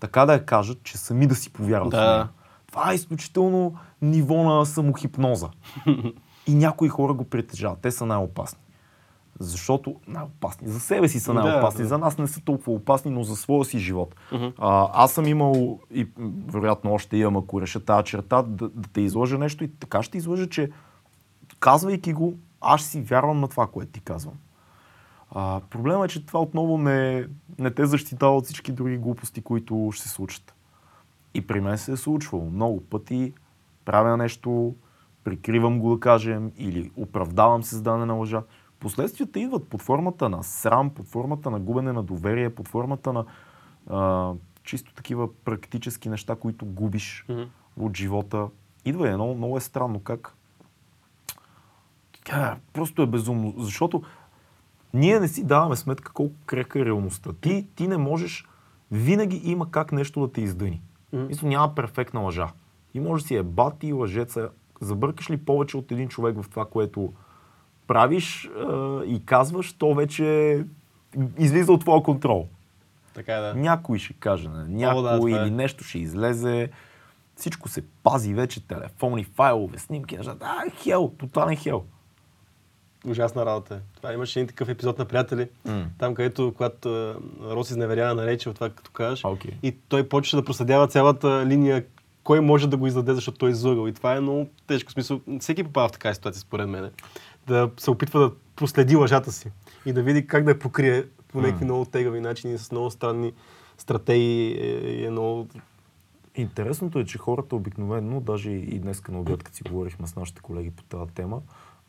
така 0.00 0.26
да 0.26 0.32
я 0.32 0.44
кажат, 0.46 0.82
че 0.82 0.98
сами 0.98 1.26
да 1.26 1.34
си 1.34 1.52
повярват 1.52 1.90
Да. 1.90 1.96
в 1.96 2.00
нея. 2.00 2.28
Това 2.66 2.92
е 2.92 2.94
изключително 2.94 3.74
ниво 4.02 4.34
на 4.42 4.66
самохипноза. 4.66 5.48
И 6.46 6.54
някои 6.54 6.88
хора 6.88 7.14
го 7.14 7.24
притежават. 7.24 7.78
Те 7.78 7.90
са 7.90 8.06
най-опасни. 8.06 8.58
Защото 9.40 9.94
най-опасни. 10.06 10.68
За 10.68 10.80
себе 10.80 11.08
си 11.08 11.20
са 11.20 11.34
Да, 11.34 11.42
най-опасни. 11.44 11.82
да. 11.82 11.88
За 11.88 11.98
нас 11.98 12.18
не 12.18 12.26
са 12.26 12.40
толкова 12.40 12.72
опасни, 12.72 13.10
но 13.10 13.22
за 13.22 13.36
своя 13.36 13.64
си 13.64 13.78
живот. 13.78 14.14
Мгм. 14.32 14.46
А, 14.58 14.88
аз 14.92 15.12
съм 15.12 15.26
имал 15.26 15.80
и 15.94 16.08
вероятно 16.46 16.92
още 16.92 17.16
имам, 17.16 17.36
ако 17.36 17.60
реша 17.60 17.80
тази 17.80 18.04
черта, 18.04 18.42
да, 18.42 18.68
да 18.68 18.88
те 18.92 19.00
излъжа 19.00 19.38
нещо 19.38 19.64
и 19.64 19.68
така 19.68 20.02
ще 20.02 20.18
излъжа, 20.18 20.48
че 20.48 20.70
казвайки 21.60 22.12
го, 22.12 22.34
аз 22.60 22.84
си 22.84 23.00
вярвам 23.00 23.40
на 23.40 23.48
това, 23.48 23.66
което 23.66 23.92
ти 23.92 24.00
казвам. 24.00 24.34
А, 25.30 25.60
проблема 25.70 26.04
е, 26.04 26.08
че 26.08 26.26
това 26.26 26.40
отново 26.40 26.78
не, 26.78 27.26
не 27.58 27.70
те 27.70 27.86
защитава 27.86 28.36
от 28.36 28.44
всички 28.44 28.72
други 28.72 28.96
глупости, 28.98 29.42
които 29.42 29.90
ще 29.92 30.02
се 30.02 30.14
случат. 30.14 30.54
И 31.34 31.46
при 31.46 31.60
мен 31.60 31.78
се 31.78 31.92
е 31.92 31.96
случвало 31.96 32.50
много 32.50 32.80
пъти, 32.80 33.32
правя 33.84 34.16
нещо, 34.16 34.74
прикривам 35.24 35.80
го 35.80 35.94
да 35.94 36.00
кажем, 36.00 36.52
или 36.56 36.90
оправдавам 36.96 37.62
се 37.62 37.74
с 37.74 37.82
дадена 37.82 38.14
лъжа. 38.14 38.42
Последствията 38.80 39.40
идват 39.40 39.68
под 39.68 39.82
формата 39.82 40.28
на 40.28 40.42
срам, 40.44 40.90
под 40.90 41.06
формата 41.06 41.50
на 41.50 41.60
губене 41.60 41.92
на 41.92 42.02
доверие, 42.02 42.54
под 42.54 42.68
формата 42.68 43.12
на 43.12 43.24
а, 43.90 44.32
чисто 44.64 44.94
такива 44.94 45.34
практически 45.44 46.08
неща, 46.08 46.36
които 46.36 46.66
губиш 46.66 47.24
Мгм. 47.28 47.42
от 47.80 47.96
живота. 47.96 48.48
Идва 48.84 49.08
е 49.08 49.14
много, 49.14 49.34
много 49.34 49.56
е 49.56 49.60
странно 49.60 50.00
как. 50.00 50.34
А, 52.32 52.56
просто 52.72 53.02
е 53.02 53.06
безумно, 53.06 53.54
защото 53.58 54.02
ние 54.94 55.20
не 55.20 55.28
си 55.28 55.44
даваме 55.44 55.76
сметка 55.76 56.12
колко 56.12 56.34
крека 56.46 56.80
е 56.80 56.84
реалността. 56.84 57.30
Ти, 57.40 57.66
ти 57.74 57.88
не 57.88 57.96
можеш, 57.96 58.46
винаги 58.90 59.40
има 59.44 59.70
как 59.70 59.92
нещо 59.92 60.20
да 60.20 60.32
те 60.32 60.40
издъни. 60.40 60.82
Мгм. 61.12 61.26
Мисля, 61.26 61.48
няма 61.48 61.74
перфектна 61.74 62.20
лъжа. 62.20 62.48
И 62.94 63.00
може 63.00 63.22
да 63.22 63.28
си 63.28 63.36
е 63.36 63.42
бати, 63.42 63.92
лъжеца. 63.92 64.50
Забъркаш 64.80 65.30
ли 65.30 65.36
повече 65.36 65.76
от 65.76 65.92
един 65.92 66.08
човек 66.08 66.42
в 66.42 66.48
това, 66.48 66.64
което 66.64 67.12
правиш 67.86 68.50
а, 68.56 69.02
и 69.04 69.22
казваш, 69.26 69.72
то 69.72 69.94
вече 69.94 70.64
излиза 71.38 71.72
от 71.72 71.80
твоя 71.80 72.02
контрол. 72.02 72.48
Така 73.14 73.34
е, 73.34 73.40
да. 73.40 73.54
Някой 73.54 73.98
ще 73.98 74.12
каже 74.12 74.48
на 74.48 74.68
някой 74.68 75.02
да, 75.02 75.16
това 75.16 75.28
е. 75.30 75.42
или 75.42 75.50
нещо 75.50 75.84
ще 75.84 75.98
излезе. 75.98 76.70
Всичко 77.36 77.68
се 77.68 77.84
пази 78.02 78.34
вече, 78.34 78.66
телефони, 78.66 79.24
файлове, 79.24 79.78
снимки, 79.78 80.16
неща. 80.16 80.36
А, 80.40 80.70
хел, 80.70 81.12
тотален 81.18 81.56
хел. 81.56 81.84
Ужасна 83.06 83.46
работа 83.46 83.74
е. 83.74 83.78
Това 83.96 84.12
имаше 84.12 84.40
един 84.40 84.48
такъв 84.48 84.68
епизод 84.68 84.98
на 84.98 85.04
приятели, 85.04 85.48
М. 85.64 85.86
там 85.98 86.14
където, 86.14 86.52
когато 86.56 86.88
а, 86.88 87.16
Рос 87.42 87.70
изневерява 87.70 88.14
на 88.14 88.26
Рейчел, 88.26 88.52
това 88.54 88.70
като 88.70 88.90
кажеш, 88.90 89.24
окей. 89.24 89.52
и 89.62 89.76
той 89.88 90.08
почва 90.08 90.40
да 90.40 90.44
проследява 90.44 90.88
цялата 90.88 91.46
линия, 91.46 91.84
кой 92.24 92.40
може 92.40 92.68
да 92.68 92.76
го 92.76 92.86
издаде, 92.86 93.14
защото 93.14 93.38
той 93.38 93.48
е 93.48 93.52
излъгал. 93.52 93.88
И 93.88 93.92
това 93.92 94.16
е 94.16 94.20
много 94.20 94.48
тежко. 94.66 94.92
Смисъл, 94.92 95.20
всеки 95.40 95.64
попада 95.64 95.88
в 95.88 95.92
такава 95.92 96.14
ситуация, 96.14 96.40
според 96.40 96.68
мен. 96.68 96.90
Да 97.46 97.70
се 97.76 97.90
опитва 97.90 98.20
да 98.20 98.32
проследи 98.56 98.96
лъжата 98.96 99.32
си 99.32 99.50
и 99.86 99.92
да 99.92 100.02
види 100.02 100.26
как 100.26 100.44
да 100.44 100.50
я 100.50 100.58
покрие 100.58 101.04
по 101.28 101.40
някакви 101.40 101.64
много 101.64 101.84
тегави 101.84 102.20
начини, 102.20 102.58
с 102.58 102.72
много 102.72 102.90
странни 102.90 103.32
стратегии 103.78 104.52
е, 104.52 104.90
и 104.90 105.04
е 105.04 105.10
много... 105.10 105.48
Интересното 106.34 106.98
е, 106.98 107.04
че 107.04 107.18
хората 107.18 107.56
обикновено, 107.56 108.20
даже 108.20 108.50
и 108.50 108.78
днес 108.78 109.02
на 109.08 109.20
обяд, 109.20 109.42
като 109.42 109.56
си 109.56 109.62
говорихме 109.62 110.06
с 110.06 110.16
нашите 110.16 110.40
колеги 110.40 110.70
по 110.70 110.82
тази 110.82 111.12
тема, 111.12 111.40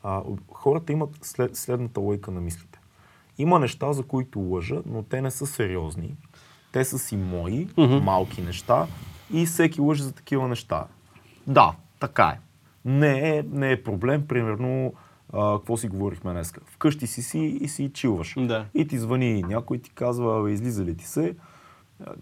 а, 0.02 0.22
хората 0.52 0.92
имат 0.92 1.10
след, 1.22 1.56
следната 1.56 2.00
лойка 2.00 2.30
на 2.30 2.40
мислите. 2.40 2.78
Има 3.38 3.58
неща, 3.58 3.92
за 3.92 4.02
които 4.02 4.38
лъжа, 4.40 4.82
но 4.86 5.02
те 5.02 5.20
не 5.22 5.30
са 5.30 5.46
сериозни. 5.46 6.16
Те 6.72 6.84
са 6.84 6.98
си 6.98 7.16
мои, 7.16 7.68
Мгм. 7.76 7.94
малки 7.96 8.42
неща 8.42 8.86
и 9.32 9.46
всеки 9.46 9.80
лъже 9.80 10.02
за 10.02 10.12
такива 10.12 10.48
неща. 10.48 10.86
Да, 11.46 11.74
така 12.00 12.24
е. 12.24 12.40
Не 12.84 13.38
е, 13.38 13.42
не 13.42 13.72
е 13.72 13.82
проблем, 13.82 14.26
примерно, 14.26 14.92
а, 15.32 15.56
какво 15.58 15.76
си 15.76 15.88
говорихме 15.88 16.32
днес? 16.32 16.52
Вкъщи 16.66 17.06
си 17.06 17.22
си 17.22 17.38
и 17.38 17.68
си 17.68 17.90
чилваш. 17.94 18.34
Да. 18.38 18.66
И 18.74 18.86
ти 18.88 18.98
звъни 18.98 19.42
някой 19.42 19.76
и 19.76 19.82
ти 19.82 19.90
казва, 19.90 20.40
«Абе, 20.40 20.50
излиза 20.50 20.84
ли 20.84 20.96
ти 20.96 21.04
се? 21.06 21.34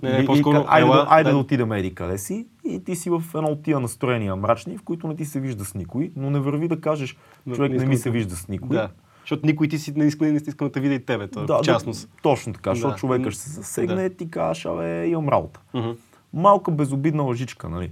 Не, 0.02 0.12
не, 0.12 0.24
по-скоро, 0.26 0.64
айде, 0.68 0.86
ела, 0.86 0.96
да, 0.96 1.06
айде 1.08 1.30
да 1.30 1.36
отидем 1.36 1.72
еди 1.72 1.94
къде 1.94 2.18
си 2.18 2.46
и 2.64 2.84
ти 2.84 2.96
си 2.96 3.10
в 3.10 3.22
едно 3.34 3.48
от 3.48 3.62
тия 3.62 3.80
настроения 3.80 4.36
мрачни, 4.36 4.76
в 4.78 4.82
които 4.82 5.08
не 5.08 5.16
ти 5.16 5.24
се 5.24 5.40
вижда 5.40 5.64
с 5.64 5.74
никой, 5.74 6.12
но 6.16 6.30
не 6.30 6.40
върви 6.40 6.68
да 6.68 6.80
кажеш, 6.80 7.16
човек 7.54 7.72
не 7.72 7.78
не 7.78 7.86
ми 7.86 7.94
да- 7.94 8.00
се 8.00 8.10
вижда 8.10 8.36
с 8.36 8.48
никой. 8.48 8.68
Да. 8.68 8.88
Защото 9.20 9.46
никой 9.46 9.68
ти 9.68 9.78
си 9.78 9.92
не 9.92 10.04
иска, 10.04 10.24
не 10.24 10.36
иска 10.38 10.64
да 10.64 10.72
те 10.72 10.80
види 10.80 10.94
и 10.94 11.00
тебе, 11.00 11.28
то, 11.28 11.46
в 11.48 11.60
частност. 11.62 12.08
Да, 12.08 12.22
точно 12.22 12.52
така, 12.52 12.70
защото 12.70 12.92
Да. 12.92 12.98
човека 12.98 13.30
ще 13.30 13.40
се 13.40 13.50
засегне, 13.50 14.02
Да. 14.02 14.10
ти 14.10 14.30
кажеш, 14.30 14.64
абе, 14.64 15.06
имам 15.06 15.28
работа. 15.28 15.60
Мгм. 15.74 15.90
Малка 16.32 16.70
безобидна 16.70 17.22
лъжичка, 17.22 17.68
нали? 17.68 17.90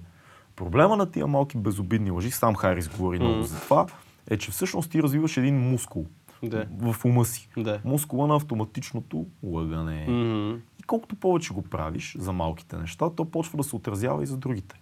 Проблема 0.56 0.96
на 0.96 1.06
тия 1.06 1.26
малки 1.26 1.58
безобидни 1.58 2.10
лъжи, 2.10 2.30
сам 2.30 2.54
Хайрис 2.54 2.88
говори 2.88 3.18
много 3.18 3.34
Мгм. 3.34 3.42
за 3.42 3.60
това, 3.60 3.86
е, 4.30 4.36
че 4.36 4.50
всъщност 4.50 4.90
ти 4.90 5.02
развиваш 5.02 5.36
един 5.36 5.56
мускул 5.60 6.06
Да. 6.42 6.66
в 6.82 7.04
ума 7.04 7.24
си. 7.24 7.48
Да. 7.56 7.80
Мускула 7.84 8.26
на 8.26 8.36
автоматичното 8.36 9.26
лъгане. 9.42 10.06
Мгм. 10.08 10.58
Колкото 10.86 11.16
повече 11.16 11.54
го 11.54 11.62
правиш 11.62 12.16
за 12.18 12.32
малките 12.32 12.76
неща, 12.76 13.10
то 13.10 13.24
почва 13.24 13.56
да 13.56 13.64
се 13.64 13.76
отразява 13.76 14.22
и 14.22 14.26
за 14.26 14.36
другите. 14.36 14.80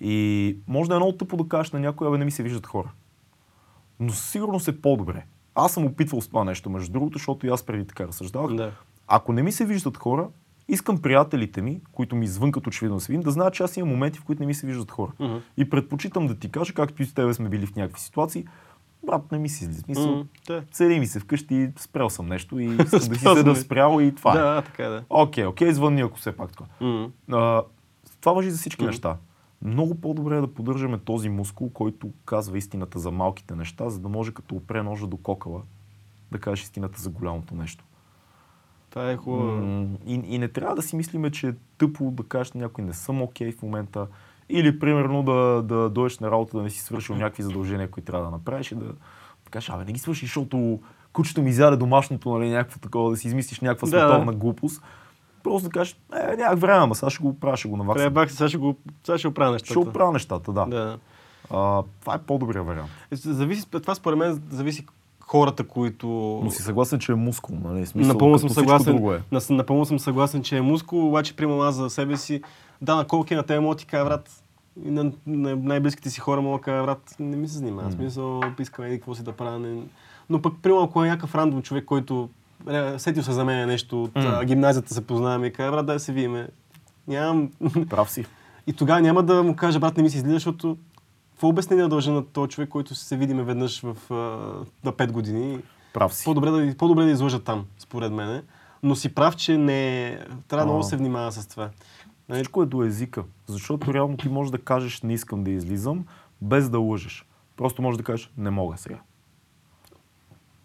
И 0.00 0.56
може 0.66 0.88
да 0.88 0.94
е 0.94 0.98
много 0.98 1.12
тъпо 1.12 1.36
да 1.36 1.48
кажеш 1.48 1.72
на 1.72 1.80
някой, 1.80 2.08
абе 2.08 2.18
не 2.18 2.24
ми 2.24 2.30
се 2.30 2.42
виждат 2.42 2.66
хора. 2.66 2.90
Но 4.00 4.12
със 4.12 4.30
сигурност 4.30 4.68
е 4.68 4.80
по-добре. 4.80 5.24
Аз 5.54 5.72
съм 5.72 5.84
опитвал 5.84 6.20
с 6.20 6.28
това 6.28 6.44
нещо, 6.44 6.70
между 6.70 6.92
другото, 6.92 7.18
защото 7.18 7.46
и 7.46 7.50
аз 7.50 7.62
преди 7.62 7.86
така 7.86 8.06
разсъждавах. 8.06 8.54
Да. 8.54 8.72
Ако 9.06 9.32
не 9.32 9.42
ми 9.42 9.52
се 9.52 9.64
виждат 9.64 9.96
хора, 9.96 10.28
искам 10.68 11.02
приятелите 11.02 11.62
ми, 11.62 11.80
които 11.92 12.16
ми 12.16 12.24
извън 12.24 12.52
като 12.52 12.68
очевидно 12.68 13.00
се 13.00 13.12
видим, 13.12 13.22
да 13.22 13.30
знаят, 13.30 13.54
че 13.54 13.62
аз 13.62 13.76
имам 13.76 13.90
моменти, 13.90 14.18
в 14.18 14.24
които 14.24 14.42
не 14.42 14.46
ми 14.46 14.54
се 14.54 14.66
виждат 14.66 14.90
хора. 14.90 15.12
Мгм. 15.20 15.36
И 15.56 15.70
предпочитам 15.70 16.26
да 16.26 16.38
ти 16.38 16.50
кажа, 16.50 16.74
както 16.74 17.02
и 17.02 17.06
с 17.06 17.14
тебе 17.14 17.34
сме 17.34 17.48
били 17.48 17.66
в 17.66 17.76
някакви 17.76 18.00
ситуации, 18.00 18.46
брат, 19.06 19.32
не 19.32 19.38
ми 19.38 19.48
си 19.48 19.64
излиза. 19.64 19.80
Смисъл, 19.80 20.10
Мгм. 20.10 20.28
Да. 20.46 20.64
седи 20.72 20.98
ми 20.98 21.06
се 21.06 21.20
вкъщи, 21.20 21.70
спрял 21.76 22.10
съм 22.10 22.26
нещо 22.26 22.58
и 22.58 22.66
да 22.76 23.00
си 23.00 23.14
седа 23.14 23.20
съм. 23.44 23.56
спрял 23.56 24.00
и 24.00 24.14
това 24.14 24.32
е. 24.32 24.34
Да, 24.34 24.62
така 24.62 24.84
е, 24.84 24.88
да. 24.88 25.04
Окей, 25.10 25.46
окей, 25.46 25.72
звънни, 25.72 26.00
ако 26.00 26.18
все 26.18 26.32
пак 26.32 26.52
това. 26.52 26.66
Мгм. 26.80 27.04
А, 27.30 27.62
това 28.20 28.32
въжи 28.32 28.50
за 28.50 28.58
всички 28.58 28.82
Мгм. 28.82 28.90
неща. 28.90 29.16
Много 29.62 29.94
по-добре 29.94 30.36
е 30.36 30.40
да 30.40 30.54
поддържаме 30.54 30.98
този 30.98 31.28
мускул, 31.28 31.70
който 31.70 32.10
казва 32.24 32.58
истината 32.58 32.98
за 32.98 33.10
малките 33.10 33.54
неща, 33.54 33.88
за 33.90 33.98
да 33.98 34.08
може 34.08 34.34
като 34.34 34.54
опре 34.54 34.82
ножа 34.82 35.06
до 35.06 35.16
кокала 35.16 35.62
да 36.30 36.38
кажеш 36.38 36.62
истината 36.62 37.00
за 37.00 37.10
голямото 37.10 37.54
нещо. 37.54 37.84
Това 38.90 39.10
е 39.10 39.16
хубаво. 39.16 39.62
И, 40.06 40.14
и 40.14 40.38
не 40.38 40.48
трябва 40.48 40.76
да 40.76 40.82
си 40.82 40.96
мислиме, 40.96 41.30
че 41.30 41.48
е 41.48 41.54
тъпо 41.78 42.10
да 42.10 42.22
кажеш 42.22 42.52
на 42.52 42.60
някой 42.60 42.84
не 42.84 42.92
съм 42.92 43.22
окей 43.22 43.52
в 43.52 43.62
момента. 43.62 44.06
Или 44.52 44.78
примерно 44.78 45.22
да, 45.22 45.62
да 45.62 45.90
дойдеш 45.90 46.18
на 46.18 46.30
работа, 46.30 46.56
да 46.56 46.62
не 46.62 46.70
си 46.70 46.80
свършил 46.80 47.16
някакви 47.16 47.42
задължения, 47.42 47.90
които 47.90 48.06
трябва 48.06 48.24
да 48.24 48.30
направиш 48.30 48.72
и 48.72 48.74
да, 48.74 48.84
кажеш, 49.50 49.70
абе 49.70 49.84
не 49.84 49.92
ги 49.92 49.98
свършиш, 49.98 50.28
защото 50.28 50.80
кучето 51.12 51.42
ми 51.42 51.50
изяде 51.50 51.76
домашното, 51.76 52.38
нали, 52.38 52.50
някакво 52.50 52.78
такова, 52.78 53.10
да 53.10 53.16
си 53.16 53.28
измислиш 53.28 53.60
някаква 53.60 53.88
Да, 53.88 53.96
да. 53.96 54.08
световна 54.08 54.32
глупост. 54.32 54.82
Просто 55.42 55.68
да 55.68 55.72
кажеш, 55.72 55.96
е, 56.32 56.36
нямах 56.36 56.58
време, 56.58 56.78
ама 56.78 56.94
сега 56.94 57.10
ще 57.10 57.22
го 57.22 57.28
оправя, 57.28 57.56
ще 57.56 57.68
го 57.68 57.76
наваксам. 57.76 58.12
бах, 58.12 58.32
сега 58.32 58.48
ще 58.48 58.58
го, 58.58 58.76
сега 59.04 59.18
ще 59.18 59.28
оправя 59.28 59.52
нещата. 59.52 59.70
Ще 59.72 59.78
оправя 59.78 60.12
нещата, 60.12 60.52
да. 60.52 60.66
Да. 60.66 60.98
А, 61.50 61.82
това 62.00 62.14
е 62.14 62.18
по-добрия 62.18 62.62
вариант. 62.62 62.90
Е, 63.10 63.16
Зависи, 63.16 63.70
това 63.70 63.94
според 63.94 64.18
мен 64.18 64.42
зависи 64.50 64.86
хората, 65.20 65.64
които... 65.64 66.06
Но 66.44 66.50
си 66.50 66.62
съгласен, 66.62 66.98
че 66.98 67.12
е 67.12 67.14
мускул, 67.14 67.56
нали? 67.64 67.86
Смисъл, 67.86 68.12
Напълно 68.12 68.38
съм 68.38 68.48
съгласен. 68.48 68.92
Друго 68.96 69.12
е. 69.12 69.22
Напълно 69.50 69.84
съм 69.84 69.98
съгласен, 69.98 70.42
че 70.42 70.56
е 70.56 70.60
мускул, 70.60 71.08
обаче 71.08 71.36
примам 71.36 71.60
аз 71.60 71.74
за 71.74 71.90
себе 71.90 72.16
си. 72.16 72.42
Да, 72.82 72.96
на 72.96 73.04
колко 73.04 73.34
е 73.34 73.36
на 73.36 73.42
тебе 73.42 73.60
мога 73.60 73.76
ти 73.76 73.86
кажа, 73.86 74.04
брат. 74.04 74.41
И 74.84 74.90
на, 74.90 75.12
на 75.26 75.56
най-близките 75.56 76.10
си 76.10 76.20
хора 76.20 76.40
мога 76.40 76.72
да 76.72 76.82
брат, 76.82 77.16
не 77.18 77.36
ми 77.36 77.48
се 77.48 77.54
занимава. 77.54 77.88
В 77.88 77.92
смисъл, 77.92 78.40
искам 78.60 78.84
еди 78.84 78.96
какво 78.96 79.14
си 79.14 79.22
да 79.22 79.32
правя. 79.32 79.58
Не... 79.58 79.82
Но 80.30 80.42
пък, 80.42 80.54
примерно, 80.62 80.82
ако 80.82 81.04
е 81.04 81.08
някакъв 81.08 81.34
рандом 81.34 81.62
човек, 81.62 81.84
който 81.84 82.28
е, 82.68 82.98
сетил 82.98 83.22
се 83.22 83.32
за 83.32 83.44
мен 83.44 83.68
нещо 83.68 84.02
от 84.02 84.14
М. 84.14 84.22
а, 84.24 84.44
гимназията 84.44 84.94
се 84.94 85.06
познаваме 85.06 85.46
и 85.46 85.52
каже, 85.52 85.70
брат, 85.70 85.86
дай 85.86 85.98
се 85.98 86.12
видиме. 86.12 86.48
Нямам... 87.08 87.50
Прав 87.90 88.10
си. 88.10 88.24
И 88.66 88.72
тогава 88.72 89.00
няма 89.00 89.22
да 89.22 89.42
му 89.42 89.56
кажа, 89.56 89.78
брат, 89.78 89.96
не 89.96 90.02
ми 90.02 90.10
се 90.10 90.16
излиза, 90.16 90.34
защото 90.34 90.76
какво 91.30 91.48
обяснение 91.48 91.82
да 91.82 91.88
дължа 91.88 92.12
на 92.12 92.26
този 92.26 92.50
човек, 92.50 92.68
който 92.68 92.94
се 92.94 93.16
видиме 93.16 93.42
веднъж 93.42 93.80
в, 93.80 93.96
а, 94.10 94.14
на 94.84 94.92
5 94.92 95.12
години. 95.12 95.58
Прав 95.94 96.14
си. 96.14 96.24
По-добре 96.24 96.50
да, 96.50 96.74
по-добре 96.76 97.04
да 97.04 97.10
излъжа 97.10 97.38
там, 97.38 97.64
според 97.78 98.12
мен. 98.12 98.42
Но 98.82 98.96
си 98.96 99.14
прав, 99.14 99.36
че 99.36 99.58
не... 99.58 100.18
Трябва 100.48 100.66
много 100.66 100.78
да 100.78 100.88
се 100.88 100.96
внимава 100.96 101.32
с 101.32 101.46
това. 101.46 101.70
Нали? 102.28 102.38
Всичко 102.38 102.62
е 102.62 102.66
до 102.66 102.82
езика. 102.82 103.24
Защото 103.46 103.94
реално 103.94 104.16
ти 104.16 104.28
можеш 104.28 104.50
да 104.50 104.58
кажеш 104.58 105.02
не 105.02 105.12
искам 105.12 105.44
да 105.44 105.50
излизам, 105.50 106.04
без 106.42 106.70
да 106.70 106.78
лъжеш. 106.78 107.26
Просто 107.56 107.82
можеш 107.82 107.96
да 107.98 108.04
кажеш 108.04 108.30
не 108.38 108.50
мога 108.50 108.78
сега. 108.78 108.98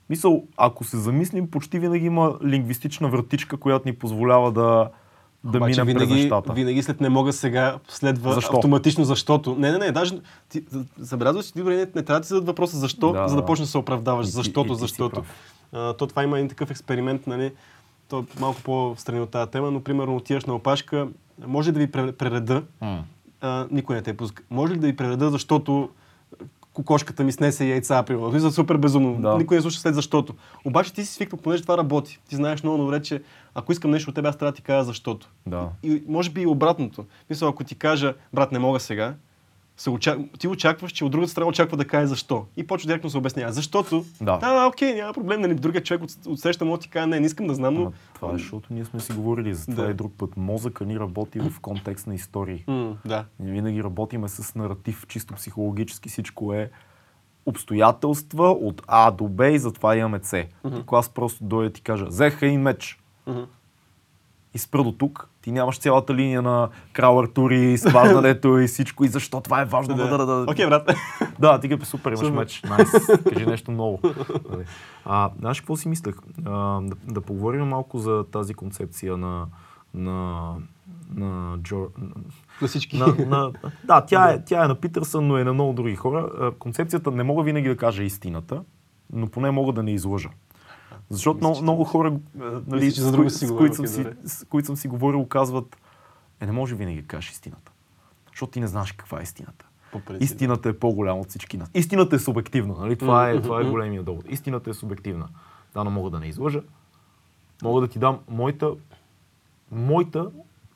Мисъл, 0.10 0.43
ако 0.58 0.84
се 0.84 0.98
замислим, 0.98 1.52
почти 1.52 1.80
винаги 1.80 2.06
има 2.06 2.36
лингвистична 2.46 3.10
вратичка, 3.10 3.58
която 3.58 3.88
ни 3.88 3.96
позволява 3.96 4.52
да, 4.52 4.89
да 5.43 5.58
Обаче 5.58 5.84
минем 5.84 5.98
през 5.98 6.10
нещата. 6.10 6.54
винаги 6.54 6.84
след 6.84 7.02
не 7.02 7.10
мога 7.10 7.34
сега 7.34 7.80
следва 7.88 8.34
Защо? 8.34 8.56
автоматично 8.56 9.04
защото. 9.06 9.56
Не, 9.56 9.72
не, 9.72 9.78
не, 9.78 9.91
даже 9.91 10.20
ти, 10.50 10.63
забелязваш, 10.98 11.46
че 11.46 11.54
ти 11.54 11.63
не, 11.63 11.76
не 11.76 11.86
трябва 11.86 12.20
да 12.20 12.22
ти 12.22 12.28
зададат 12.28 12.48
въпроса 12.48 12.78
защо, 12.78 13.12
Да, 13.12 13.28
за 13.28 13.36
да 13.36 13.46
почнеш 13.46 13.67
да 13.67 13.72
се 13.72 13.78
оправдаваш. 13.78 14.28
И 14.28 14.30
Защото, 14.30 14.74
и 14.74 14.76
си 14.76 14.80
защото. 14.80 15.15
прав. 15.15 15.34
А, 15.72 15.93
то 15.93 16.08
това 16.08 16.24
има 16.24 16.38
един 16.38 16.50
такъв 16.50 16.72
експеримент, 16.72 17.28
нали? 17.28 17.52
То 18.10 18.20
е 18.20 18.39
малко 18.39 18.62
по-страни 18.62 19.20
от 19.22 19.30
тази 19.30 19.52
тема, 19.52 19.72
но 19.72 19.84
примерно 19.84 20.15
отиваш 20.15 20.46
на 20.46 20.56
опашка, 20.56 21.08
може 21.48 21.70
ли 21.70 21.74
да 21.74 21.80
ви 21.80 21.91
пре- 21.91 22.12
пререда, 22.12 22.63
а, 23.41 23.67
никой 23.72 23.96
не 23.96 24.02
те 24.02 24.17
пуска. 24.17 24.43
Може 24.50 24.74
ли 24.74 24.80
да 24.80 24.88
ви 24.88 24.96
пререда, 24.96 25.30
защото 25.30 25.89
кокошката 26.74 27.24
ми 27.24 27.32
снесе 27.32 27.65
яйца, 27.65 28.04
примерно. 28.04 28.48
Е 28.48 28.52
супер 28.52 28.78
безумно. 28.78 29.22
Да. 29.22 29.38
Никой 29.38 29.58
не 29.58 29.62
слуша 29.62 29.80
след 29.80 29.96
защото. 29.96 30.34
Обаче 30.65 30.93
ти 30.93 31.06
си 31.06 31.13
свикнал, 31.13 31.41
понеже 31.41 31.62
това 31.62 31.78
работи. 31.78 32.20
Ти 32.30 32.36
знаеш 32.36 32.63
много 32.63 32.78
добре, 32.78 33.02
че 33.02 33.22
ако 33.56 33.72
искам 33.72 33.91
нещо 33.91 34.10
от 34.10 34.15
теб, 34.15 34.26
аз 34.26 34.38
трябва 34.38 34.52
да 34.52 34.56
ти 34.56 34.62
кажа 34.62 34.84
защото. 34.84 35.30
Да. 35.46 35.70
И 35.84 36.04
може 36.08 36.30
би 36.30 36.41
и 36.41 36.46
обратното. 36.48 37.06
Мисля, 37.30 37.48
ако 37.50 37.63
ти 37.63 37.76
кажа, 37.76 38.13
брат, 38.34 38.52
не 38.52 38.60
мога 38.60 38.80
сега, 38.80 39.13
се 39.78 39.90
очак... 39.90 40.20
ти 40.40 40.48
очакваш, 40.48 40.92
че 40.92 41.06
от 41.06 41.12
другата 41.12 41.32
страна 41.32 41.48
очаква 41.48 41.78
да 41.78 41.88
каже 41.88 42.08
защо. 42.08 42.46
И 42.58 42.68
почва 42.68 42.88
директно 42.88 43.10
се 43.10 43.18
обяснява. 43.18 43.52
Защото, 43.54 44.06
Да. 44.22 44.38
да, 44.38 44.68
окей, 44.68 44.94
няма 44.94 45.13
проблем, 45.13 45.42
нали, 45.42 45.56
другият 45.56 45.86
човек 45.86 46.04
от, 46.04 46.12
отсреща 46.28 46.66
му 46.66 46.78
ти 46.78 46.90
каже, 46.90 47.08
не, 47.08 47.20
не 47.20 47.26
искам 47.26 47.48
да 47.48 47.56
знам, 47.56 47.74
но... 47.74 47.82
Ама 47.82 47.92
това 48.13 48.30
е, 48.30 48.34
защото 48.34 48.74
ние 48.74 48.86
сме 48.86 49.00
си 49.00 49.13
говорили 49.13 49.54
за 49.54 49.66
това 49.66 49.84
Да. 49.84 49.92
и 49.92 49.94
друг 49.94 50.13
път. 50.18 50.38
Мозъка 50.38 50.86
ни 50.86 51.00
работи 51.00 51.40
в 51.40 51.60
контекст 51.60 52.08
на 52.08 52.16
истории. 52.16 52.63
М, 52.68 52.98
да. 53.06 53.26
Ние 53.40 53.52
винаги 53.52 53.84
работиме 53.84 54.28
с 54.28 54.56
наратив, 54.56 55.06
чисто 55.08 55.34
психологически. 55.34 56.10
Всичко 56.10 56.54
е 56.54 56.70
обстоятелства 57.46 58.50
от 58.50 58.82
А 58.88 59.12
до 59.12 59.28
Б 59.28 59.50
и 59.50 59.60
затова 59.60 59.96
имаме 59.96 60.20
С. 60.24 60.46
Ако 60.63 60.96
аз 60.96 61.10
просто 61.10 61.44
дойда 61.44 61.70
и 61.70 61.74
ти 61.74 61.82
кажа, 61.82 62.06
взеха 62.06 62.46
един 62.46 62.62
меч 62.62 63.00
Мгм. 63.28 63.40
и 64.54 64.58
спра 64.58 64.84
до 64.84 64.92
тук, 64.92 65.30
ти 65.48 65.52
нямаш 65.52 65.80
цялата 65.80 66.16
линия 66.16 66.42
на 66.42 66.70
крал 66.94 67.20
Артури, 67.20 67.78
сваждането 67.78 68.58
и 68.58 68.68
всичко 68.68 69.06
и 69.06 69.08
защо 69.08 69.42
това 69.42 69.62
е 69.62 69.66
важно. 69.66 69.96
Да, 69.96 70.18
да, 70.18 70.26
да. 70.26 70.52
Окей, 70.52 70.68
брат. 70.68 70.92
Да, 71.40 71.60
ти 71.60 71.74
е 71.74 71.78
супер, 71.84 72.12
имаш 72.12 72.30
меч. 72.32 72.64
Найс. 72.70 72.90
Кажи 73.34 73.46
нещо 73.46 73.72
ново. 73.72 74.00
Нали. 74.52 74.66
А, 75.06 75.30
знаеш 75.40 75.62
какво 75.62 75.76
си 75.76 75.88
мислех? 75.88 76.16
А, 76.46 76.82
да, 76.82 76.96
да 77.08 77.22
поговорим 77.22 77.68
малко 77.68 78.00
за 78.00 78.26
тази 78.32 78.54
концепция 78.54 79.18
на, 79.18 79.48
на, 79.94 80.50
на, 81.16 81.58
Джо, 81.58 81.88
На 82.62 82.68
всички. 82.68 82.98
на, 82.98 83.16
на, 83.28 83.52
да, 83.84 84.02
тя 84.02 84.30
е, 84.30 84.46
тя 84.46 84.66
е 84.66 84.68
на 84.68 84.76
Питърсън, 84.76 85.28
но 85.28 85.38
е 85.38 85.44
на 85.44 85.54
много 85.54 85.74
други 85.74 85.96
хора. 85.96 86.52
Концепцията 86.60 87.12
не 87.12 87.24
мога 87.24 87.44
винаги 87.44 87.70
да 87.70 87.78
кажа 87.78 88.04
истината, 88.04 88.64
но 89.14 89.28
поне 89.28 89.52
мога 89.52 89.74
да 89.74 89.84
не 89.84 89.92
излъжа. 89.92 90.30
Защото 91.10 91.39
много, 91.39 91.62
много 91.62 91.84
хора, 91.84 92.13
нали, 92.36 92.86
Мисля, 92.86 93.12
с, 93.12 93.15
кои, 93.15 93.30
с, 93.30 93.56
които 93.58 93.76
съм 93.76 93.88
си, 93.88 94.06
с 94.26 94.46
които 94.46 94.65
съм 94.65 94.78
си 94.78 94.88
говорил, 94.88 95.26
казват, 95.26 95.78
е, 96.39 96.46
не 96.46 96.52
може 96.52 96.76
винаги 96.76 97.02
да 97.02 97.08
кажеш 97.08 97.32
истината. 97.32 97.72
Защото 98.32 98.52
ти 98.52 98.60
не 98.60 98.67
знаеш 98.67 98.91
каква 98.91 99.20
е 99.20 99.24
истината. 99.24 99.65
По 99.91 100.00
принцип. 100.00 100.24
Истината 100.24 100.70
е 100.70 100.74
по-голяма 100.74 101.20
от 101.20 101.30
всички 101.30 101.58
нас. 101.58 101.70
Истината 101.74 102.15
е 102.15 102.20
субективна, 102.20 102.76
нали? 102.80 102.96
Това 102.96 103.30
е, 103.30 103.41
това 103.41 103.62
е 103.62 103.63
големия 103.63 104.04
довод. 104.04 104.26
Истината 104.30 104.70
е 104.70 104.74
субективна. 104.74 105.28
Да, 105.74 105.84
но 105.84 105.91
мога 105.91 106.10
да 106.10 106.20
не 106.20 106.28
излъжа. 106.28 106.62
Мога 107.63 107.82
да 107.82 107.88
ти 107.88 108.00
дам 108.00 108.20
моята, 108.30 108.72
моята 109.72 110.30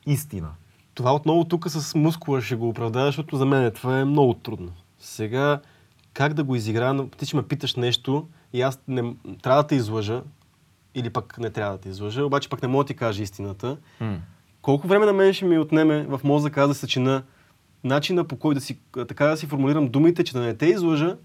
истина. 0.06 0.50
Това 0.94 1.14
отново 1.14 1.44
тук 1.44 1.68
с 1.68 1.94
мускула 1.94 2.42
ще 2.42 2.56
го 2.56 2.68
оправдая, 2.68 3.06
защото 3.06 3.36
за 3.36 3.46
мен 3.46 3.72
това 3.72 4.00
е 4.00 4.04
много 4.04 4.34
трудно. 4.34 4.72
Сега, 4.98 5.60
как 6.12 6.34
да 6.34 6.44
го 6.44 6.56
изиграя? 6.56 7.08
Ти 7.08 7.26
ще 7.26 7.36
ме 7.36 7.42
питаш 7.42 7.76
нещо 7.76 8.28
и 8.52 8.62
аз 8.62 8.80
не, 8.88 9.14
трябва 9.42 9.62
да 9.62 9.66
те 9.66 9.74
излъжа, 9.74 10.22
или 10.94 11.10
пък 11.10 11.38
не 11.38 11.50
трябва 11.50 11.72
да 11.72 11.78
те 11.78 11.88
излъжа, 11.88 12.24
обаче 12.24 12.48
пък 12.48 12.62
не 12.62 12.68
мога 12.68 12.84
да 12.84 12.88
ти 12.88 12.94
кажа 12.94 13.22
истината. 13.22 13.76
Колко 14.62 14.88
време 14.88 15.06
на 15.06 15.12
мен 15.12 15.32
ще 15.32 15.44
ми 15.44 15.58
отнеме 15.58 16.02
в 16.02 16.20
мозъка 16.24 16.62
аз 16.62 16.68
да 16.68 16.74
съчина 16.74 17.22
начина 17.84 18.24
по 18.24 18.36
който 18.36 18.54
да 18.54 18.60
си, 18.60 18.78
така 19.08 19.26
да 19.26 19.36
си 19.36 19.46
формулирам 19.46 19.88
думите, 19.88 20.24
че 20.24 20.32
да 20.32 20.40
не 20.40 20.54
те 20.54 20.66
излъжа, 20.66 21.16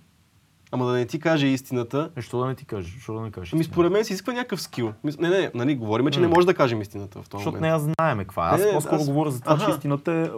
ама 0.72 0.86
да 0.86 0.94
не 0.94 1.06
ти 1.06 1.20
кажа 1.20 1.48
истината. 1.48 2.10
Е, 2.16 2.22
що 2.22 2.40
да 2.40 2.46
не 2.46 2.56
ти 2.56 2.66
кажеш? 2.66 2.98
Що 3.02 3.14
да 3.14 3.22
не 3.22 3.32
кажеш? 3.32 3.54
Ами 3.54 3.64
според 3.64 3.92
мен 3.92 4.06
се 4.06 4.14
изисква 4.14 4.34
някакъв 4.34 4.62
скил. 4.62 4.94
Не, 5.20 5.30
не, 5.30 5.52
нали, 5.54 5.76
говориме, 5.76 6.12
че 6.12 6.20
не 6.20 6.28
може 6.28 6.48
да 6.48 6.54
кажем 6.54 6.82
истината 6.82 7.22
в 7.22 7.30
този 7.30 7.40
Защото 7.42 7.58
момент. 7.58 7.62
не 7.62 7.68
я 7.68 7.94
знаеме 8.00 8.24
каква 8.24 8.50
е. 8.50 8.54
Аз 8.54 8.62
Не, 8.62 8.72
по-скоро 8.72 8.96
аз- 8.96 9.06
говоря 9.06 9.32
за 9.32 9.42
това, 9.42 9.58
че 9.58 9.64
Аха. 9.64 9.72
истината 9.72 10.12
е... 10.12 10.30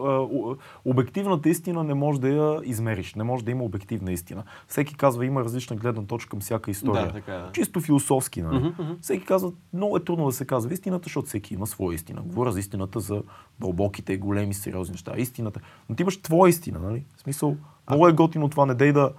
обективната 0.85 1.49
истина 1.49 1.83
не 1.83 1.93
може 1.93 2.21
да 2.21 2.29
я 2.29 2.59
измериш. 2.63 3.15
Не 3.15 3.23
може 3.23 3.43
да 3.43 3.51
има 3.51 3.63
обективна 3.63 4.11
истина. 4.11 4.43
Всеки 4.67 4.95
казва, 4.95 5.25
има 5.25 5.43
различна 5.43 5.75
гледна 5.75 6.03
точка 6.03 6.29
към 6.29 6.39
всяка 6.39 6.71
история. 6.71 7.05
Да, 7.05 7.11
така 7.13 7.33
е, 7.33 7.37
да. 7.37 7.51
Чисто 7.51 7.81
философски, 7.81 8.41
нали? 8.41 8.57
Мгм, 8.57 8.83
мгм. 8.83 8.93
Всеки 9.01 9.25
казва, 9.25 9.51
много 9.73 9.97
е 9.97 10.03
трудно 10.03 10.25
да 10.25 10.31
се 10.31 10.45
казва 10.45 10.73
истината, 10.73 11.03
защото 11.03 11.27
всеки 11.27 11.53
има 11.53 11.67
своя 11.67 11.95
истина. 11.95 12.21
Говоря 12.21 12.51
за 12.51 12.59
истината 12.59 12.99
за 12.99 13.23
дълбоките, 13.59 14.17
големи, 14.17 14.53
сериозни 14.53 14.91
неща. 14.91 15.13
Истината. 15.17 15.59
Но 15.89 15.95
ти 15.95 16.03
имаш 16.03 16.21
твоя 16.21 16.49
истина, 16.49 16.79
нали? 16.79 17.03
В 17.15 17.21
смисъл, 17.21 17.57
много 17.89 18.07
е 18.07 18.13
готино 18.13 18.49
това, 18.49 18.65
не 18.65 18.73
дей 18.73 18.91
да... 18.91 19.11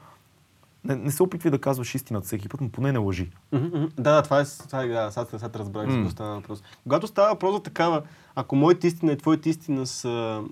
Не, 0.84 0.94
не 0.96 1.10
се 1.10 1.22
опитвай 1.22 1.50
да 1.50 1.58
казваш 1.58 1.94
истината 1.94 2.26
всеки 2.26 2.48
път, 2.48 2.60
но 2.60 2.68
поне 2.68 2.92
не 2.92 2.98
лъжи. 2.98 3.30
Да, 3.52 3.88
да, 3.98 4.22
това 4.22 4.40
е, 4.40 4.44
това 4.44 4.82
е 4.82 4.88
да, 4.88 5.10
сега, 5.10 5.26
сега 5.38 5.50
разбрах 5.54 5.90
за 5.90 5.96
какво 5.96 6.10
става 6.10 6.34
въпрос. 6.34 6.62
Когато 6.82 7.06
става 7.06 7.28
въпрос 7.28 7.54
за 7.54 7.62
такава, 7.62 8.02
ако 8.34 8.56
моите 8.56 8.86
истина 8.86 9.12
и 9.12 9.18
твоите 9.18 9.50
истина 9.50 9.86
са, 9.86 10.42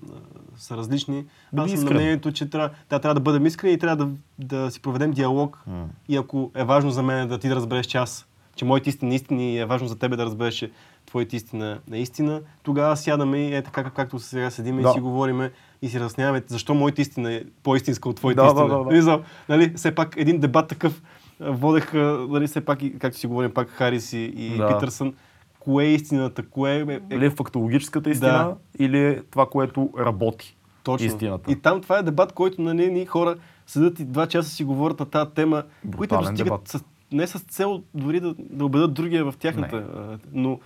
са 0.57 0.77
различни, 0.77 1.25
Бъди 1.53 1.73
аз 1.73 1.79
съм 1.79 1.89
на 1.89 1.95
мнението, 1.95 2.31
че 2.31 2.49
трябва, 2.49 2.69
да, 2.89 2.99
трябва 2.99 3.13
да 3.13 3.19
бъдем 3.19 3.45
искрени 3.45 3.73
и 3.73 3.77
трябва 3.77 4.05
да, 4.05 4.11
да 4.39 4.71
си 4.71 4.81
проведем 4.81 5.11
диалог. 5.11 5.59
М. 5.67 5.85
И 6.09 6.17
ако 6.17 6.51
е 6.55 6.63
важно 6.63 6.91
за 6.91 7.03
мен 7.03 7.27
да 7.27 7.39
ти 7.39 7.49
да 7.49 7.55
разбереш, 7.55 7.85
че 7.85 7.97
аз, 7.97 8.27
че 8.55 8.65
моите 8.65 8.89
истини 8.89 9.15
истини 9.15 9.53
и 9.53 9.57
е 9.59 9.65
важно 9.65 9.87
за 9.87 9.95
тебе 9.95 10.15
да 10.15 10.25
разбереш, 10.25 10.53
че 10.53 10.71
твоите 11.05 11.35
истина 11.35 11.79
е 11.91 11.97
истина, 11.97 12.41
тогава 12.63 12.97
сядаме 12.97 13.37
и 13.37 13.55
е 13.55 13.61
така, 13.61 13.83
как- 13.83 13.93
както 13.93 14.19
сега 14.19 14.51
седиме 14.51 14.81
Да. 14.81 14.89
и 14.89 14.93
си 14.93 14.99
говориме 14.99 15.51
и 15.81 15.89
си 15.89 15.99
разясняваме 15.99 16.43
защо 16.47 16.73
моята 16.73 17.01
истина 17.01 17.33
е 17.33 17.43
по-истинска 17.63 18.09
от 18.09 18.15
твоята 18.15 18.41
Да, 18.41 18.53
да, 18.53 18.61
истина. 18.61 18.77
да, 18.77 18.83
да. 18.83 18.95
Мисъл, 18.95 19.21
нали, 19.49 19.73
все 19.75 19.95
пак 19.95 20.13
един 20.17 20.39
дебат 20.39 20.67
такъв 20.67 21.01
а, 21.41 21.51
водеха, 21.51 21.97
нали, 22.29 22.47
все 22.47 22.65
пак, 22.65 22.79
както 22.99 23.19
си 23.19 23.27
говорим, 23.27 23.51
пак 23.53 23.69
Харис 23.69 24.13
и, 24.13 24.19
и 24.19 24.57
Да. 24.57 24.67
Питърсън. 24.67 25.13
Кое 25.59 25.85
е 25.85 25.93
истината? 25.93 26.43
Кое 26.43 26.75
е, 26.75 26.93
е, 26.93 27.15
Или 27.15 27.25
е 27.25 27.29
фактологическата 27.29 28.09
истина, 28.09 28.31
Да. 28.31 28.55
или 28.79 28.99
е 28.99 29.21
това, 29.31 29.45
което 29.45 29.89
работи. 29.99 30.57
точно? 30.83 31.07
истината. 31.07 31.51
И 31.51 31.55
там 31.55 31.81
това 31.81 31.97
е 31.97 32.03
дебат, 32.03 32.33
който 32.33 32.61
нали, 32.61 32.91
ни 32.91 33.05
хора 33.05 33.35
седят 33.67 33.99
и 33.99 34.05
два 34.05 34.27
часа 34.27 34.49
си 34.49 34.63
говорят 34.63 34.99
на 34.99 35.05
тази 35.05 35.31
тема, 35.31 35.63
които 35.97 36.17
достигат 36.17 36.67
с, 36.67 36.83
не 37.11 37.27
с 37.27 37.39
цел 37.39 37.83
дори 37.93 38.19
да, 38.19 38.35
да 38.39 38.65
убедят 38.65 38.93
другия 38.93 39.25
в 39.25 39.33
тяхната, 39.39 39.75
Не. 39.75 40.17
но 40.33 40.59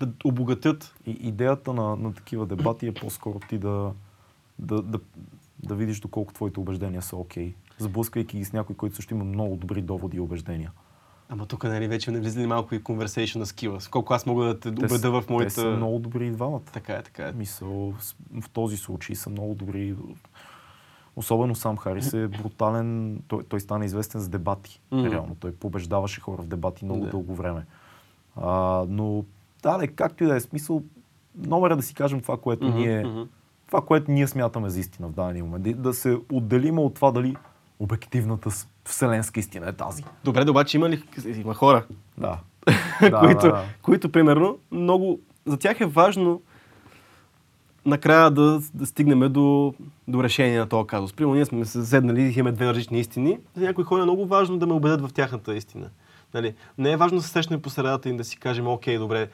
да 0.00 0.08
обогатят. 0.24 0.94
И 1.06 1.10
идеята 1.10 1.72
на, 1.72 1.96
на 1.96 2.14
такива 2.14 2.46
дебати 2.46 2.86
е 2.86 2.92
по-скоро 2.94 3.38
ти 3.48 3.58
да, 3.58 3.90
да, 4.60 4.82
да, 4.82 4.98
да 5.62 5.74
видиш 5.74 6.00
доколко 6.00 6.32
твоите 6.32 6.60
убеждения 6.60 7.02
са 7.02 7.16
окей, 7.16 7.54
сблъсквайки 7.78 8.38
ги 8.38 8.44
с 8.44 8.52
някой, 8.52 8.76
който 8.76 8.96
също 8.96 9.14
има 9.14 9.24
много 9.24 9.56
добри 9.56 9.82
доводи 9.82 10.16
и 10.16 10.20
убеждения. 10.20 10.72
Ама 11.28 11.46
тук 11.46 11.64
нали, 11.64 11.88
вече 11.88 12.10
не 12.10 12.20
влизали 12.20 12.46
малко 12.46 12.74
и 12.74 12.82
conversation 12.82 13.42
skills. 13.42 13.90
Колко 13.90 14.14
аз 14.14 14.26
мога 14.26 14.44
да 14.44 14.60
те 14.60 14.68
убеда 14.68 15.20
в 15.20 15.28
моята... 15.28 15.54
те 15.54 15.60
са 15.60 15.70
много 15.70 15.98
добри 15.98 16.26
и 16.26 16.30
двамата. 16.30 16.60
Така 16.72 16.92
е, 16.92 17.02
така 17.02 17.28
е. 17.28 17.32
Мисъл, 17.32 17.94
в 18.40 18.50
този 18.52 18.76
случай 18.76 19.16
са 19.16 19.30
много 19.30 19.54
добри. 19.54 19.96
Особено 21.16 21.54
сам 21.54 21.76
Харис 21.76 22.12
е 22.12 22.28
брутален. 22.28 23.18
Той, 23.28 23.42
той 23.44 23.60
стана 23.60 23.84
известен 23.84 24.20
с 24.20 24.28
дебати. 24.28 24.80
Мгм. 24.90 25.06
Реално. 25.06 25.36
Той 25.40 25.52
побеждаваше 25.52 26.20
хора 26.20 26.42
в 26.42 26.46
дебати 26.46 26.84
много 26.84 27.04
Да. 27.04 27.10
дълго 27.10 27.34
време. 27.34 27.66
А, 28.36 28.84
но, 28.88 29.24
да, 29.62 29.88
както 29.96 30.24
и 30.24 30.26
да 30.26 30.36
е 30.36 30.40
смисъл, 30.40 30.82
номер 31.36 31.70
е 31.70 31.76
да 31.76 31.82
си 31.82 31.94
кажем 31.94 32.20
това, 32.20 32.36
което 32.36 32.66
Мгм, 32.66 32.78
ние 32.78 33.04
мгм. 33.04 33.22
Това, 33.70 33.80
което 33.80 34.10
ние 34.10 34.26
смятаме 34.26 34.70
за 34.70 34.80
истина 34.80 35.08
в 35.08 35.12
дадения 35.12 35.44
момент. 35.44 35.64
Да, 35.64 35.74
да 35.74 35.94
се 35.94 36.18
отделим 36.32 36.78
от 36.78 36.94
това 36.94 37.10
дали 37.10 37.36
обективната 37.78 38.50
вселенска 38.84 39.40
истина 39.40 39.68
е 39.68 39.72
тази. 39.72 40.04
Добре, 40.24 40.44
да 40.44 40.50
обаче 40.50 40.76
има 40.76 40.88
ли... 40.88 41.02
Има 41.26 41.54
хора, 41.54 41.84
Да. 42.18 42.38
които, 43.20 43.40
да, 43.40 43.52
да. 43.52 43.64
които, 43.82 44.12
примерно, 44.12 44.58
много... 44.72 45.20
За 45.46 45.56
тях 45.56 45.80
е 45.80 45.86
важно 45.86 46.42
накрая 47.86 48.30
да, 48.30 48.60
да 48.74 48.86
стигнем 48.86 49.32
до, 49.32 49.74
до 50.08 50.22
решение 50.22 50.58
на 50.58 50.68
този 50.68 50.86
казус. 50.86 51.12
Примерно, 51.12 51.34
ние 51.34 51.44
сме 51.44 51.64
се 51.64 51.86
седнали 51.86 52.22
и 52.22 52.38
имаме 52.38 52.52
две 52.52 52.66
различни 52.66 53.00
истини. 53.00 53.38
За 53.56 53.64
някои 53.64 53.84
хора 53.84 54.00
е 54.00 54.04
много 54.04 54.26
важно 54.26 54.58
да 54.58 54.66
ме 54.66 54.72
убедят 54.72 55.00
в 55.08 55.12
тяхната 55.12 55.54
истина. 55.54 55.90
Нали? 56.34 56.54
Не 56.78 56.92
е 56.92 56.96
важно 56.96 57.18
да 57.18 57.24
се 57.24 57.30
срещнем 57.30 57.62
по 57.62 57.70
средата 57.70 58.08
и 58.08 58.16
да 58.16 58.24
си 58.24 58.36
кажем, 58.36 58.68
окей, 58.68 58.98
добре, 58.98 59.28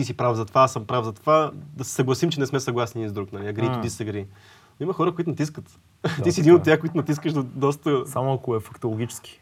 ти 0.00 0.04
си 0.04 0.14
прав 0.14 0.36
за 0.36 0.44
това, 0.44 0.62
аз 0.62 0.72
съм 0.72 0.84
прав 0.84 1.04
за 1.04 1.12
това, 1.12 1.50
да 1.76 1.84
се 1.84 1.92
съгласим, 1.92 2.30
че 2.30 2.40
не 2.40 2.46
сме 2.46 2.60
съгласни 2.60 3.08
с 3.08 3.12
друг. 3.12 3.32
Нали? 3.32 3.44
Agree 3.44 3.60
to 3.64 3.76
М. 3.76 3.82
disagree. 3.82 4.26
Но 4.80 4.84
има 4.84 4.92
хора, 4.92 5.12
които 5.12 5.30
натискат. 5.30 5.64
Да, 6.18 6.22
ти 6.22 6.32
си 6.32 6.40
един 6.40 6.54
от 6.54 6.62
така 6.62 6.70
е. 6.70 6.74
тях, 6.74 6.80
които 6.80 6.96
натискаш 6.96 7.32
до, 7.32 7.42
доста... 7.44 8.06
Само 8.06 8.32
ако 8.34 8.56
е 8.56 8.60
фактологически. 8.60 9.40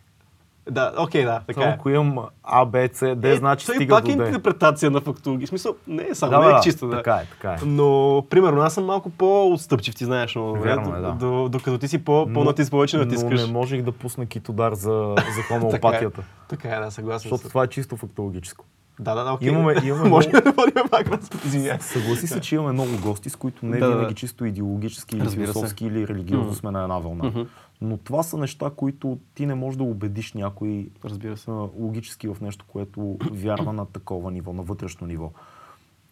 Да, 0.70 0.92
окей, 0.98 1.24
да, 1.24 1.40
така 1.46 1.60
Само 1.60 1.72
е. 1.72 1.74
ако 1.74 1.90
имам 1.90 2.18
А, 2.42 2.64
Б, 2.64 2.88
С, 2.92 3.14
Д, 3.16 3.36
значи 3.36 3.66
той 3.66 3.74
стига 3.74 3.94
пак 3.94 4.04
до 4.06 4.22
е 4.22 4.26
интерпретация 4.26 4.90
на 4.90 5.00
фактологи. 5.00 5.46
В 5.46 5.48
смисъл, 5.48 5.74
не 5.86 6.02
е 6.02 6.14
само, 6.14 6.30
Да, 6.30 6.38
не 6.38 6.46
е 6.46 6.50
да, 6.50 6.60
чисто, 6.60 6.88
да. 6.88 6.96
така 6.96 7.14
е, 7.14 7.26
така 7.26 7.52
е. 7.52 7.56
Но, 7.64 8.22
примерно, 8.30 8.60
аз 8.60 8.74
съм 8.74 8.84
малко 8.84 9.10
по-отстъпчив, 9.10 9.94
ти 9.94 10.04
знаеш 10.04 10.34
много 10.34 10.52
добре. 10.52 10.68
Вярно 10.68 10.96
е, 10.96 11.00
да. 11.00 11.12
До- 11.12 11.48
Докато 11.48 11.78
ти 11.78 11.88
си 11.88 11.98
по, 11.98 12.28
по-натис, 12.34 12.70
повече 12.70 12.96
натискаш. 12.96 13.40
Но 13.40 13.46
не 13.46 13.52
можех 13.52 13.82
да 13.82 13.92
пусна 13.92 14.26
китодар 14.26 14.72
за, 14.72 15.14
за 15.36 15.42
хомеопатията. 15.48 16.22
Така 16.48 16.68
е, 16.68 16.80
да, 16.80 16.90
съгласен 16.90 17.18
защото 17.20 17.40
съм. 17.40 17.48
това 17.48 17.64
е 17.64 17.68
чисто 17.68 17.96
фактологическо. 17.96 18.64
Да, 19.00 19.14
да, 19.14 19.24
да, 19.24 19.32
окей. 19.32 19.48
Имаме- 19.48 19.80
имаме 19.84 20.08
Може 20.08 20.28
много- 20.28 20.44
да 20.44 20.52
водим 20.52 20.90
пак 20.90 21.08
извинявай. 21.46 21.80
Съгласи 21.80 22.26
се, 22.26 22.40
че 22.40 22.54
имаме 22.54 22.72
много 22.72 22.90
гости, 23.02 23.30
с 23.30 23.36
които 23.36 23.66
не 23.66 23.78
Да, 23.78 23.88
винаги 23.88 24.14
чисто 24.14 24.44
идеологически 24.44 25.16
или 25.16 25.28
философски 25.28 25.86
или 25.86 26.08
религиозно 26.08 26.44
Мгм. 26.44 26.54
сме 26.54 26.70
на 26.70 26.82
една 26.82 26.98
вълна. 26.98 27.24
Мгм. 27.24 27.40
Но 27.80 27.96
това 27.96 28.22
са 28.22 28.36
неща, 28.36 28.70
които 28.70 29.18
ти 29.34 29.46
не 29.46 29.54
можеш 29.54 29.76
да 29.76 29.84
убедиш 29.84 30.32
някой 30.32 30.88
Разбира 31.04 31.36
се. 31.36 31.50
логически 31.50 32.28
в 32.28 32.36
нещо, 32.40 32.64
което 32.68 33.16
вярва 33.22 33.72
на 33.72 33.86
такова 33.86 34.30
ниво, 34.30 34.52
на 34.52 34.62
вътрешно 34.62 35.06
ниво. 35.06 35.32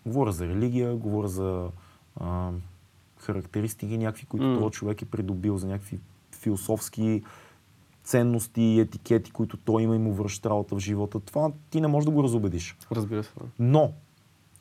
Говоря 0.06 0.32
за 0.32 0.46
религия, 0.46 0.94
говоря 0.94 1.28
за 1.28 1.66
а, 2.16 2.50
характеристики, 3.18 3.98
някакви, 3.98 4.26
които 4.26 4.46
М. 4.46 4.58
този 4.58 4.72
човек 4.72 5.02
е 5.02 5.06
придобил, 5.06 5.56
за 5.58 5.66
някакви 5.66 5.98
философски 6.32 7.22
ценности 8.06 8.62
и 8.62 8.80
етикети, 8.80 9.30
които 9.30 9.56
той 9.56 9.82
има 9.82 9.96
и 9.96 9.98
му 9.98 10.14
връща 10.14 10.50
работа 10.50 10.74
в 10.74 10.78
живота. 10.78 11.20
Това 11.20 11.50
ти 11.70 11.80
не 11.80 11.86
можеш 11.86 12.04
да 12.04 12.10
го 12.10 12.22
разобедиш. 12.22 12.76
Разбира 12.92 13.22
се. 13.22 13.30
Но 13.58 13.92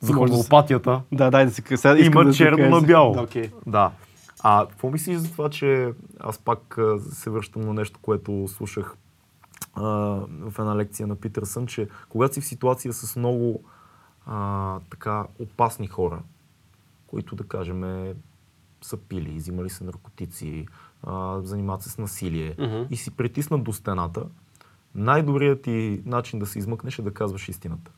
да 0.00 0.06
се- 0.06 0.12
хомеопатията 0.12 1.02
Да, 1.12 1.30
дай 1.30 1.44
да 1.44 1.50
си 1.50 1.62
кажа. 1.62 1.78
Сега 1.78 1.98
има 1.98 2.24
да 2.24 2.32
черно 2.32 2.68
на 2.70 2.80
бяло. 2.80 3.12
Да, 3.12 3.22
окей. 3.22 3.50
Да. 3.66 3.92
А 4.42 4.66
какво 4.70 4.90
мислиш 4.90 5.16
за 5.16 5.32
това, 5.32 5.50
че 5.50 5.92
аз 6.20 6.38
пак 6.38 6.78
се 7.12 7.30
връщам 7.30 7.62
на 7.62 7.74
нещо, 7.74 8.00
което 8.02 8.48
слушах 8.48 8.96
а, 9.74 9.82
в 10.40 10.54
една 10.58 10.76
лекция 10.76 11.06
на 11.06 11.16
Питърсън, 11.16 11.66
че 11.66 11.88
когато 12.08 12.34
си 12.34 12.40
в 12.40 12.46
ситуация 12.46 12.92
с 12.92 13.16
много 13.16 13.62
а, 14.26 14.78
така 14.90 15.24
опасни 15.38 15.86
хора, 15.86 16.22
които 17.06 17.36
да 17.36 17.44
кажем 17.44 17.82
са 18.82 18.96
пили, 18.96 19.32
взимали 19.32 19.70
са 19.70 19.84
наркотици, 19.84 20.66
а, 21.02 21.40
занимават 21.42 21.82
се 21.82 21.90
с 21.90 21.98
насилие 21.98 22.54
Мгм. 22.58 22.82
и 22.90 22.96
си 22.96 23.10
притиснат 23.10 23.64
до 23.64 23.72
стената, 23.72 24.22
най-добрият 24.94 25.62
ти 25.62 26.02
начин 26.06 26.38
да 26.38 26.46
се 26.46 26.58
измъкнеш 26.58 26.98
е 26.98 27.02
да 27.02 27.14
казваш 27.14 27.48
истината. 27.48 27.90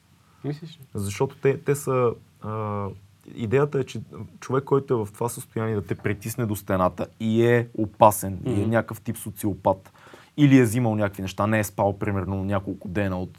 Мислиш? 0.45 0.79
ли? 0.79 0.81
Защото 0.95 1.37
те, 1.37 1.59
те 1.59 1.75
са... 1.75 2.13
А, 2.43 2.87
идеята 3.35 3.79
е, 3.79 3.85
че 3.85 4.01
човек, 4.41 4.65
който 4.65 4.95
е 4.95 5.07
в 5.07 5.13
това 5.13 5.29
състояние 5.29 5.75
да 5.75 5.83
те 5.83 5.95
притисне 5.95 6.47
до 6.47 6.57
стената 6.57 7.07
и 7.21 7.47
е 7.47 7.69
опасен, 7.79 8.41
и 8.47 8.63
е 8.63 8.67
някакъв 8.67 9.01
тип 9.01 9.17
социопат, 9.17 9.93
или 10.37 10.59
е 10.59 10.63
взимал 10.63 10.95
някакви 10.95 11.23
неща, 11.23 11.47
не 11.47 11.59
е 11.59 11.65
спал 11.65 11.99
примерно 11.99 12.45
няколко 12.45 12.89
дена 12.89 13.21
от 13.21 13.39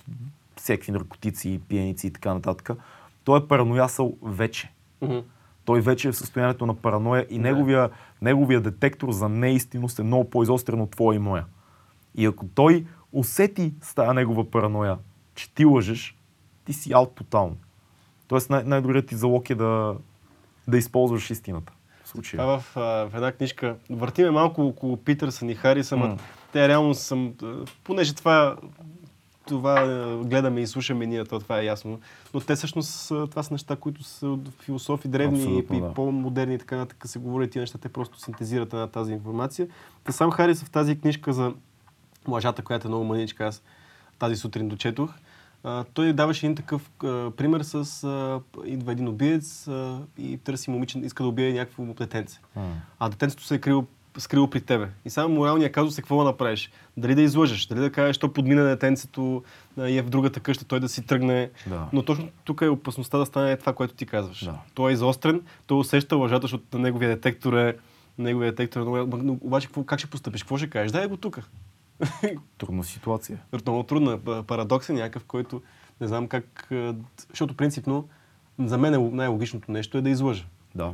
всеки 0.56 0.91
наркотици, 0.91 1.62
пиеници 1.67 2.08
и 2.08 2.13
така 2.13 2.34
нататък, 2.34 2.69
той 3.24 3.39
е 3.39 3.48
параноясал 3.48 4.13
вече. 4.22 4.72
Мгм. 5.02 5.17
Той 5.69 5.82
вече 5.82 6.08
е 6.08 6.12
в 6.12 6.17
състоянието 6.17 6.65
на 6.65 6.73
параноя 6.73 7.25
и 7.29 7.39
неговия, 7.39 7.89
неговия 8.21 8.62
детектор 8.62 9.12
за 9.12 9.29
неистинност 9.29 9.99
е 9.99 10.03
много 10.03 10.29
по-изострен 10.29 10.82
от 10.82 10.91
твоя 10.91 11.15
и 11.15 11.19
моя. 11.19 11.45
И 12.15 12.25
ако 12.25 12.45
той 12.55 12.86
усети 13.12 13.73
с 13.82 13.95
тази 13.95 14.15
негова 14.15 14.51
параноя, 14.51 14.97
че 15.36 15.53
ти 15.53 15.65
лъжеш, 15.65 16.17
ти 16.65 16.73
си 16.73 16.93
аут 16.93 17.15
тотално. 17.15 17.58
Тоест 18.27 18.49
най- 18.49 18.63
най-добрият 18.63 19.08
ти 19.08 19.15
залог 19.15 19.49
е 19.49 19.55
да, 19.55 19.95
да 20.67 20.77
използваш 20.77 21.29
истината. 21.29 21.73
В 22.03 22.10
случая. 22.10 22.41
Това 22.41 22.60
в, 22.60 22.77
а, 22.77 22.82
в 22.82 23.12
една 23.15 23.32
книжка. 23.32 23.75
Въртиме 23.89 24.32
малко 24.32 24.62
около 24.62 24.97
Питърсън 24.97 25.49
и 25.49 25.55
Харис, 25.55 25.91
ама 25.91 26.08
М. 26.08 26.17
те 26.53 26.67
реално 26.67 26.93
съм... 26.93 27.34
Понеже 27.84 28.15
това, 28.15 28.58
това 29.49 29.81
а, 29.81 30.17
гледаме 30.23 30.62
и 30.62 30.67
слушаме 30.67 31.05
ние, 31.05 31.25
то 31.25 31.39
това 31.39 31.59
е 31.59 31.65
ясно. 31.65 31.99
Но 32.33 32.39
те 32.39 32.55
всъщност 32.55 33.07
това 33.07 33.43
са 33.43 33.53
неща, 33.53 33.75
които 33.75 34.03
са 34.03 34.27
от 34.27 34.49
философи 34.59 35.07
древни 35.07 35.39
Абсолютно, 35.39 35.77
и 35.77 35.81
да. 35.81 35.93
по-модерни 35.93 36.53
и 36.55 36.57
така 36.57 36.77
нататък 36.77 37.07
се 37.07 37.19
говорят 37.19 37.51
тия 37.51 37.59
неща, 37.59 37.77
те 37.77 37.89
просто 37.89 38.19
синтезират 38.19 38.73
една 38.73 38.88
тази 38.88 39.13
информация. 39.13 39.67
Те 40.03 40.12
сам 40.12 40.31
Харис 40.31 40.63
в 40.63 40.69
тази 40.69 40.99
книжка 40.99 41.33
за 41.33 41.53
лъжата, 42.27 42.62
която 42.62 42.88
е 42.88 42.89
много 42.89 43.03
маничка, 43.03 43.45
аз 43.45 43.63
тази 44.19 44.35
сутрин 44.35 44.69
дочетох. 44.69 45.13
А, 45.63 45.83
той 45.93 46.13
даваше 46.13 46.45
един 46.45 46.55
такъв 46.55 46.91
а, 47.03 47.31
пример 47.31 47.62
с 47.62 48.03
а, 48.03 48.41
идва 48.65 48.91
един 48.91 49.07
убиец 49.07 49.67
а, 49.67 50.01
и 50.17 50.38
търси 50.38 50.71
момиче, 50.71 50.99
иска 50.99 51.23
да 51.23 51.29
убие 51.29 51.53
някакво 51.53 51.83
детенце. 51.83 52.39
А 52.99 53.09
детенцето 53.09 53.43
се 53.43 53.55
е 53.55 53.59
крило, 53.59 53.85
скрило 54.17 54.50
при 54.50 54.62
тебе. 54.62 54.89
И 55.06 55.10
само 55.10 55.36
моралният 55.36 55.74
казус 55.74 55.98
е 55.98 56.02
какво 56.02 56.17
да 56.17 56.24
направиш. 56.24 56.72
Дали 56.98 57.15
да 57.15 57.22
излъжеш, 57.22 57.65
дали 57.65 57.80
да 57.80 57.91
кажеш, 57.91 58.15
що 58.15 58.34
подмина 58.34 58.63
детенцето 58.63 59.43
и 59.78 59.98
е 59.98 60.02
в 60.02 60.10
другата 60.10 60.39
къща, 60.39 60.65
той 60.65 60.80
да 60.80 60.89
си 60.89 61.06
тръгне. 61.06 61.50
Да. 61.67 61.88
Но 61.93 62.04
точно 62.04 62.30
тук 62.43 62.62
е 62.62 62.69
опасността 62.69 63.17
да 63.17 63.26
стане 63.26 63.58
това, 63.58 63.74
което 63.74 63.93
ти 63.93 64.06
казваш. 64.06 64.45
Да. 64.45 64.60
Той 64.74 64.91
е 64.91 64.93
изострен, 64.93 65.41
той 65.67 65.80
усеща 65.80 66.15
лъжата, 66.15 66.41
защото 66.41 66.80
неговия 66.80 67.10
детектор 67.10 67.54
е 67.54 67.78
неговия 68.17 68.52
детектор 68.52 68.80
е 68.80 68.84
много... 68.84 69.17
Но 69.17 69.38
Обаче 69.41 69.67
какво, 69.67 69.84
как 69.84 70.00
ще 70.00 70.10
постъпиш? 70.10 70.43
Какво 70.43 70.58
ще 70.58 70.69
кажеш? 70.69 70.91
Дай 70.91 71.08
го 71.08 71.17
тук. 71.17 71.39
Трудна 72.58 72.84
ситуация. 72.84 73.39
Много 73.65 73.84
трудно. 73.84 74.12
е. 74.12 74.43
Парадокс 74.43 74.89
е 74.89 74.93
някакъв, 74.93 75.24
който 75.24 75.62
не 76.02 76.08
знам 76.08 76.28
как... 76.28 76.69
Защото 77.30 77.54
принципно 77.54 78.08
за 78.60 78.78
мен 78.78 78.93
е 78.93 78.98
най-логичното 78.98 79.72
нещо 79.72 79.98
е 79.98 80.02
да 80.02 80.10
излъжа. 80.10 80.45
Да. 80.76 80.93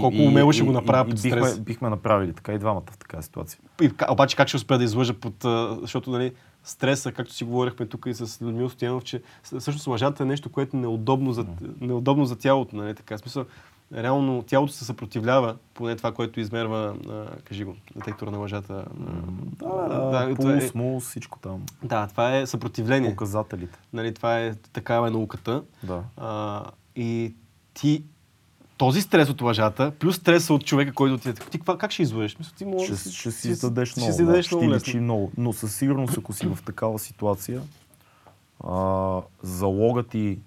Колко 0.00 0.16
умело 0.16 0.52
ще 0.52 0.62
го 0.62 0.72
направя 0.72 1.04
под 1.04 1.18
и 1.18 1.22
бихме, 1.22 1.42
стрес. 1.42 1.60
бихме 1.60 1.88
направили 1.88 2.32
така 2.32 2.52
и 2.52 2.58
двамата 2.58 2.82
в 2.90 2.98
такава 2.98 3.22
ситуация. 3.22 3.60
И, 3.82 3.90
обаче 4.10 4.36
как 4.36 4.48
ще 4.48 4.56
успея 4.56 4.78
да 4.78 4.84
излъжа 4.84 5.14
под... 5.14 5.34
Защото, 5.80 6.10
нали, 6.10 6.32
стреса, 6.64 7.12
както 7.12 7.32
си 7.32 7.44
говорихме 7.44 7.86
тук 7.86 8.06
и 8.06 8.14
с 8.14 8.42
Людмил 8.42 8.68
Стоянов, 8.68 9.04
че 9.04 9.22
всъщност 9.42 9.86
лъжата 9.86 10.22
е 10.22 10.26
нещо, 10.26 10.52
което 10.52 10.76
е 10.76 10.80
неудобно 10.80 11.32
за, 11.32 11.46
неудобно 11.80 12.24
за 12.24 12.36
тялото, 12.36 12.76
нали, 12.76 12.94
така. 12.94 13.18
Смисъл, 13.18 13.44
реално 13.94 14.42
тялото 14.42 14.72
се 14.72 14.84
съпротивлява, 14.84 15.56
поне 15.74 15.96
това, 15.96 16.12
което 16.12 16.40
измерва, 16.40 16.96
а, 17.10 17.26
кажи 17.44 17.64
го, 17.64 17.76
детектора 17.96 18.30
на 18.30 18.38
лъжата. 18.38 18.84
Да, 19.58 19.68
да, 19.68 20.10
да 20.10 20.30
е, 20.30 20.34
пулс, 20.34 20.74
мулс, 20.74 21.04
всичко 21.04 21.38
там. 21.38 21.62
да, 21.82 22.06
това 22.06 22.36
е 22.36 22.46
съпротивление. 22.46 23.10
Показателите. 23.10 23.78
Нали, 23.92 24.14
това 24.14 24.40
е 24.40 24.54
такава 24.54 25.08
е 25.08 25.10
науката. 25.10 25.62
Да. 25.82 26.02
А, 26.16 26.64
и 26.96 27.34
ти 27.74 28.04
този 28.78 29.02
стрес 29.02 29.28
от 29.28 29.40
лъжата, 29.42 29.92
плюс 29.98 30.16
стреса 30.16 30.54
от 30.54 30.66
човека, 30.66 30.92
който 30.92 31.18
ти 31.18 31.28
е... 31.28 31.34
Ти 31.34 31.58
как 31.60 31.90
ще 31.90 32.02
излъжеш? 32.02 32.38
Мисля, 32.38 32.52
ти 32.56 32.64
можеш 32.64 32.84
Ще, 32.86 32.92
да 32.92 32.98
си- 32.98 33.12
ще 33.12 33.30
си- 33.30 33.56
си 33.56 33.60
дадеш 33.60 33.88
ще 33.88 34.00
много. 34.00 34.12
си 34.12 34.22
да, 34.22 34.26
дадеш 34.26 34.46
ще 34.46 34.54
много 34.56 34.70
лесно. 34.70 34.88
личи 34.88 35.00
много. 35.00 35.32
Но 35.36 35.52
със 35.52 35.74
сигурност, 35.74 36.18
ако 36.18 36.32
си 36.32 36.46
в 36.46 36.58
такава 36.66 36.98
ситуация, 36.98 37.62
а, 38.64 39.20
залога 39.42 40.02
ти 40.02 40.38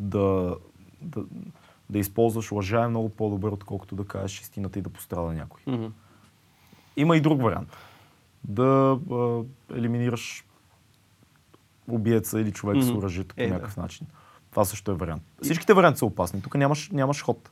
да, 0.00 0.56
да, 1.02 1.22
да 1.90 1.98
използваш 1.98 2.52
лъжа 2.52 2.82
е 2.82 2.88
много 2.88 3.08
по-добър, 3.08 3.52
отколкото 3.52 3.94
да 3.94 4.04
кажеш 4.04 4.40
истината 4.40 4.78
и 4.78 4.82
да 4.82 4.90
пострада 4.90 5.32
някой. 5.32 5.60
Мгм. 5.66 5.86
Има 6.96 7.16
и 7.16 7.20
друг 7.20 7.42
вариант. 7.42 7.76
Да 8.44 8.98
а, 9.12 9.40
елиминираш 9.74 10.44
убиеца 11.88 12.40
или 12.40 12.52
човек 12.52 12.82
с 12.82 12.88
Мгм. 12.88 12.98
оръжието 12.98 13.34
по 13.34 13.42
Е, 13.42 13.46
да. 13.46 13.54
някакъв 13.54 13.76
начин. 13.76 14.06
Това 14.50 14.64
също 14.64 14.90
е 14.90 14.94
вариант. 14.94 15.22
Всичките 15.42 15.74
варианти 15.74 15.98
са 15.98 16.06
опасни. 16.06 16.42
Тук 16.42 16.54
нямаш, 16.54 16.90
нямаш 16.90 17.22
ход. 17.22 17.50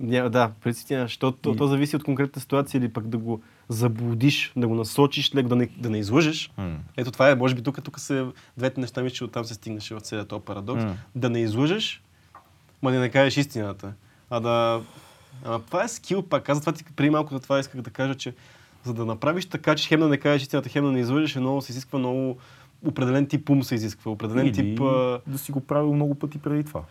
Няма, 0.00 0.30
да, 0.30 0.50
няма, 0.90 1.04
защото 1.04 1.38
то, 1.38 1.50
И- 1.50 1.56
то 1.56 1.66
зависи 1.66 1.96
от 1.96 2.04
конкретната 2.04 2.40
ситуация 2.40 2.78
или 2.78 2.88
пък 2.88 3.08
да 3.08 3.18
го 3.18 3.40
заблудиш, 3.68 4.52
да 4.56 4.68
го 4.68 4.74
насочиш, 4.74 5.34
леко 5.34 5.48
да 5.48 5.56
не, 5.56 5.66
да 5.66 5.90
не 5.90 5.98
излъжеш. 5.98 6.50
М. 6.56 6.76
Ето 6.96 7.10
това 7.10 7.30
е, 7.30 7.34
може 7.34 7.54
би 7.54 7.62
тук, 7.62 7.82
тук 7.84 8.00
са 8.00 8.32
двете 8.56 8.80
неща, 8.80 9.02
мисля, 9.02 9.14
че 9.14 9.24
оттам 9.24 9.44
се 9.44 9.54
стигнеше 9.54 9.94
в 9.94 10.00
целият 10.00 10.28
този 10.28 10.44
парадокс. 10.44 10.84
М. 10.84 10.96
Да 11.14 11.30
не 11.30 11.40
излъжеш, 11.40 12.02
ма 12.82 12.90
да 12.90 12.98
не 12.98 13.08
кажеш 13.08 13.36
истината. 13.36 13.92
А 14.30 14.40
да... 14.40 14.82
Ама 15.44 15.60
това 15.62 15.84
е 15.84 15.88
скил 15.88 16.22
пак. 16.22 16.48
Аз 16.48 16.56
затова 16.56 16.72
ти 16.72 16.84
преди 16.96 17.10
малко 17.10 17.34
за 17.34 17.40
това 17.40 17.58
исках 17.58 17.80
да 17.80 17.90
кажа, 17.90 18.14
че 18.14 18.34
за 18.84 18.94
да 18.94 19.04
направиш 19.06 19.46
така, 19.46 19.74
че 19.74 19.88
хем 19.88 20.00
да 20.00 20.08
не 20.08 20.18
кажеш 20.18 20.42
истината, 20.42 20.68
хем 20.68 20.84
да 20.84 20.92
не 20.92 21.00
излъжеш, 21.00 21.36
е 21.36 21.40
много 21.40 21.62
се 21.62 21.72
изисква 21.72 21.98
много 21.98 22.38
определен 22.84 23.26
тип 23.26 23.50
ум 23.50 23.62
се 23.62 23.74
изисква, 23.74 24.10
определен 24.10 24.46
Или 24.46 24.52
тип... 24.52 24.78
Да 25.26 25.38
си 25.38 25.52
го 25.52 25.60
правил 25.60 25.94
много 25.94 26.14
пъти 26.14 26.38
преди 26.38 26.64
това. 26.64 26.82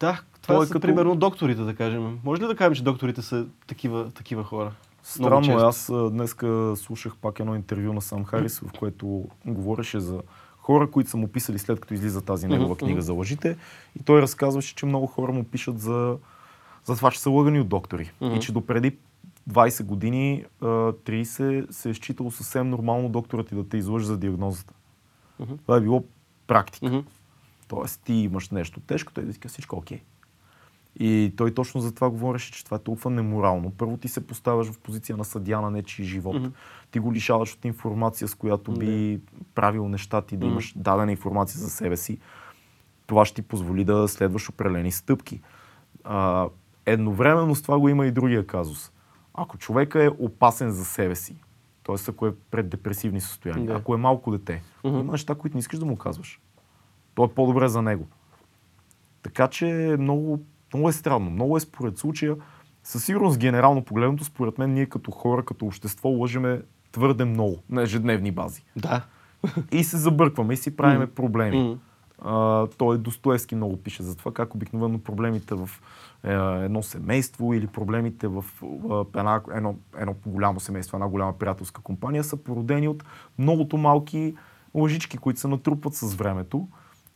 Да, 0.00 0.20
това 0.42 0.54
То 0.54 0.62
е 0.62 0.66
са 0.66 0.72
като- 0.72 0.86
примерно 0.86 1.16
докторите, 1.16 1.62
да 1.62 1.74
кажем. 1.74 2.18
Може 2.24 2.42
ли 2.42 2.46
да 2.46 2.56
кажем, 2.56 2.74
че 2.74 2.82
докторите 2.84 3.22
са 3.22 3.46
такива, 3.66 4.10
такива 4.10 4.44
хора? 4.44 4.72
Странно 5.02 5.30
е, 5.52 5.62
аз 5.62 5.90
а, 5.90 6.10
днеска 6.10 6.72
слушах 6.76 7.16
пак 7.16 7.40
едно 7.40 7.54
интервю 7.54 7.92
на 7.92 8.00
Сам 8.00 8.24
Харис, 8.24 8.58
в 8.58 8.70
което 8.78 9.24
говореше 9.46 10.00
за 10.00 10.22
хора, 10.58 10.90
които 10.90 11.10
са 11.10 11.16
му 11.16 11.28
писали 11.28 11.58
след 11.58 11.80
като 11.80 11.94
излиза 11.94 12.20
тази 12.20 12.46
негова 12.48 12.76
книга 12.76 13.02
за 13.02 13.12
лъжите. 13.12 13.56
И 14.00 14.02
той 14.02 14.22
разказваше, 14.22 14.74
че 14.74 14.86
много 14.86 15.06
хора 15.06 15.32
му 15.32 15.44
пишат 15.44 15.80
за, 15.80 16.16
за 16.84 16.96
това, 16.96 17.10
че 17.10 17.20
са 17.20 17.30
лъгани 17.30 17.60
от 17.60 17.68
доктори. 17.68 18.12
И 18.22 18.40
че 18.40 18.52
допреди 18.52 18.96
20 19.50 19.84
години, 19.84 20.44
а, 20.60 20.66
30, 20.66 21.70
се 21.70 21.90
е 21.90 21.94
считало 21.94 22.30
съвсем 22.30 22.70
нормално 22.70 23.08
докторът 23.08 23.48
ти 23.48 23.54
да 23.54 23.68
те 23.68 23.76
излъжи 23.76 24.06
за 24.06 24.18
диагнозата. 24.18 24.74
Това 25.62 25.76
е 25.76 25.80
било 25.80 26.04
практика. 26.46 26.86
Тоест 27.70 28.00
ти 28.04 28.12
имаш 28.12 28.50
нещо 28.50 28.80
тежко, 28.80 29.12
той 29.12 29.24
да 29.24 29.32
ти 29.32 29.38
каже 29.38 29.52
всичко 29.52 29.76
окей. 29.76 30.00
И 30.98 31.32
той 31.36 31.54
точно 31.54 31.80
за 31.80 31.94
това 31.94 32.10
говореше, 32.10 32.52
че 32.52 32.64
това 32.64 32.76
е 32.76 32.80
толкова 32.80 33.10
неморално. 33.10 33.70
Първо 33.70 33.96
ти 33.96 34.08
се 34.08 34.26
поставяш 34.26 34.66
в 34.66 34.78
позиция 34.78 35.16
на 35.16 35.24
съдя 35.24 35.60
на 35.60 35.70
нечи 35.70 36.04
живот. 36.04 36.36
Мгм. 36.36 36.48
Ти 36.90 36.98
го 36.98 37.12
лишаваш 37.12 37.54
от 37.54 37.64
информация, 37.64 38.28
с 38.28 38.34
която 38.34 38.72
би 38.72 39.20
правил 39.54 39.88
неща 39.88 40.22
ти, 40.22 40.36
да 40.36 40.46
Мгм. 40.46 40.52
имаш 40.52 40.72
дадена 40.76 41.12
информация 41.12 41.60
за 41.60 41.70
себе 41.70 41.96
си. 41.96 42.18
Това 43.06 43.24
ще 43.24 43.34
ти 43.34 43.42
позволи 43.42 43.84
да 43.84 44.08
следваш 44.08 44.48
определени 44.48 44.92
стъпки. 44.92 45.40
А, 46.04 46.48
едновременно 46.86 47.54
с 47.54 47.62
това 47.62 47.78
го 47.78 47.88
има 47.88 48.06
и 48.06 48.10
другия 48.12 48.46
казус. 48.46 48.92
Ако 49.34 49.58
човека 49.58 50.04
е 50.04 50.08
опасен 50.08 50.70
за 50.70 50.84
себе 50.84 51.14
си, 51.14 51.36
т.е. 51.84 51.96
ако 52.08 52.26
е 52.26 52.34
пред 52.50 52.68
депресивни 52.68 53.20
състояния, 53.20 53.66
Да. 53.66 53.72
ако 53.74 53.94
е 53.94 53.98
малко 53.98 54.30
дете, 54.30 54.62
Мгм. 54.84 54.98
има 54.98 55.12
неща, 55.12 55.34
които 55.34 55.56
не 55.56 55.60
искаш 55.60 55.78
да 55.78 55.86
му 55.86 55.96
казваш. 55.96 56.40
То 57.20 57.24
е 57.24 57.28
по-добре 57.28 57.68
за 57.68 57.82
него. 57.82 58.06
Така 59.22 59.48
че 59.48 59.96
много, 59.98 60.40
много 60.74 60.88
е 60.88 60.92
странно. 60.92 61.30
Много 61.30 61.56
е 61.56 61.60
според 61.60 61.98
случая. 61.98 62.36
Със 62.84 63.04
сигурност, 63.04 63.38
генерално 63.38 63.84
погледното, 63.84 64.24
според 64.24 64.58
мен, 64.58 64.72
ние 64.72 64.86
като 64.86 65.10
хора, 65.10 65.44
като 65.44 65.66
общество, 65.66 66.08
лъжеме 66.08 66.62
твърде 66.92 67.24
много 67.24 67.56
на 67.70 67.82
ежедневни 67.82 68.30
бази. 68.30 68.62
Да. 68.76 69.02
И 69.72 69.84
се 69.84 69.96
забъркваме 69.96 70.54
и 70.54 70.56
си 70.56 70.76
правиме 70.76 71.04
Мгм. 71.04 71.14
проблеми. 71.14 71.62
Мгм. 71.62 71.78
А, 72.24 72.66
той 72.66 72.98
Достоевски 72.98 73.54
много 73.54 73.76
пише 73.76 74.02
за 74.02 74.16
това, 74.16 74.32
как 74.32 74.54
обикновено 74.54 74.98
проблемите 74.98 75.54
в 75.54 75.70
е, 76.24 76.32
едно 76.64 76.82
семейство 76.82 77.54
или 77.54 77.66
проблемите 77.66 78.28
в 78.28 78.44
е, 78.62 79.18
една, 79.18 79.40
едно, 79.54 79.74
едно 79.98 80.14
голямо 80.26 80.60
семейство, 80.60 80.96
една 80.96 81.08
голяма 81.08 81.38
приятелска 81.38 81.82
компания 81.82 82.24
са 82.24 82.36
породени 82.36 82.88
от 82.88 83.04
многото 83.38 83.76
малки 83.76 84.34
лъжички, 84.74 85.18
които 85.18 85.40
се 85.40 85.48
натрупват 85.48 85.94
с 85.94 86.14
времето. 86.14 86.68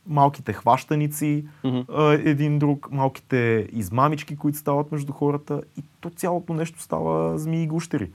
Малките 0.06 0.52
хващаници, 0.52 1.44
а, 1.64 2.12
един 2.12 2.58
друг, 2.58 2.88
малките 2.90 3.68
измамички, 3.72 4.36
които 4.36 4.58
стават 4.58 4.92
между 4.92 5.12
хората 5.12 5.62
и 5.78 5.82
то 6.00 6.10
цялото 6.10 6.54
нещо 6.54 6.82
става 6.82 7.38
змии 7.38 7.62
и 7.62 7.66
гущери. 7.66 8.10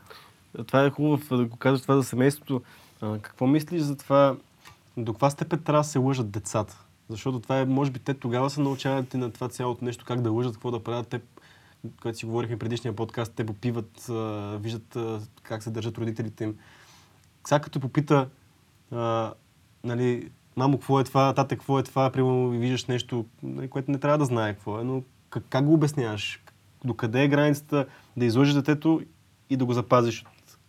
Това 0.67 0.85
е 0.85 0.89
хубаво 0.89 1.37
да 1.37 1.45
го 1.45 1.57
кажеш 1.57 1.81
това 1.81 1.95
за 1.95 2.03
семейството. 2.03 2.61
А, 3.01 3.19
какво 3.19 3.47
мислиш 3.47 3.81
за 3.81 3.97
това? 3.97 4.35
До 4.97 5.13
каква 5.13 5.29
степен 5.29 5.63
трябва 5.63 5.79
да 5.79 5.87
се 5.87 5.99
лъжат 5.99 6.31
децата? 6.31 6.85
Защото 7.09 7.39
това 7.39 7.59
е, 7.59 7.65
може 7.65 7.91
би, 7.91 7.99
те 7.99 8.13
тогава 8.13 8.49
са 8.49 8.61
научават 8.61 9.13
на 9.13 9.31
това 9.31 9.49
цялото 9.49 9.85
нещо, 9.85 10.05
как 10.05 10.21
да 10.21 10.31
лъжат, 10.31 10.53
какво 10.53 10.71
да 10.71 10.83
правят. 10.83 11.07
Те, 11.07 11.21
когато 12.01 12.17
си 12.17 12.25
говорихме 12.25 12.59
предишния 12.59 12.95
подкаст, 12.95 13.33
те 13.35 13.45
попиват, 13.45 14.09
а, 14.09 14.57
виждат 14.61 14.95
а, 14.95 15.21
как 15.43 15.63
се 15.63 15.69
държат 15.69 15.97
родителите 15.97 16.43
им. 16.43 16.57
Сега 17.47 17.59
като 17.59 17.79
попита, 17.79 18.29
а, 18.91 19.33
нали, 19.83 20.31
мамо, 20.59 20.77
какво 20.77 20.99
е 20.99 21.03
това, 21.03 21.33
тате, 21.33 21.55
какво 21.55 21.79
е 21.79 21.83
това, 21.83 22.09
примерно 22.09 22.49
виждаш 22.49 22.85
нещо, 22.85 23.25
нали, 23.43 23.67
което 23.69 23.91
не 23.91 23.97
трябва 23.99 24.17
да 24.17 24.25
знае 24.25 24.53
какво 24.53 24.79
е, 24.79 24.83
но 24.83 25.03
как, 25.29 25.43
как 25.49 25.65
го 25.65 25.73
обясняваш? 25.73 26.43
Докъде 26.83 27.23
е 27.23 27.27
границата 27.27 27.85
да 28.17 28.25
излъжеш 28.25 28.53
детето 28.53 29.01
и 29.49 29.57
да 29.57 29.65
го 29.65 29.73
запазиш, 29.73 30.25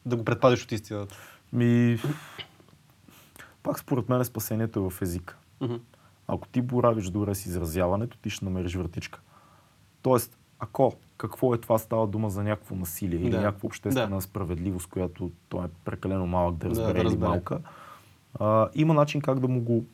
да 0.06 0.16
го 0.16 0.24
предпазиш 0.24 0.64
от 0.64 0.72
истината? 0.72 1.16
Ми... 1.52 1.98
Пак 3.62 3.78
според 3.78 4.08
мен 4.08 4.24
спасението 4.24 4.78
е 4.80 4.90
в 4.90 5.02
езика. 5.02 5.36
Мгм. 5.60 5.74
Ако 6.28 6.48
ти 6.48 6.62
боравиш 6.62 7.10
добре 7.10 7.34
с 7.34 7.46
изразяването, 7.46 8.18
ти 8.18 8.30
ще 8.30 8.44
намериш 8.44 8.74
вратичка. 8.74 9.20
Тоест, 10.02 10.38
ако 10.58 10.92
какво 11.16 11.54
е 11.54 11.58
това, 11.58 11.78
става 11.78 12.06
дума 12.06 12.30
за 12.30 12.42
някакво 12.42 12.74
насилие 12.74 13.20
или 13.20 13.30
Да. 13.30 13.40
някаква 13.40 13.66
обществена 13.66 14.16
Да. 14.16 14.20
справедливост, 14.22 14.86
която 14.88 15.30
той 15.48 15.64
е 15.64 15.68
прекалено 15.84 16.26
малък 16.26 16.56
да 16.56 16.58
Да, 16.58 16.70
разбере 16.70 16.92
да 16.92 16.98
или 16.98 17.04
разбере. 17.04 17.28
малка, 17.28 17.60
а, 18.34 18.68
има 18.74 18.94
начин 18.94 19.20
как 19.20 19.40
да 19.40 19.48
му 19.48 19.60
го 19.60 19.84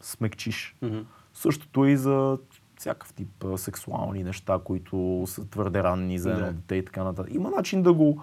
смекчиш. 0.00 0.76
Мгм. 0.82 0.98
Същото 1.34 1.84
е 1.84 1.90
и 1.90 1.96
за 1.96 2.38
всякакъв 2.78 3.12
тип 3.12 3.44
сексуални 3.56 4.24
неща, 4.24 4.58
които 4.64 5.24
са 5.26 5.48
твърде 5.48 5.82
ранни 5.82 6.18
за 6.18 6.30
едно 6.30 6.46
Да. 6.46 6.52
дете 6.52 6.74
и 6.74 6.84
така 6.84 7.04
нататък. 7.04 7.34
Има 7.34 7.50
начин 7.50 7.82
да 7.82 7.92
го 7.92 8.22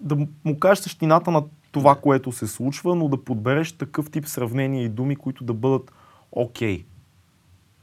да 0.00 0.16
му 0.44 0.58
кажеш 0.58 0.82
същината 0.82 1.30
на 1.30 1.44
това, 1.72 1.94
което 1.94 2.32
се 2.32 2.46
случва, 2.46 2.94
но 2.94 3.08
да 3.08 3.24
подбереш 3.24 3.72
такъв 3.72 4.10
тип 4.10 4.26
сравнения 4.26 4.84
и 4.84 4.88
думи, 4.88 5.16
които 5.16 5.44
да 5.44 5.54
бъдат 5.54 5.92
окей. 6.32 6.84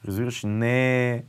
Разбираш, 0.06 0.44
ли? 0.44 0.48
не 0.48 1.10
е, 1.12 1.24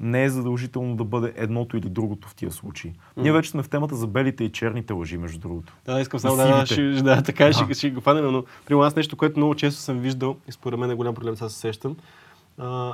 не 0.00 0.24
е 0.24 0.30
задължително 0.30 0.96
да 0.96 1.04
бъде 1.04 1.32
едното 1.36 1.76
или 1.76 1.88
другото 1.88 2.28
в 2.28 2.34
тия 2.34 2.52
случаи. 2.52 2.92
Ние 3.16 3.32
вече 3.32 3.50
сме 3.50 3.62
в 3.62 3.68
темата 3.68 3.96
за 3.96 4.06
белите 4.06 4.44
и 4.44 4.52
черните 4.52 4.92
лъжи, 4.92 5.18
между 5.18 5.38
другото. 5.38 5.72
Да, 5.86 6.00
искам 6.00 6.20
само 6.20 6.36
да, 6.36 6.66
ще, 6.66 6.82
да, 6.82 7.22
така 7.22 7.44
Да. 7.44 7.52
ще, 7.52 7.74
ще 7.74 7.90
го 7.90 8.00
хванем, 8.00 8.32
но 8.32 8.44
при 8.66 8.74
аз 8.74 8.96
нещо, 8.96 9.16
което 9.16 9.38
много 9.38 9.54
често 9.54 9.80
съм 9.80 9.98
виждал 9.98 10.36
и 10.48 10.52
според 10.52 10.78
мен 10.78 10.90
е 10.90 10.94
голям 10.94 11.14
проблем, 11.14 11.36
сега 11.36 11.48
се 11.48 11.58
сещам. 11.58 11.96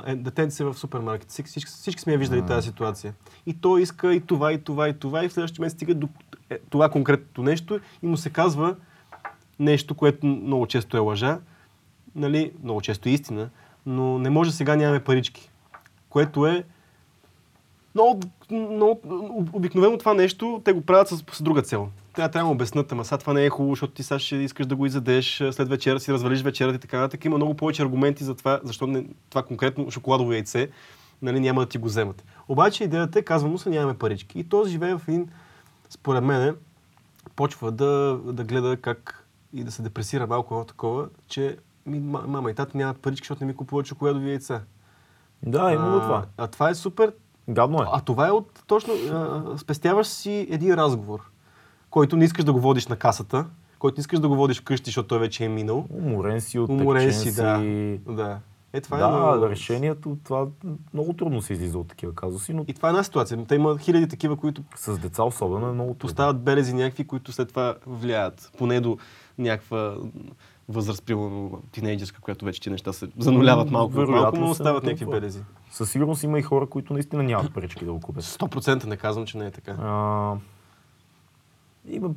Е, 0.05 0.15
детенце 0.15 0.63
в 0.63 0.73
супермаркет. 0.73 1.29
Всички, 1.29 1.65
всички, 1.65 2.01
сме 2.01 2.13
я 2.13 2.19
виждали 2.19 2.45
тази 2.45 2.67
ситуация. 2.67 3.13
И 3.45 3.53
той 3.53 3.81
иска 3.81 4.13
и 4.13 4.21
това, 4.21 4.53
и 4.53 4.63
това, 4.63 4.89
и 4.89 4.93
това, 4.93 5.25
и 5.25 5.29
в 5.29 5.33
следващия 5.33 5.63
месец 5.63 5.77
стига 5.77 5.95
до 5.95 6.07
е, 6.49 6.59
това 6.69 6.89
конкретното 6.89 7.43
нещо 7.43 7.79
и 8.03 8.07
му 8.07 8.17
се 8.17 8.29
казва 8.29 8.75
нещо, 9.59 9.95
което 9.95 10.25
много 10.25 10.67
често 10.67 10.97
е 10.97 10.99
лъжа, 10.99 11.39
нали, 12.15 12.51
много 12.63 12.81
често 12.81 13.09
е 13.09 13.11
истина, 13.11 13.49
но 13.85 14.19
не 14.19 14.29
може 14.29 14.51
сега 14.51 14.75
нямаме 14.75 15.03
парички. 15.03 15.49
Което 16.09 16.47
е 16.47 16.63
много, 17.95 18.19
много 18.51 19.01
обикновено 19.53 19.97
това 19.97 20.13
нещо 20.13 20.61
те 20.65 20.73
го 20.73 20.81
правят 20.81 21.07
с, 21.07 21.23
с 21.31 21.41
друга 21.41 21.61
цел. 21.61 21.89
Трябва 22.15 22.31
трябва 22.31 22.49
да 22.49 22.53
обяснат, 22.53 22.91
ама 22.91 23.05
сега 23.05 23.17
това 23.17 23.33
не 23.33 23.45
е 23.45 23.49
хубаво, 23.49 23.71
защото 23.71 23.93
ти 23.93 24.03
сега 24.03 24.19
ще 24.19 24.35
искаш 24.35 24.65
да 24.65 24.75
го 24.75 24.85
изядеш, 24.85 25.43
след 25.51 25.69
вечера 25.69 25.99
си 25.99 26.13
развалиш 26.13 26.41
вечерата 26.41 26.75
и 26.75 26.79
така 26.79 26.99
нататък. 26.99 27.25
Има 27.25 27.37
много 27.37 27.53
повече 27.53 27.81
аргументи 27.81 28.23
за 28.23 28.35
това, 28.35 28.59
защо 28.63 28.87
не, 28.87 29.05
това 29.29 29.43
конкретно 29.43 29.91
шоколадово 29.91 30.33
яйце 30.33 30.69
нали, 31.21 31.39
няма 31.39 31.61
да 31.61 31.67
ти 31.67 31.77
го 31.77 31.87
вземат. 31.87 32.23
Обаче 32.47 32.83
идеята 32.83 33.19
е, 33.19 33.21
казва 33.21 33.49
му 33.49 33.57
се, 33.57 33.69
нямаме 33.69 33.97
парички. 33.97 34.39
И 34.39 34.43
този 34.43 34.71
живее 34.71 34.95
в 34.95 35.01
един, 35.07 35.29
според 35.89 36.23
мен, 36.23 36.55
почва 37.35 37.71
да, 37.71 38.19
да 38.25 38.43
гледа 38.43 38.77
как 38.77 39.27
и 39.53 39.63
да 39.63 39.71
се 39.71 39.81
депресира 39.81 40.27
малко 40.27 40.53
едно 40.53 40.65
такова, 40.65 41.07
че 41.27 41.57
ми, 41.85 42.01
ма- 42.01 42.27
мама 42.27 42.51
и 42.51 42.55
тата 42.55 42.77
нямат 42.77 42.99
парички, 42.99 43.25
защото 43.25 43.43
не 43.43 43.47
ми 43.47 43.55
купуват 43.55 43.85
шоколадови 43.85 44.29
яйца. 44.29 44.61
Да, 45.43 45.73
именно 45.73 45.97
а, 45.97 46.01
това. 46.01 46.25
А 46.37 46.47
това 46.47 46.69
е 46.69 46.75
супер 46.75 47.13
Гадно 47.53 47.81
е. 47.81 47.85
а 47.91 48.01
това 48.01 48.27
е 48.27 48.31
от 48.31 48.63
точно. 48.67 48.93
А, 48.93 49.57
спестяваш 49.57 50.07
си 50.07 50.47
един 50.49 50.73
разговор, 50.73 51.31
който 51.89 52.17
не 52.17 52.25
искаш 52.25 52.45
да 52.45 52.53
го 52.53 52.59
водиш 52.59 52.87
на 52.87 52.95
касата, 52.95 53.45
който 53.79 53.97
не 53.97 54.01
искаш 54.01 54.19
да 54.19 54.27
го 54.27 54.35
водиш 54.35 54.61
вкъщи, 54.61 54.85
защото 54.85 55.07
той 55.07 55.19
вече 55.19 55.45
е 55.45 55.49
минал. 55.49 55.85
Уморен 55.89 56.41
си, 56.41 56.59
Уморен 56.59 56.87
оттечен 56.87 57.13
си, 57.13 57.35
да. 57.35 57.61
Да. 58.13 58.39
Е, 58.73 58.81
това 58.81 58.97
е 58.97 58.99
да, 58.99 59.07
много... 59.07 59.49
решението, 59.49 60.17
това 60.23 60.47
много 60.93 61.13
трудно 61.13 61.41
се 61.41 61.53
излиза 61.53 61.79
от 61.79 61.87
такива 61.87 62.15
казуси, 62.15 62.53
но 62.53 62.65
И 62.67 62.73
това 62.73 62.89
е 62.89 62.91
една 62.91 63.03
ситуация. 63.03 63.45
Те 63.47 63.55
има 63.55 63.77
хиляди 63.77 64.07
такива, 64.07 64.37
които 64.37 64.63
с 64.75 64.97
деца 64.97 65.23
особено 65.23 65.67
е 65.67 65.71
много 65.71 65.89
трудно. 65.89 65.99
поставят 65.99 66.41
белези 66.41 66.73
някакви, 66.73 67.07
които 67.07 67.31
след 67.31 67.49
това 67.49 67.75
влияят. 67.87 68.51
Поне 68.57 68.79
до 68.79 68.97
някаква 69.37 69.95
възраст, 70.71 71.05
примерно 71.05 71.61
тинейджерска, 71.71 72.21
която 72.21 72.45
вече 72.45 72.61
ти 72.61 72.69
неща 72.69 72.93
се 72.93 73.07
зануляват 73.17 73.71
малко, 73.71 73.93
вероятно 73.93 74.21
малко, 74.21 74.37
но 74.37 74.49
остават 74.49 74.83
някакви 74.83 75.05
белези. 75.05 75.43
Със 75.71 75.91
сигурност 75.91 76.23
има 76.23 76.39
и 76.39 76.41
хора, 76.41 76.65
които 76.65 76.93
наистина 76.93 77.23
нямат 77.23 77.53
парички 77.53 77.85
да 77.85 77.93
го 77.93 77.99
купят. 77.99 78.23
100% 78.23 78.85
не 78.85 78.97
казвам, 78.97 79.25
че 79.25 79.37
не 79.37 79.45
е 79.45 79.51
така. 79.51 79.71
А, 79.71 80.35
има, 81.89 82.09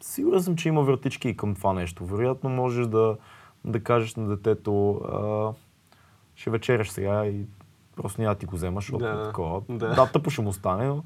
сигурен 0.00 0.42
съм, 0.42 0.56
че 0.56 0.68
има 0.68 0.82
вратички 0.82 1.28
и 1.28 1.36
към 1.36 1.54
това 1.54 1.72
нещо. 1.72 2.04
Вероятно 2.06 2.50
можеш 2.50 2.86
да, 2.86 3.16
да 3.64 3.80
кажеш 3.80 4.14
на 4.14 4.28
детето, 4.28 4.90
а, 4.92 5.52
ще 6.34 6.50
вечеряш 6.50 6.90
сега 6.90 7.26
и 7.26 7.44
просто 7.96 8.20
няма 8.20 8.34
да 8.34 8.38
ти 8.38 8.46
го 8.46 8.56
вземаш, 8.56 8.84
защото 8.84 9.04
Да, 9.04 9.10
е 9.10 9.24
такова. 9.24 9.62
да. 9.68 9.94
Да. 9.94 10.06
тъпо 10.06 10.30
ще 10.30 10.42
му 10.42 10.52
стане, 10.52 10.86
но 10.86 11.02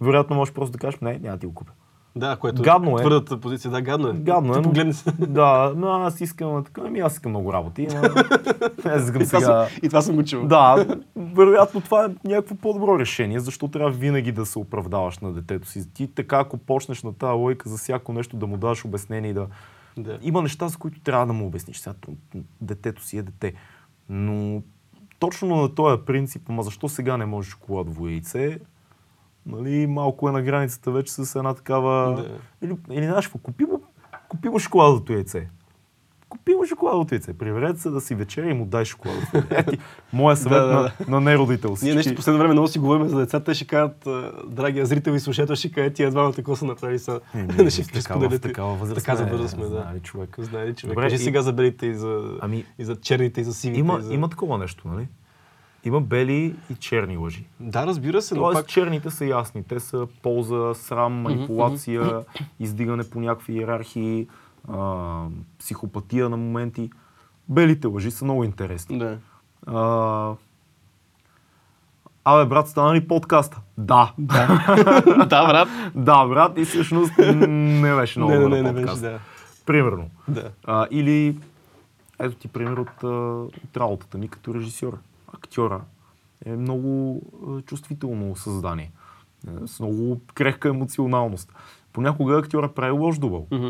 вероятно 0.00 0.36
можеш 0.36 0.54
просто 0.54 0.72
да 0.72 0.78
кажеш, 0.78 1.00
не, 1.00 1.18
няма 1.18 1.36
да 1.36 1.40
ти 1.40 1.46
го 1.46 1.54
купя. 1.54 1.72
Да, 2.18 2.36
което 2.36 2.62
Гадно 2.62 2.90
е. 2.90 3.00
твърдата 3.00 3.40
позиция. 3.40 3.70
Да, 3.70 3.82
гадно 3.82 4.08
е. 4.08 4.12
Гадно 4.12 4.52
е, 4.52 4.56
но- 4.56 4.62
погледни 4.62 4.92
се. 4.92 5.12
Да, 5.18 5.72
но 5.76 5.88
аз 5.88 6.20
искам 6.20 6.64
така, 6.64 6.82
ами 6.84 7.00
аз 7.00 7.12
искам 7.12 7.32
много 7.32 7.52
работи. 7.52 7.88
но 7.94 8.00
Не 8.90 8.96
искам 8.96 9.22
И 9.22 9.26
това, 9.26 9.40
сега. 9.40 9.40
съм, 9.40 9.78
и 9.82 9.88
това 9.88 10.02
съм 10.02 10.18
учил. 10.18 10.46
Да, 10.46 10.86
вероятно 11.16 11.80
това 11.80 12.04
е 12.04 12.28
някакво 12.28 12.54
по-добро 12.54 12.98
решение, 12.98 13.40
защото 13.40 13.68
трябва 13.68 13.90
винаги 13.90 14.32
да 14.32 14.46
се 14.46 14.58
оправдаваш 14.58 15.18
на 15.18 15.32
детето 15.32 15.68
си. 15.68 15.92
Ти 15.94 16.06
така, 16.06 16.38
ако 16.38 16.56
почнеш 16.58 17.02
на 17.02 17.12
тази 17.12 17.32
лойка 17.32 17.68
за 17.68 17.76
всяко 17.76 18.12
нещо 18.12 18.36
да 18.36 18.46
му 18.46 18.56
даваш 18.56 18.84
обяснение 18.84 19.30
и 19.30 19.34
да... 19.34 19.46
Да. 19.96 20.18
Има 20.22 20.42
неща, 20.42 20.68
за 20.68 20.78
които 20.78 21.00
трябва 21.00 21.26
да 21.26 21.32
му 21.32 21.46
обясниш. 21.46 21.78
Сега 21.78 21.94
детето 22.60 23.02
си 23.04 23.18
е 23.18 23.22
дете. 23.22 23.52
Но 24.08 24.62
точно 25.18 25.56
на 25.56 25.74
този 25.74 26.02
принцип, 26.02 26.42
ама 26.48 26.62
защо 26.62 26.88
сега 26.88 27.16
не 27.16 27.26
можеш 27.26 27.52
шоколадово 27.52 28.08
яйце, 28.08 28.58
нали, 29.46 29.86
малко 29.86 30.28
е 30.28 30.32
на 30.32 30.42
границата 30.42 30.90
вече 30.90 31.12
с 31.12 31.36
една 31.36 31.54
такава... 31.54 32.14
Да. 32.14 32.28
Или, 32.62 32.76
или 32.90 33.06
знаеш, 33.06 33.28
купи 33.28 33.64
му, 33.64 33.80
купи 34.28 34.48
му 34.48 34.58
шоколадото 34.58 35.12
яйце. 35.12 35.48
Купи 36.28 36.54
му 36.54 36.66
шоколадото 36.66 37.14
яйце. 37.14 37.32
Приберете 37.34 37.80
се 37.80 37.90
да 37.90 38.00
си 38.00 38.14
вечеря 38.14 38.50
и 38.50 38.54
му 38.54 38.66
дай 38.66 38.84
шоколадото. 38.84 39.26
Е, 39.50 39.62
ти, 39.62 39.78
моя 40.12 40.36
съвет 40.36 40.58
Да, 40.58 40.66
да, 40.66 40.74
на, 40.74 40.92
на 41.10 41.20
неродител. 41.22 41.68
Ние 41.68 41.76
Всички- 41.76 41.96
нещо 41.96 42.14
последно 42.14 42.38
време 42.38 42.52
много 42.52 42.68
си 42.68 42.78
говорим 42.78 43.08
за 43.08 43.18
децата. 43.18 43.44
Те 43.44 43.54
ще 43.54 43.66
кажат, 43.66 44.06
а, 44.06 44.32
драги 44.46 44.84
зрители 44.84 45.14
и 45.14 45.20
слушател, 45.20 45.54
ще 45.54 45.72
кажат 45.72 45.94
тия 45.94 46.10
двамата 46.10 46.32
какво 46.32 46.56
са 46.56 46.64
направили 46.64 46.98
са. 46.98 47.20
Е, 47.34 47.38
ние 47.38 47.46
Не 47.58 47.70
ще 47.70 47.82
такава- 47.84 48.02
споделят. 48.20 48.32
в 48.34 48.42
такава 48.42 48.74
възраст 48.74 49.00
Така 49.00 49.16
за 49.16 49.24
възраст 49.26 49.50
сме, 49.50 49.62
да. 49.62 49.68
знае 49.68 50.00
човек. 50.00 50.36
Знае 50.38 50.74
човек? 50.74 50.94
Добре, 50.94 51.02
Кажи 51.02 51.14
и- 51.14 51.18
сега 51.18 51.42
за 51.42 51.52
белите 51.52 51.86
и 51.86 51.94
за, 51.94 52.38
Ами- 52.40 52.64
и 52.78 52.84
за 52.84 52.96
черните 52.96 53.40
и 53.40 53.44
за 53.44 53.54
сивите. 53.54 53.80
Има, 53.80 53.98
и 53.98 54.02
за... 54.02 54.14
има 54.14 54.28
такова 54.28 54.58
нещо, 54.58 54.88
нали? 54.88 55.08
Има 55.84 56.00
бели 56.00 56.56
и 56.70 56.74
черни 56.74 57.16
лъжи. 57.16 57.44
Да, 57.60 57.86
разбира 57.86 58.22
се, 58.22 58.34
но 58.34 58.40
Тоест, 58.40 58.60
пак... 58.60 58.66
черните 58.66 59.10
са 59.10 59.24
ясни. 59.24 59.64
Те 59.64 59.80
са 59.80 60.06
полза, 60.22 60.74
срам, 60.74 61.12
манипулация, 61.12 62.24
издигане 62.60 63.10
по 63.10 63.20
някакви 63.20 63.52
иерархии, 63.52 64.28
а, 64.68 65.24
психопатия 65.58 66.28
на 66.28 66.36
моменти. 66.36 66.90
Белите 67.48 67.86
лъжи 67.86 68.10
са 68.10 68.24
много 68.24 68.44
интересни. 68.44 68.98
Да. 68.98 69.18
А, 69.66 70.34
Абе, 72.30 72.44
брат, 72.44 72.68
стана 72.68 72.94
ли 72.94 73.08
подкаста? 73.08 73.60
Да. 73.78 74.12
да, 74.18 74.46
брат. 75.48 75.68
Да, 75.94 76.26
брат, 76.26 76.58
и 76.58 76.64
всъщност 76.64 77.12
не 77.18 77.94
беше 77.94 78.18
много 78.18 78.32
Не, 78.38 78.38
не, 78.38 78.48
не, 78.48 78.62
не 78.62 78.72
беше, 78.72 78.94
да. 78.94 79.18
Примерно. 79.66 80.10
Да. 80.28 80.50
А, 80.64 80.86
или, 80.90 81.38
ето 82.18 82.36
ти 82.36 82.48
пример 82.48 82.76
от, 82.76 83.02
от 83.64 83.76
работата 83.76 84.18
ми 84.18 84.28
като 84.28 84.54
режисьор. 84.54 84.98
Актьора 85.28 85.80
е 86.44 86.52
много 86.52 87.20
а, 87.48 87.62
чувствително 87.62 88.36
създание. 88.36 88.92
Е, 89.46 89.66
С 89.66 89.80
много 89.80 90.20
крехка 90.26 90.68
емоционалност. 90.68 91.52
Понякога 91.92 92.38
актьора 92.38 92.68
прави 92.68 92.90
лош 92.92 93.18
дубъл. 93.18 93.46
Мгм. 93.50 93.68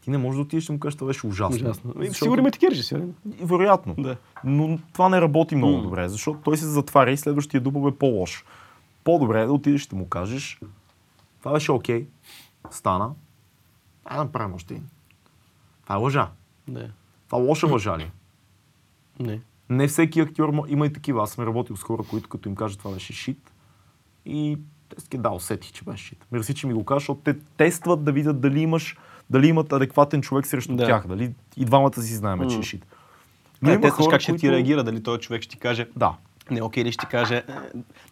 Ти 0.00 0.10
не 0.10 0.18
можеш 0.18 0.36
да 0.36 0.42
отидеш 0.42 0.68
и 0.68 0.72
му 0.72 0.80
кажеш, 0.80 0.96
това 0.96 1.06
беше 1.06 1.26
ужасно. 1.26 1.56
Ужасно. 1.56 1.92
Защото- 1.96 2.14
Сигурно 2.14 2.40
има 2.40 2.50
такива 2.50 2.70
режисьори. 2.70 3.02
Вероятно. 3.26 3.94
Да. 3.94 4.16
Но 4.44 4.78
това 4.92 5.08
не 5.08 5.20
работи 5.20 5.56
много 5.56 5.76
М. 5.76 5.82
добре, 5.82 6.08
защото 6.08 6.40
той 6.40 6.56
се 6.56 6.66
затваря 6.66 7.10
и 7.10 7.16
следващия 7.16 7.60
дубъл 7.60 7.88
е 7.88 7.96
по-лош. 7.96 8.44
По-добре 9.04 9.42
е 9.42 9.46
да 9.46 9.52
отидеш 9.52 9.84
и 9.84 9.88
да 9.88 9.96
му 9.96 10.08
кажеш, 10.08 10.60
това 11.38 11.52
беше 11.52 11.72
окей, 11.72 12.06
стана, 12.70 13.10
ай 14.04 14.16
да 14.16 14.24
направим 14.24 14.54
още. 14.54 14.82
Това 15.82 15.94
е 15.94 15.98
лъжа. 15.98 16.28
Да. 16.68 16.90
Това 17.26 17.38
лоша 17.38 17.66
лъжа 17.66 17.98
ли? 17.98 18.02
е? 18.02 18.12
Не. 19.20 19.40
Не 19.70 19.88
всеки 19.88 20.20
актьор, 20.20 20.52
има 20.68 20.86
и 20.86 20.92
такива. 20.92 21.22
Аз 21.22 21.30
съм 21.30 21.44
работил 21.46 21.76
с 21.76 21.82
хора, 21.82 22.02
които 22.10 22.28
като 22.28 22.48
им 22.48 22.54
кажа 22.54 22.78
това 22.78 22.90
беше 22.90 23.12
шит 23.12 23.52
и 24.26 24.58
те 24.88 25.00
си 25.00 25.08
да, 25.14 25.30
усетих, 25.30 25.72
че 25.72 25.84
беше 25.84 26.04
шит. 26.04 26.26
Мерси, 26.32 26.54
че 26.54 26.66
ми 26.66 26.74
го 26.74 26.84
кажа, 26.84 26.98
защото 26.98 27.20
те 27.24 27.34
тестват 27.56 28.04
да 28.04 28.12
видят 28.12 28.40
дали 28.40 28.60
имаш, 28.60 28.96
дали 29.30 29.46
имат 29.48 29.72
адекватен 29.72 30.22
човек 30.22 30.46
срещу 30.46 30.76
Да. 30.76 30.86
тях, 30.86 31.06
дали 31.06 31.34
и 31.56 31.64
двамата 31.64 32.02
си 32.02 32.14
знаем, 32.14 32.50
че 32.50 32.58
е 32.58 32.62
шит. 32.62 32.86
Не, 33.62 33.72
има 33.72 33.80
те 33.80 33.88
знаеш 33.88 33.94
хора, 33.94 34.10
как 34.10 34.20
ще 34.20 34.36
ти 34.36 34.50
реагира, 34.52 34.84
дали 34.84 35.02
този 35.02 35.20
човек 35.20 35.42
ще 35.42 35.50
ти 35.50 35.58
каже 35.58 35.88
Да. 35.96 36.14
не, 36.50 36.62
окей, 36.62 36.84
ли 36.84 36.92
ще 36.92 37.06
ти 37.06 37.10
каже, 37.10 37.36
е, 37.36 37.42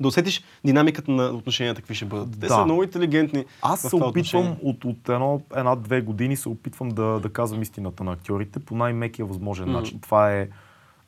да 0.00 0.08
усетиш 0.08 0.44
динамиката 0.64 1.10
на 1.10 1.24
отношенията, 1.24 1.80
какви 1.80 1.94
ще 1.94 2.04
бъдат. 2.04 2.30
Те 2.32 2.46
Да. 2.46 2.48
са 2.48 2.64
много 2.64 2.82
интелигентни. 2.82 3.44
Аз 3.62 3.80
се 3.80 3.96
опитвам 3.96 4.56
от, 4.62 4.84
от 4.84 5.08
едно, 5.08 5.42
една-две 5.56 6.00
години 6.00 6.36
се 6.36 6.48
опитвам 6.48 6.88
да, 6.88 7.20
да 7.20 7.28
казвам 7.28 7.62
истината 7.62 8.04
на 8.04 8.12
актьорите 8.12 8.58
по 8.58 8.76
най-мекия 8.76 9.26
възможен 9.26 9.64
Мгм. 9.68 9.72
начин. 9.78 10.00
Това 10.00 10.32
е, 10.32 10.48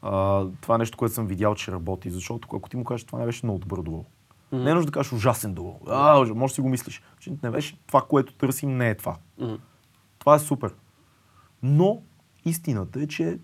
а, 0.03 0.45
това 0.61 0.75
е 0.75 0.79
нещо, 0.79 0.97
което 0.97 1.15
съм 1.15 1.27
видял, 1.27 1.55
че 1.55 1.73
работи, 1.73 2.11
защото 2.11 2.49
ако 2.57 2.69
ти 2.69 2.77
му 2.77 2.85
кажеш, 2.85 3.05
това 3.05 3.19
не 3.19 3.27
беше 3.27 3.47
много 3.47 3.59
добър 3.59 3.83
дувал. 3.83 4.05
Мгм. 4.53 4.65
Не 4.65 4.71
е 4.71 4.75
нужно 4.75 4.87
да 4.87 4.93
кажеш 4.93 5.13
ужасен 5.13 5.55
дувал. 5.55 5.81
А, 5.87 6.27
може 6.35 6.55
си 6.55 6.61
го 6.61 6.69
мислиш. 6.69 7.03
Че 7.21 7.33
не 7.43 7.51
беше 7.51 7.79
това, 7.87 8.03
което 8.09 8.33
търсим, 8.33 8.77
не 8.77 8.91
е 8.91 8.95
това. 8.95 9.17
Мгм. 9.39 9.55
Това 10.19 10.35
е 10.35 10.39
супер. 10.39 10.75
Но 11.63 12.03
истината 12.45 13.01
е, 13.01 13.07
че 13.07 13.39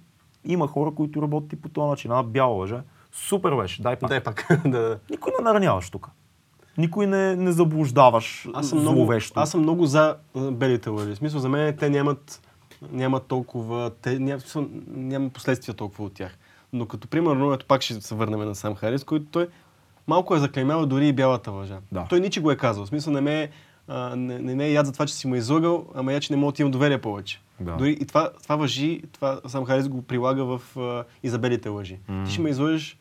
има 0.45 0.67
хора, 0.69 0.95
които 0.95 1.23
работят 1.23 1.53
и 1.53 1.57
по 1.57 1.69
този 1.69 1.91
начин. 1.91 2.11
Една 2.11 2.23
бяла 2.23 2.55
лъжа. 2.55 2.83
Супер 3.13 3.55
беше, 3.55 3.83
дай 3.83 3.97
пак. 3.97 4.09
Дай 4.09 4.23
пак. 4.23 4.47
да. 4.67 4.99
Никой 5.11 5.33
не 5.39 5.45
нараняваш 5.45 5.91
тук. 5.91 6.11
Никой 6.79 7.07
не, 7.07 7.37
не 7.37 7.53
заблуждаваш 7.53 8.49
Аз 8.55 8.69
съм, 8.69 8.79
много, 8.79 8.97
зловещо. 8.97 9.41
аз 9.41 9.51
съм 9.51 9.61
много 9.61 9.87
за 9.87 10.17
а, 10.35 10.51
белите 10.51 10.91
лъжи. 10.91 11.15
В 11.15 11.17
смисъл, 11.17 11.41
за 11.41 11.49
мен 11.49 11.77
те 11.77 11.91
нямат, 11.91 12.49
нямат 12.93 13.27
толкова, 13.27 13.91
те 14.03 14.19
няма, 14.19 14.39
в 14.39 14.43
смисъл, 14.43 14.69
няма 14.87 15.31
последствия 15.31 15.75
толкова 15.75 16.05
от 16.05 16.15
тях. 16.15 16.39
Но 16.75 16.87
като 16.87 17.09
примерно, 17.09 17.53
ето 17.53 17.67
пак 17.67 17.83
ще 17.83 18.01
се 18.01 18.15
върнем 18.15 18.41
на 18.41 18.55
Сам 18.55 18.75
Харис, 18.75 19.05
който 19.05 19.27
той 19.31 19.49
малко 20.07 20.35
е 20.35 20.39
заклеймял 20.39 20.87
дори 20.87 21.09
и 21.09 21.13
бялата 21.13 21.51
лъжа. 21.51 21.79
Да. 21.93 22.07
Той 22.09 22.21
ничи 22.21 22.41
го 22.41 22.51
е 22.51 22.57
казал. 22.57 22.85
В 22.85 22.89
смисъл, 22.89 23.13
не 23.13 23.21
ме, 23.21 23.43
е, 23.43 23.49
а, 23.89 24.17
не, 24.17 24.39
не 24.39 24.55
ме 24.55 24.67
е 24.67 24.73
яд 24.73 24.87
за 24.87 24.93
това, 24.93 25.07
че 25.07 25.15
си 25.15 25.27
му 25.27 25.35
е 25.35 25.39
излъгал, 25.39 25.87
ама 25.95 26.13
я, 26.13 26.21
че 26.21 26.33
не 26.33 26.37
мога 26.37 26.53
да 26.53 26.63
имам 26.63 26.71
доверие 26.71 27.01
повече. 27.01 27.41
Да. 27.61 27.73
Дори 27.73 27.91
и 28.01 28.07
това, 28.07 28.31
това 28.43 28.57
въжи, 28.57 29.03
това 29.13 29.41
Сам 29.47 29.65
Харис 29.65 29.89
го 29.89 30.03
прилага 30.03 30.45
в 30.45 30.61
а, 30.77 31.05
и 31.23 31.29
за 31.29 31.39
белите 31.39 31.69
лъжи. 31.69 31.99
М. 32.09 32.25
Ти 32.25 32.33
ще 32.33 32.43
ме 32.43 32.51
излъжеш, 32.51 32.99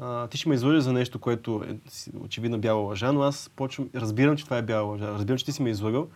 а, 0.00 0.26
ти 0.26 0.36
ще 0.38 0.48
ме 0.48 0.54
излъжеш 0.54 0.82
за 0.82 0.92
нещо, 0.92 1.18
което 1.18 1.64
е 1.68 1.76
очевидно 2.20 2.58
бяла 2.58 2.80
лъжа, 2.80 3.12
но 3.12 3.22
аз 3.22 3.50
почвам, 3.56 3.88
разбирам, 3.94 4.36
че 4.36 4.44
това 4.44 4.58
е 4.58 4.62
бяла 4.62 4.82
лъжа. 4.82 5.06
Разбирам, 5.06 5.38
че 5.38 5.44
ти 5.44 5.52
си 5.52 5.62
ме 5.62 5.70
излъгал 5.70 6.08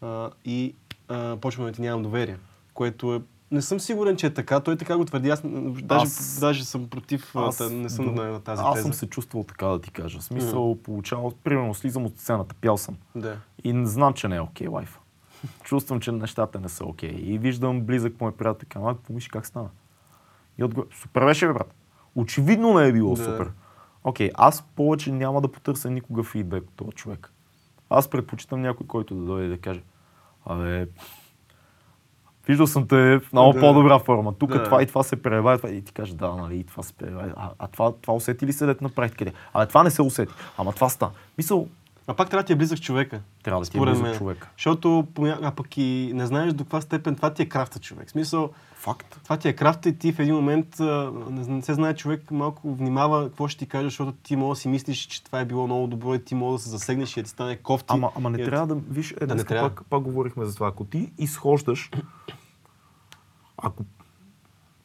а, 0.00 0.30
и 0.44 0.74
а, 1.08 1.36
почвам 1.36 1.66
да 1.66 1.72
ти 1.72 1.82
нямам 1.82 2.02
доверие. 2.02 2.36
Което 2.74 3.14
е... 3.14 3.20
Не 3.54 3.62
съм 3.62 3.80
сигурен, 3.80 4.16
че 4.16 4.26
е 4.26 4.34
така. 4.34 4.60
Той 4.60 4.76
така 4.76 4.96
го 4.96 5.04
твърди. 5.04 5.30
Аз 5.30 5.42
даже, 5.82 6.04
Аз- 6.04 6.38
даже 6.40 6.64
съм 6.64 6.88
против. 6.88 7.36
Аз, 7.36 7.60
Аз, 7.60 7.70
не 7.70 7.90
съм 7.90 8.14
на, 8.14 8.24
на 8.24 8.40
тази 8.40 8.62
аз 8.64 8.74
теза. 8.74 8.82
съм 8.82 8.92
се 8.92 9.06
чувствал 9.06 9.44
така 9.44 9.66
да 9.66 9.80
ти 9.80 9.90
кажа. 9.90 10.18
В 10.18 10.24
смисъл, 10.24 10.78
получавал, 10.82 11.32
примерно 11.44 11.74
слизам 11.74 12.06
от 12.06 12.18
сцената, 12.18 12.54
пял 12.54 12.76
съм. 12.76 12.96
Да. 13.14 13.36
И 13.64 13.86
знам, 13.86 14.12
че 14.14 14.28
не 14.28 14.36
е 14.36 14.40
окей 14.40 14.66
лайф. 14.66 14.98
Чувствам, 15.62 16.00
че 16.00 16.12
нещата 16.12 16.60
не 16.60 16.68
са 16.68 16.84
окей. 16.84 17.10
И 17.10 17.38
виждам 17.38 17.80
близък 17.80 18.20
мой 18.20 18.32
приятел, 18.32 18.58
така, 18.58 18.94
помислиш 18.96 19.28
как 19.28 19.46
стана. 19.46 19.68
И 20.58 20.64
отговор, 20.64 20.88
супер 20.94 21.24
беше, 21.24 21.46
бе, 21.46 21.52
брат. 21.52 21.74
Очевидно 22.14 22.74
не 22.74 22.88
е 22.88 22.92
било 22.92 23.14
Да. 23.14 23.24
супер. 23.24 23.50
Окей, 24.04 24.30
аз 24.34 24.62
повече 24.76 25.12
няма 25.12 25.40
да 25.40 25.48
потърся 25.48 25.90
никога 25.90 26.22
фидбек 26.22 26.62
от 26.62 26.74
този 26.76 26.90
човек. 26.90 27.32
Аз 27.90 28.08
предпочитам 28.08 28.62
някой, 28.62 28.86
който 28.86 29.14
да 29.14 29.24
дойде 29.24 29.48
да 29.48 29.58
каже, 29.58 29.82
абе, 30.46 30.86
виждал 32.46 32.66
съм 32.66 32.88
те 32.88 32.96
в 33.18 33.32
много 33.32 33.52
Да. 33.52 33.60
по-добра 33.60 33.98
форма. 33.98 34.32
Тук 34.38 34.50
Да. 34.50 34.62
това 34.64 34.82
и 34.82 34.86
това 34.86 35.02
се 35.02 35.16
преба, 35.22 35.54
и, 35.54 35.56
това... 35.56 35.70
и 35.70 35.82
ти 35.84 35.92
каже, 35.92 36.14
да, 36.14 36.34
нали, 36.34 36.56
и 36.56 36.64
това 36.64 36.82
се 36.82 36.92
преба. 36.92 37.22
А, 37.36 37.50
а 37.58 37.66
това, 37.68 37.92
това 38.02 38.14
усети 38.14 38.46
ли 38.46 38.52
се 38.52 38.66
дет 38.66 38.80
направи 38.80 39.10
къде? 39.10 39.32
Абе, 39.54 39.66
това 39.66 39.82
не 39.82 39.90
се 39.90 40.02
усети. 40.02 40.32
Ама 40.58 40.72
това 40.72 40.88
стана. 40.88 41.12
Мисъл, 41.38 41.66
А 42.06 42.14
пак 42.14 42.30
трябва 42.30 42.42
да 42.42 42.46
ти 42.46 42.52
е 42.52 42.56
близък 42.56 42.80
човека. 42.80 43.20
трябва 43.42 43.64
да 43.64 43.70
ти 43.70 43.78
е 43.78 43.80
близък 43.80 44.02
мен. 44.02 44.18
човек. 44.18 44.48
Защото 44.56 45.06
а 45.22 45.50
пък 45.50 45.76
и 45.76 46.10
не 46.14 46.26
знаеш 46.26 46.52
до 46.52 46.64
каква 46.64 46.80
степен 46.80 47.16
това 47.16 47.34
ти 47.34 47.42
е 47.42 47.46
крафта 47.46 47.78
човек. 47.78 48.08
В 48.08 48.10
смисъл, 48.10 48.50
Факт. 48.74 49.20
това 49.22 49.36
ти 49.36 49.48
е 49.48 49.52
крафта 49.52 49.88
и 49.88 49.98
ти 49.98 50.12
в 50.12 50.18
един 50.18 50.34
момент 50.34 50.76
не, 51.30 51.62
се 51.62 51.74
знае 51.74 51.94
човек 51.94 52.30
малко 52.30 52.74
внимава 52.74 53.24
какво 53.28 53.48
ще 53.48 53.58
ти 53.58 53.66
каже, 53.66 53.84
защото 53.84 54.12
ти 54.12 54.36
може 54.36 54.58
да 54.58 54.60
си 54.60 54.68
мислиш, 54.68 54.98
че 54.98 55.24
това 55.24 55.40
е 55.40 55.44
било 55.44 55.66
много 55.66 55.86
добро 55.86 56.14
и 56.14 56.24
ти 56.24 56.34
може 56.34 56.56
да 56.56 56.62
се 56.62 56.70
засегнеш 56.70 57.16
и 57.16 57.20
да 57.20 57.24
ти 57.24 57.30
стане 57.30 57.56
кофти. 57.56 57.86
Ама, 57.88 58.10
ама 58.16 58.30
не 58.30 58.44
трябва 58.44 58.66
да... 58.66 58.74
Виж, 58.74 59.14
е, 59.20 59.26
Да, 59.26 59.34
не 59.34 59.44
трябва. 59.44 59.68
пак, 59.68 59.84
пак 59.90 60.02
говорихме 60.02 60.44
за 60.44 60.54
това. 60.54 60.68
Ако 60.68 60.84
ти 60.84 61.12
изхождаш, 61.18 61.90
ако 63.56 63.84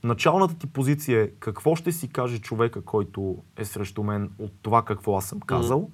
началната 0.04 0.54
ти 0.54 0.68
позиция 0.68 1.24
е 1.24 1.28
какво 1.28 1.76
ще 1.76 1.92
си 1.92 2.08
каже 2.08 2.40
човека, 2.40 2.82
който 2.82 3.38
е 3.58 3.66
срещу 3.66 4.04
мен 4.04 4.32
от 4.40 4.52
това 4.62 4.86
какво 4.86 5.18
аз 5.18 5.26
съм 5.26 5.40
казал, 5.40 5.90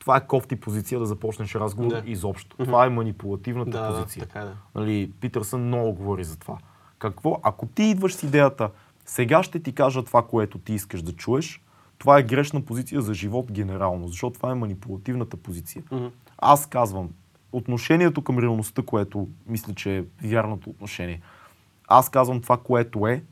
това 0.00 0.16
е 0.16 0.26
кофти 0.26 0.56
позиция 0.56 0.98
да 1.00 1.06
започнеш 1.06 1.54
разговор 1.54 1.90
Да. 1.90 2.02
изобщо. 2.06 2.56
Това 2.56 2.86
е 2.86 2.88
манипулативната 2.88 3.70
Да, 3.70 3.92
да, 3.92 4.02
позиция. 4.02 4.26
така 4.26 4.40
е, 4.40 4.44
да. 4.44 4.56
Нали, 4.74 5.10
Питърсън 5.20 5.66
много 5.66 5.92
говори 5.92 6.24
за 6.24 6.38
това. 6.38 6.58
Какво, 6.98 7.40
ако 7.42 7.66
ти 7.66 7.82
идваш 7.82 8.14
с 8.14 8.22
идеята, 8.22 8.70
сега 9.06 9.42
ще 9.42 9.60
ти 9.60 9.72
кажа 9.72 10.04
това, 10.04 10.22
което 10.22 10.58
ти 10.58 10.72
искаш 10.72 11.02
да 11.02 11.12
чуеш, 11.12 11.62
това 11.98 12.18
е 12.18 12.22
грешна 12.22 12.60
позиция 12.60 13.00
за 13.02 13.14
живот 13.14 13.52
генерално, 13.52 14.08
защото 14.08 14.34
това 14.34 14.50
е 14.50 14.54
манипулативната 14.54 15.36
позиция. 15.36 15.82
Мгм. 15.90 16.06
Аз 16.38 16.66
казвам, 16.66 17.08
отношението 17.52 18.22
към 18.22 18.38
реалността, 18.38 18.82
което 18.82 19.28
мисля, 19.46 19.74
че 19.74 19.96
е 19.98 20.04
вярното 20.28 20.70
отношение. 20.70 21.20
Аз 21.88 22.08
казвам 22.08 22.40
това, 22.40 22.56
което 22.56 23.06
е 23.06 23.22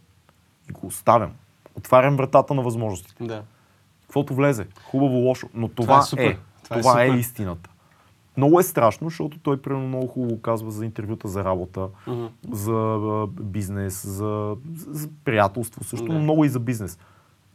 и 0.70 0.72
го 0.72 0.86
оставям. 0.86 1.32
Отварям 1.74 2.16
вратата 2.16 2.54
на 2.54 2.62
възможностите. 2.62 3.24
Да. 3.24 3.42
Каквото 4.02 4.34
влезе, 4.34 4.66
хубаво, 4.90 5.14
лошо, 5.16 5.48
но 5.54 5.68
това, 5.68 5.98
е 5.98 6.02
супер. 6.02 6.24
е. 6.30 6.38
Това 6.70 6.78
е 6.78 6.82
Това 6.82 7.02
е, 7.02 7.06
супер. 7.06 7.18
истината. 7.18 7.70
Много 8.36 8.60
е 8.60 8.64
страшно, 8.64 9.08
защото 9.08 9.38
той 9.38 9.62
примерно 9.62 9.88
много 9.88 10.06
хубаво 10.06 10.40
казва 10.40 10.70
за 10.70 10.84
интервюта 10.84 11.28
за 11.28 11.44
работа, 11.44 11.88
Мгм. 12.06 12.24
за 12.50 12.98
бизнес, 13.32 14.06
за, 14.06 14.56
за 14.86 15.08
приятелство 15.24 15.84
също, 15.84 16.06
но 16.06 16.20
много 16.20 16.44
и 16.44 16.48
за 16.48 16.60
бизнес. 16.60 16.98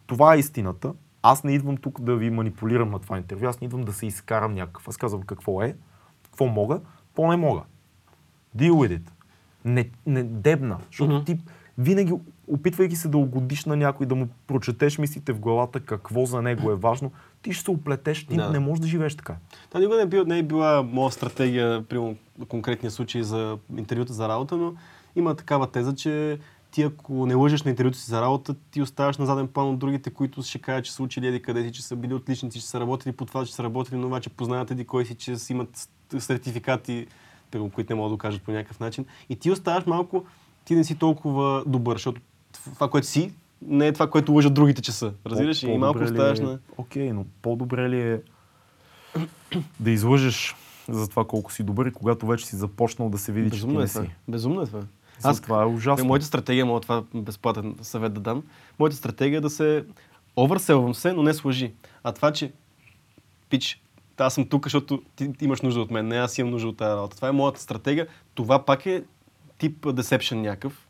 Това 0.07 0.35
е 0.35 0.39
истината. 0.39 0.93
Аз 1.21 1.43
не 1.43 1.51
идвам 1.51 1.77
тук 1.77 2.01
да 2.01 2.15
ви 2.15 2.29
манипулирам 2.29 2.89
на 2.89 2.99
това 2.99 3.17
интервю, 3.17 3.45
аз 3.45 3.61
не 3.61 3.65
идвам 3.65 3.81
да 3.81 3.93
се 3.93 4.05
изкарам 4.05 4.53
някакъв. 4.53 4.87
Аз 4.87 4.97
казвам 4.97 5.21
какво 5.21 5.61
е, 5.61 5.75
какво 6.23 6.45
мога, 6.45 6.79
какво 6.99 7.27
не 7.27 7.37
мога. 7.37 7.61
Deal 8.57 8.71
with 8.71 8.99
it. 8.99 9.09
Не, 9.65 9.89
не 10.05 10.23
дебна, 10.23 10.77
защото 10.87 11.13
Мгм. 11.13 11.23
ти 11.23 11.39
винаги, 11.77 12.13
опитвайки 12.47 12.95
се 12.95 13.07
да 13.07 13.17
угодиш 13.17 13.65
на 13.65 13.75
някой, 13.75 14.05
да 14.05 14.15
му 14.15 14.27
прочетеш 14.47 14.97
мислите 14.97 15.33
в 15.33 15.39
главата, 15.39 15.79
какво 15.79 16.25
за 16.25 16.41
него 16.41 16.71
е 16.71 16.75
важно, 16.75 17.11
ти 17.43 17.53
ще 17.53 17.63
се 17.63 17.71
оплетеш, 17.71 18.25
ти 18.25 18.35
Да. 18.35 18.49
не 18.49 18.59
можеш 18.59 18.81
да 18.81 18.87
живееш 18.87 19.15
така. 19.15 19.35
Това 19.69 19.79
никога 19.79 19.97
не 19.97 20.03
е, 20.03 20.05
бил, 20.05 20.25
не 20.25 20.39
е 20.39 20.43
била 20.43 20.83
моя 20.83 21.11
стратегия, 21.11 21.83
при 21.83 22.15
конкретния 22.47 22.91
случай 22.91 23.23
за 23.23 23.57
интервюта 23.77 24.13
за 24.13 24.29
работа, 24.29 24.57
но 24.57 24.73
има 25.15 25.35
такава 25.35 25.67
теза, 25.67 25.95
че 25.95 26.39
ти 26.71 26.81
ако 26.81 27.25
не 27.25 27.35
лъжеш 27.35 27.63
на 27.63 27.69
интервюто 27.71 27.97
си 27.97 28.09
за 28.09 28.21
работа, 28.21 28.55
ти 28.71 28.81
оставаш 28.81 29.17
на 29.17 29.25
заден 29.25 29.47
план 29.47 29.69
от 29.69 29.79
другите, 29.79 30.09
които 30.09 30.41
ще 30.43 30.59
кажат, 30.59 30.85
че 30.85 30.93
са 30.93 31.03
учили 31.03 31.27
еди 31.27 31.41
къде 31.41 31.63
си, 31.63 31.71
че 31.71 31.83
са 31.83 31.95
били 31.95 32.13
отличници, 32.13 32.59
че 32.59 32.67
са 32.67 32.79
работили 32.79 33.11
по 33.11 33.25
това, 33.25 33.45
че 33.45 33.55
са 33.55 33.63
работили 33.63 33.95
на 33.95 34.01
това, 34.01 34.19
че 34.19 34.29
познават 34.29 34.71
еди 34.71 34.85
кой 34.85 35.05
си, 35.05 35.15
че 35.15 35.37
си 35.37 35.53
имат 35.53 35.89
сертификати, 36.19 37.07
които 37.73 37.93
не 37.93 37.95
могат 37.95 38.09
да 38.09 38.13
докажат 38.13 38.41
по 38.41 38.51
някакъв 38.51 38.79
начин. 38.79 39.05
И 39.29 39.35
ти 39.35 39.51
оставаш 39.51 39.85
малко, 39.85 40.25
ти 40.65 40.75
не 40.75 40.83
си 40.83 40.95
толкова 40.95 41.63
добър, 41.67 41.95
защото 41.95 42.21
това, 42.73 42.89
което 42.89 43.07
си, 43.07 43.33
не 43.67 43.87
е 43.87 43.93
това, 43.93 44.09
което 44.09 44.33
лъжат 44.33 44.53
другите, 44.53 44.81
че 44.81 44.91
са. 44.91 45.13
Разбираш? 45.25 45.61
По- 45.61 45.67
и 45.67 45.77
малко 45.77 45.99
ли 45.99 46.03
оставаш 46.03 46.39
е- 46.39 46.43
на... 46.43 46.59
Окей, 46.77 47.13
но 47.13 47.25
по-добре 47.41 47.89
ли 47.89 48.01
е 48.01 48.21
да 49.79 49.91
излъжеш 49.91 50.55
за 50.89 51.07
това 51.07 51.25
колко 51.25 51.51
си 51.53 51.63
добър 51.63 51.85
и 51.85 51.91
когато 51.91 52.27
вече 52.27 52.45
си 52.45 52.55
започнал 52.55 53.09
да 53.09 53.17
се 53.17 53.31
види, 53.31 53.47
че 53.47 53.51
ти 53.51 53.57
Безумно 53.57 53.81
е 53.81 53.87
това. 53.87 54.01
си. 54.01 54.09
Безумно 54.27 54.61
е 54.61 54.65
това. 54.65 54.81
Аз, 55.23 55.41
това 55.41 55.63
е 55.63 55.65
ужасно. 55.65 56.05
Е, 56.05 56.07
моята 56.07 56.25
стратегия, 56.25 56.65
мога 56.65 56.79
това 56.81 57.03
безплатен 57.15 57.75
съвет 57.81 58.13
да 58.13 58.19
дам, 58.19 58.43
моята 58.79 58.95
стратегия 58.95 59.37
е 59.37 59.41
да 59.41 59.49
се 59.49 59.85
оверселвам 60.35 60.95
се, 60.95 61.13
но 61.13 61.23
не 61.23 61.33
с 61.33 61.45
лъжи. 61.45 61.73
А 62.03 62.11
това, 62.11 62.31
че 62.31 62.51
пич, 63.49 63.81
аз 64.17 64.33
съм 64.33 64.49
тук, 64.49 64.65
защото 64.65 65.01
ти, 65.15 65.33
ти 65.33 65.45
имаш 65.45 65.61
нужда 65.61 65.81
от 65.81 65.91
мен, 65.91 66.07
не 66.07 66.15
аз 66.17 66.37
имам 66.37 66.51
нужда 66.51 66.67
от 66.67 66.77
тази 66.77 66.95
работа. 66.95 67.15
Това 67.15 67.27
е 67.27 67.31
моята 67.31 67.61
стратегия. 67.61 68.07
Това 68.35 68.65
пак 68.65 68.85
е 68.85 69.03
тип 69.57 69.81
deception 69.85 70.33
някакъв, 70.35 70.87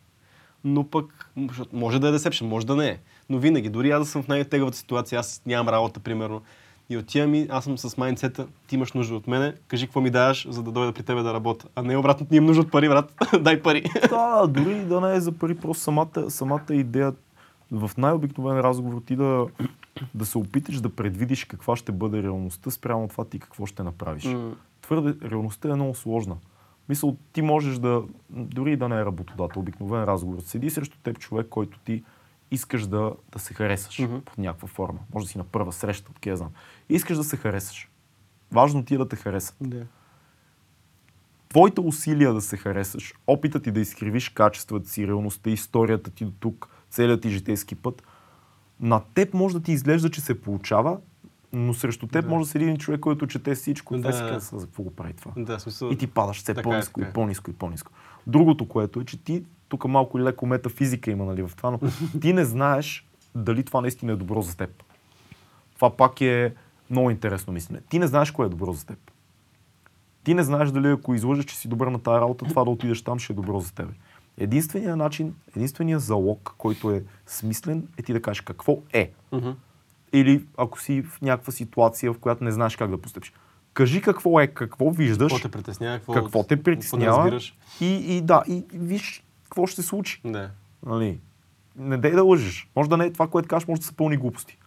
но 0.63 0.83
пък 0.83 1.29
може 1.73 1.99
да 1.99 2.07
е 2.07 2.11
deception, 2.11 2.45
може 2.45 2.65
да 2.65 2.75
не 2.75 2.87
е. 2.87 2.99
Но 3.29 3.37
винаги, 3.37 3.69
дори 3.69 3.91
аз 3.91 4.01
да 4.01 4.05
съм 4.05 4.23
в 4.23 4.27
най-тегавата 4.27 4.77
ситуация, 4.77 5.19
аз 5.19 5.41
нямам 5.45 5.69
работа, 5.69 5.99
примерно, 5.99 6.41
и 6.89 6.97
отивам 6.97 7.35
и 7.35 7.47
аз 7.49 7.63
съм 7.63 7.77
с 7.77 7.97
майндсета, 7.97 8.47
ти 8.67 8.75
имаш 8.75 8.93
нужда 8.93 9.15
от 9.15 9.27
мене, 9.27 9.53
кажи 9.67 9.87
какво 9.87 10.01
ми 10.01 10.09
даваш, 10.09 10.47
за 10.49 10.63
да 10.63 10.71
дойда 10.71 10.93
при 10.93 11.03
тебе 11.03 11.21
да 11.21 11.33
работя. 11.33 11.67
А 11.75 11.83
не 11.83 11.97
обратно, 11.97 12.25
ти 12.25 12.35
имам 12.35 12.47
нужда 12.47 12.61
от 12.61 12.71
пари, 12.71 12.89
брат, 12.89 13.13
дай 13.41 13.61
пари. 13.61 13.83
Да, 14.09 14.47
дори 14.47 14.79
да 14.79 15.01
не 15.01 15.15
е 15.15 15.19
за 15.19 15.31
пари, 15.31 15.55
просто 15.55 15.83
самата, 15.83 16.29
самата 16.29 16.65
идея 16.69 17.13
в 17.71 17.91
най-обикновен 17.97 18.59
разговор 18.59 19.01
ти 19.05 19.15
да, 19.15 19.47
да 20.13 20.25
се 20.25 20.37
опиташ 20.37 20.81
да 20.81 20.89
предвидиш 20.89 21.45
каква 21.45 21.75
ще 21.75 21.91
бъде 21.91 22.23
реалността 22.23 22.71
спрямо 22.71 23.07
това 23.07 23.25
ти 23.25 23.39
какво 23.39 23.65
ще 23.65 23.83
направиш. 23.83 24.25
М. 24.25 24.51
Твърде, 24.81 25.29
реалността 25.29 25.69
е 25.69 25.75
много 25.75 25.95
сложна. 25.95 26.35
Мисъл, 26.89 27.17
ти 27.33 27.41
можеш 27.41 27.77
да, 27.77 28.03
дори 28.29 28.77
да 28.77 28.89
не 28.89 28.95
е 28.95 29.05
работодател, 29.05 29.61
обикновен 29.61 30.03
разговор, 30.03 30.39
седи 30.39 30.69
срещу 30.69 30.97
теб 31.03 31.19
човек, 31.19 31.47
който 31.49 31.79
ти 31.79 32.03
искаш 32.51 32.87
да, 32.87 33.11
да 33.31 33.39
се 33.39 33.53
харесаш 33.53 33.99
Мгм. 33.99 34.17
под 34.25 34.37
някаква 34.37 34.67
форма. 34.67 34.99
Може 35.13 35.25
да 35.25 35.31
си 35.31 35.37
на 35.37 35.43
първа 35.43 35.71
среща, 35.71 36.11
откъде 36.11 36.29
я 36.29 36.37
знам. 36.37 36.49
Искаш 36.89 37.17
да 37.17 37.23
се 37.23 37.37
харесаш. 37.37 37.89
Важно 38.51 38.85
ти 38.85 38.95
е 38.95 38.97
да 38.97 39.07
те 39.07 39.15
харесат. 39.15 39.55
Да. 39.61 39.85
Твоите 41.49 41.81
усилия 41.81 42.33
да 42.33 42.41
се 42.41 42.57
харесаш, 42.57 43.13
опитът 43.27 43.63
ти 43.63 43.71
да 43.71 43.79
изкривиш 43.79 44.29
качествата 44.29 44.89
си, 44.89 45.07
реалността, 45.07 45.49
историята 45.49 46.11
ти 46.11 46.25
до 46.25 46.31
тук, 46.39 46.69
целият 46.89 47.21
ти 47.21 47.29
житейски 47.29 47.75
път, 47.75 48.03
на 48.79 49.01
теб 49.13 49.33
може 49.33 49.55
да 49.55 49.63
ти 49.63 49.71
изглежда, 49.71 50.09
че 50.09 50.21
се 50.21 50.41
получава, 50.41 50.97
но 51.53 51.73
срещу 51.73 52.07
теб 52.07 52.25
Да. 52.25 52.29
може 52.29 52.45
да 52.45 52.49
седи 52.51 52.65
един 52.65 52.77
човек, 52.77 52.99
който 52.99 53.27
чете 53.27 53.55
всичко. 53.55 53.95
Да, 53.97 54.01
Да, 54.01 54.13
си 54.13 54.23
казва, 54.29 54.59
за 54.59 54.65
какво 54.65 54.83
го 54.83 54.91
прави 54.91 55.13
това? 55.13 55.31
Да, 55.37 55.59
смисъл. 55.59 55.89
И 55.91 55.97
ти 55.97 56.07
падаш 56.07 56.37
все 56.37 56.51
е, 56.51 56.55
по-ниско 56.55 56.99
така 56.99 57.07
и 57.07 57.09
е. 57.09 57.13
по-ниско 57.13 57.49
и 57.49 57.53
по-ниско. 57.53 57.91
Другото, 58.27 58.67
което 58.67 58.99
е, 58.99 59.05
че 59.05 59.23
ти, 59.23 59.43
тук 59.69 59.85
малко 59.85 60.19
леко 60.19 60.45
метафизика 60.45 61.11
има 61.11 61.25
нали, 61.25 61.41
в 61.41 61.51
това, 61.57 61.71
но 61.71 61.79
ти 62.21 62.33
не 62.33 62.45
знаеш 62.45 63.07
дали 63.35 63.63
това 63.63 63.81
наистина 63.81 64.11
е 64.11 64.15
добро 64.15 64.41
за 64.41 64.57
теб. 64.57 64.83
Това 65.75 65.97
пак 65.97 66.21
е 66.21 66.55
много 66.89 67.09
интересно 67.09 67.53
мислене. 67.53 67.81
Ти 67.89 67.99
не 67.99 68.07
знаеш 68.07 68.31
кое 68.31 68.45
е 68.45 68.49
добро 68.49 68.73
за 68.73 68.85
теб. 68.85 69.11
Ти 70.23 70.33
не 70.33 70.43
знаеш 70.43 70.71
дали 70.71 70.87
ако 70.87 71.15
излъжеш, 71.15 71.45
че 71.45 71.55
си 71.57 71.67
добър 71.67 71.87
на 71.87 71.99
тази 71.99 72.21
работа, 72.21 72.45
това 72.45 72.63
да 72.63 72.69
отидеш 72.69 73.01
там 73.01 73.19
ще 73.19 73.33
е 73.33 73.35
добро 73.35 73.59
за 73.59 73.73
теб. 73.73 73.89
Единственият 74.37 74.97
начин, 74.97 75.35
единственият 75.55 76.01
залог, 76.01 76.55
който 76.57 76.91
е 76.91 77.03
смислен, 77.27 77.87
е 77.97 78.01
ти 78.01 78.13
да 78.13 78.21
кажеш 78.21 78.41
какво 78.41 78.77
е. 78.93 79.11
Мгм. 79.31 79.49
Или 80.13 80.45
ако 80.57 80.81
си 80.81 81.01
в 81.01 81.21
някаква 81.21 81.51
ситуация, 81.51 82.13
в 82.13 82.19
която 82.19 82.43
не 82.43 82.51
знаеш 82.51 82.75
как 82.75 82.89
да 82.89 83.01
постъпиш. 83.01 83.33
Кажи 83.73 84.01
какво 84.01 84.39
е, 84.39 84.47
какво 84.47 84.91
виждаш, 84.91 85.31
Какво 85.31 85.47
те 85.47 85.51
притеснява? 85.51 85.97
Какво, 85.97 86.13
какво 86.13 86.43
те 86.43 86.63
притеснява 86.63 87.39
и, 87.81 88.17
и 88.17 88.21
да, 88.21 88.43
и 88.47 88.65
виж 88.73 89.23
какво 89.43 89.67
ще 89.67 89.81
се 89.81 89.87
случи. 89.87 90.21
Да. 90.25 90.49
Нали? 90.85 91.19
Не 91.75 91.97
дей 91.97 92.11
да 92.11 92.23
лъжеш. 92.23 92.69
Може 92.75 92.89
да 92.89 92.97
не 92.97 93.05
е 93.05 93.13
това, 93.13 93.27
което 93.27 93.47
кажеш, 93.47 93.67
може 93.67 93.81
да 93.81 93.87
са 93.87 93.93
пълни 93.93 94.17
глупости. 94.17 94.57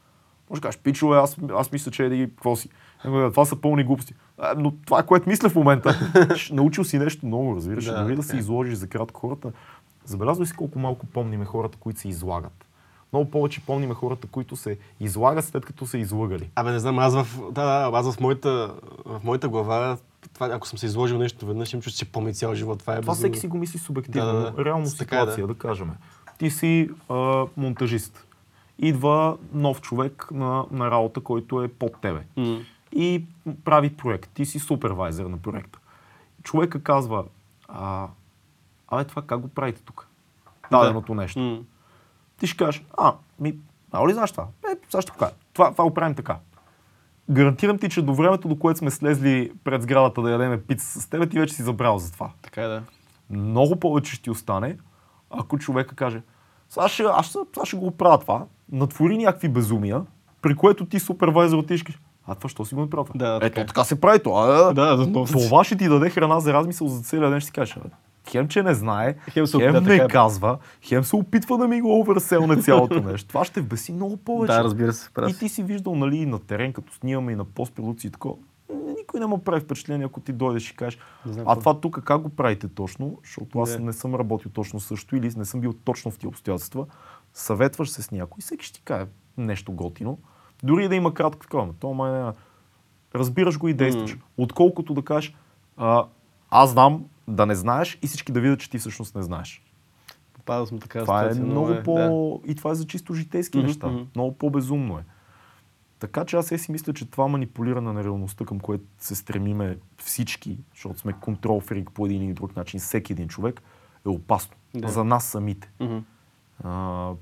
Може 0.50 0.62
да 0.62 0.68
кажеш, 0.68 0.80
пичове, 0.80 1.16
аз, 1.16 1.36
аз 1.54 1.72
мисля, 1.72 1.90
че 1.90 2.04
еди, 2.04 2.30
какво 2.30 2.56
си. 2.56 2.68
Е, 3.04 3.08
Това 3.08 3.44
са 3.44 3.56
пълни 3.56 3.84
глупости. 3.84 4.14
А, 4.38 4.54
но 4.58 4.70
това 4.70 5.00
е 5.00 5.06
което 5.06 5.28
мисля 5.28 5.48
в 5.48 5.54
момента. 5.54 6.10
Научил 6.52 6.84
си 6.84 6.98
нещо 6.98 7.26
много, 7.26 7.56
разбираш. 7.56 7.84
Да, 7.84 7.92
Да, 7.92 8.02
Дори 8.02 8.16
да 8.16 8.22
така 8.22 8.30
се 8.30 8.36
е. 8.36 8.38
изложиш 8.38 8.74
за 8.74 8.88
кратко 8.88 9.20
хората. 9.20 9.52
Забелязвай 10.04 10.46
си 10.46 10.56
колко 10.56 10.78
малко 10.78 11.06
помниме 11.06 11.44
хората, 11.44 11.78
които 11.78 12.00
се 12.00 12.08
излагат. 12.08 12.65
Много 13.12 13.30
повече 13.30 13.60
помниме 13.66 13.94
хората, 13.94 14.26
които 14.26 14.56
се 14.56 14.78
излагат 15.00 15.44
след 15.44 15.66
като 15.66 15.86
са 15.86 15.98
излъгали. 15.98 16.50
Абе, 16.54 16.70
не 16.70 16.78
знам, 16.78 16.98
аз 16.98 17.14
в, 17.14 17.52
да, 17.52 17.90
да, 17.90 17.98
аз 17.98 18.14
в 18.14 18.20
моята, 18.20 18.74
в 19.04 19.20
моята 19.24 19.48
глава, 19.48 19.96
това, 20.34 20.46
ако 20.46 20.66
съм 20.66 20.78
се 20.78 20.86
изложил 20.86 21.18
нещо 21.18 21.46
веднъж, 21.46 21.72
им 21.72 21.82
че 21.82 22.04
помня 22.04 22.32
цял 22.32 22.54
живот. 22.54 22.78
Това 22.78 22.92
е 22.92 23.00
Това 23.00 23.12
безумно. 23.12 23.14
всеки 23.14 23.38
си 23.38 23.48
го 23.48 23.58
мисли 23.58 23.78
субективно. 23.78 24.32
Да, 24.32 24.32
да, 24.32 24.50
да. 24.50 24.64
Реално 24.64 24.84
е, 24.84 24.88
ситуация, 24.88 25.46
да. 25.46 25.54
да 25.54 25.58
кажем. 25.58 25.90
Ти 26.38 26.50
си 26.50 26.90
а, 27.08 27.46
монтажист. 27.56 28.26
Идва 28.78 29.36
нов 29.52 29.80
човек 29.80 30.28
на, 30.30 30.64
на 30.70 30.90
работа, 30.90 31.20
който 31.20 31.62
е 31.62 31.68
под 31.68 32.00
тебе. 32.00 32.20
М. 32.36 32.58
И 32.92 33.24
прави 33.64 33.96
проект. 33.96 34.30
Ти 34.34 34.46
си 34.46 34.58
супервайзер 34.58 35.24
на 35.24 35.36
проекта. 35.38 35.78
Човека 36.42 36.82
казва, 36.82 37.24
а, 37.68 38.08
абе 38.88 39.04
това 39.04 39.22
как 39.22 39.40
го 39.40 39.48
правите 39.48 39.82
тук? 39.82 40.08
Даденото 40.70 41.14
нещо. 41.14 41.38
М. 41.38 41.60
Ти 42.40 42.46
ще 42.46 42.56
кажеш, 42.56 42.84
а, 42.98 43.14
ми, 43.40 43.54
а 43.92 44.08
ли 44.08 44.12
знаеш 44.12 44.30
това? 44.30 44.46
Е, 44.64 44.76
сега 44.90 45.02
ще 45.02 45.12
покажа. 45.12 45.32
Това, 45.52 45.70
това 45.72 45.84
го 45.84 45.94
правим 45.94 46.14
така. 46.14 46.36
Гарантирам 47.30 47.78
ти, 47.78 47.88
че 47.88 48.02
до 48.02 48.14
времето, 48.14 48.48
до 48.48 48.58
което 48.58 48.78
сме 48.78 48.90
слезли 48.90 49.52
пред 49.64 49.82
сградата 49.82 50.22
да 50.22 50.30
ядеме 50.30 50.62
пица 50.62 51.00
с 51.00 51.06
теб, 51.06 51.30
ти 51.30 51.38
вече 51.38 51.54
си 51.54 51.62
забрал 51.62 51.98
за 51.98 52.12
това. 52.12 52.30
Така 52.42 52.62
е, 52.62 52.68
да. 52.68 52.82
Много 53.30 53.76
повече 53.76 54.12
ще 54.12 54.22
ти 54.22 54.30
остане, 54.30 54.76
ако 55.30 55.58
човека 55.58 55.94
каже, 55.96 56.22
сега 56.68 56.88
ще, 56.88 57.02
аз 57.02 57.26
ще- 57.26 57.38
сега 57.54 57.66
ще 57.66 57.76
го 57.76 57.90
правя 57.90 58.18
това, 58.18 58.44
натвори 58.72 59.18
някакви 59.18 59.48
безумия, 59.48 60.02
при 60.42 60.54
което 60.56 60.86
ти 60.86 61.00
супервайзер 61.00 61.56
отиш, 61.56 61.84
а 62.26 62.34
това 62.34 62.48
що 62.50 62.64
си 62.64 62.74
го 62.74 62.80
направил? 62.80 63.04
това?» 63.04 63.18
Да, 63.18 63.36
Ето 63.36 63.40
така 63.46 63.60
е. 63.60 63.66
така 63.66 63.84
се 63.84 64.00
прави 64.00 64.22
това. 64.22 64.46
Да, 64.72 64.96
да, 64.96 65.24
Това 65.26 65.64
ще 65.64 65.76
ти 65.76 65.88
даде 65.88 66.10
храна 66.10 66.40
за 66.40 66.52
размисъл 66.52 66.88
за 66.88 67.02
целия 67.02 67.30
ден, 67.30 67.40
ще 67.40 67.46
си 67.46 67.52
кажеш, 67.52 67.76
«Абе, 67.76 67.88
хем, 68.30 68.48
че 68.48 68.62
не 68.62 68.74
знае, 68.74 69.14
Хем 69.30 69.46
се 69.46 69.58
хем 69.58 69.72
не 69.72 69.98
така 69.98 70.08
казва, 70.08 70.58
хем 70.82 71.04
се 71.04 71.16
опитва 71.16 71.58
да 71.58 71.68
ми 71.68 71.80
го 71.80 72.00
оверселне 72.00 72.56
цялото 72.56 73.00
нещо. 73.10 73.28
Това 73.28 73.44
ще 73.44 73.60
вбеси 73.60 73.92
много 73.92 74.16
повече. 74.16 74.52
Да, 74.52 74.64
разбира 74.64 74.92
се. 74.92 75.10
Прав. 75.14 75.30
И 75.30 75.38
ти 75.38 75.48
си 75.48 75.62
виждал, 75.62 75.94
нали, 75.94 76.26
на 76.26 76.38
терен, 76.38 76.72
като 76.72 76.92
снимаме 76.94 77.32
и 77.32 77.36
на 77.36 77.44
постпродукции 77.44 78.08
и 78.08 78.10
такова. 78.10 78.36
Никой 78.98 79.20
не 79.20 79.26
му 79.26 79.38
прави 79.38 79.60
впечатление, 79.60 80.06
ако 80.06 80.20
ти 80.20 80.32
дойдеш 80.32 80.70
и 80.70 80.76
кажеш, 80.76 80.98
а 81.46 81.56
това 81.56 81.80
тук 81.80 82.04
как 82.04 82.22
го 82.22 82.28
правите 82.28 82.68
точно, 82.68 83.18
защото 83.24 83.60
аз 83.60 83.78
не 83.78 83.92
съм 83.92 84.14
работил 84.14 84.50
точно 84.50 84.80
също 84.80 85.16
или 85.16 85.32
не 85.36 85.44
съм 85.44 85.60
бил 85.60 85.72
точно 85.72 86.10
в 86.10 86.18
тия 86.18 86.28
обстоятелства. 86.28 86.86
Съветваш 87.34 87.90
се 87.90 88.02
с 88.02 88.10
някой, 88.10 88.40
всеки 88.40 88.66
ще 88.66 88.78
ти 88.78 88.84
каже 88.84 89.06
нещо 89.36 89.72
готино. 89.72 90.18
Дори 90.62 90.88
да 90.88 90.94
има 90.94 91.14
кратко 91.14 91.42
такова, 91.42 91.72
то 91.80 91.94
май 91.94 92.12
не, 92.12 92.32
разбираш 93.14 93.58
го 93.58 93.68
и 93.68 93.74
действаш. 93.74 94.18
Отколкото 94.36 94.94
да 94.94 95.02
кажеш, 95.02 95.34
а, 95.76 96.04
аз 96.50 96.70
знам 96.70 97.04
да 97.28 97.46
не 97.46 97.54
знаеш 97.54 97.98
и 98.02 98.06
всички 98.06 98.32
да 98.32 98.40
видят, 98.40 98.60
че 98.60 98.70
ти 98.70 98.78
всъщност 98.78 99.14
не 99.14 99.22
знаеш. 99.22 99.62
Попадал 100.32 100.66
съм 100.66 100.78
в 100.78 100.80
такава 100.80 101.04
Това 101.04 101.20
е 101.20 101.32
ситуация, 101.32 101.44
много 101.44 101.70
е, 101.70 101.82
по... 101.82 102.42
И 102.46 102.54
това 102.54 102.70
е 102.70 102.74
за 102.74 102.86
чисто 102.86 103.14
житейски 103.14 103.58
Мгм, 103.58 103.66
неща. 103.66 103.88
мгм. 103.88 104.02
Много 104.14 104.38
по-безумно 104.38 104.98
е. 104.98 105.04
Така 105.98 106.24
че 106.24 106.36
аз 106.36 106.52
е 106.52 106.58
си 106.58 106.72
мисля, 106.72 106.92
че 106.92 107.10
това 107.10 107.28
манипулиране 107.28 107.92
на 107.92 108.04
реалността, 108.04 108.44
към 108.44 108.60
което 108.60 108.84
се 108.98 109.14
стремиме 109.14 109.78
всички, 109.98 110.58
защото 110.74 110.98
сме 110.98 111.12
контрол 111.12 111.60
фрик 111.60 111.90
по 111.92 112.06
един 112.06 112.22
или 112.22 112.32
друг 112.32 112.56
начин, 112.56 112.80
всеки 112.80 113.12
един 113.12 113.28
човек, 113.28 113.62
е 114.06 114.08
опасно. 114.08 114.56
Да. 114.74 114.88
За 114.88 115.04
нас 115.04 115.24
самите. 115.24 115.72
Да. 115.80 115.84
Мгм. 115.84 115.98
А, 116.64 117.12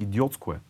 идиотско 0.00 0.52
е. 0.52 0.60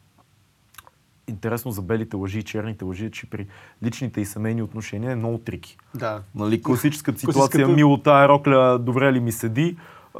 Интересно 1.31 1.71
за 1.71 1.83
белите 1.83 2.17
лъжи 2.17 2.39
и 2.39 2.43
черните 2.43 2.85
лъжи 2.85 3.07
е, 3.07 3.11
че 3.11 3.31
при 3.31 3.47
личните 3.83 4.21
и 4.21 4.25
семейни 4.25 4.63
отношения 4.63 5.13
е 5.13 5.17
много 5.17 5.39
трики. 5.39 5.77
Да. 5.95 6.23
Нали, 6.35 6.63
класическата 6.63 7.19
ситуация, 7.19 7.41
Класическата- 7.41 7.75
мило 7.75 7.99
тая 7.99 8.29
рокля, 8.29 8.79
добре 8.79 9.13
ли 9.13 9.21
ми 9.21 9.33
седи? 9.33 9.77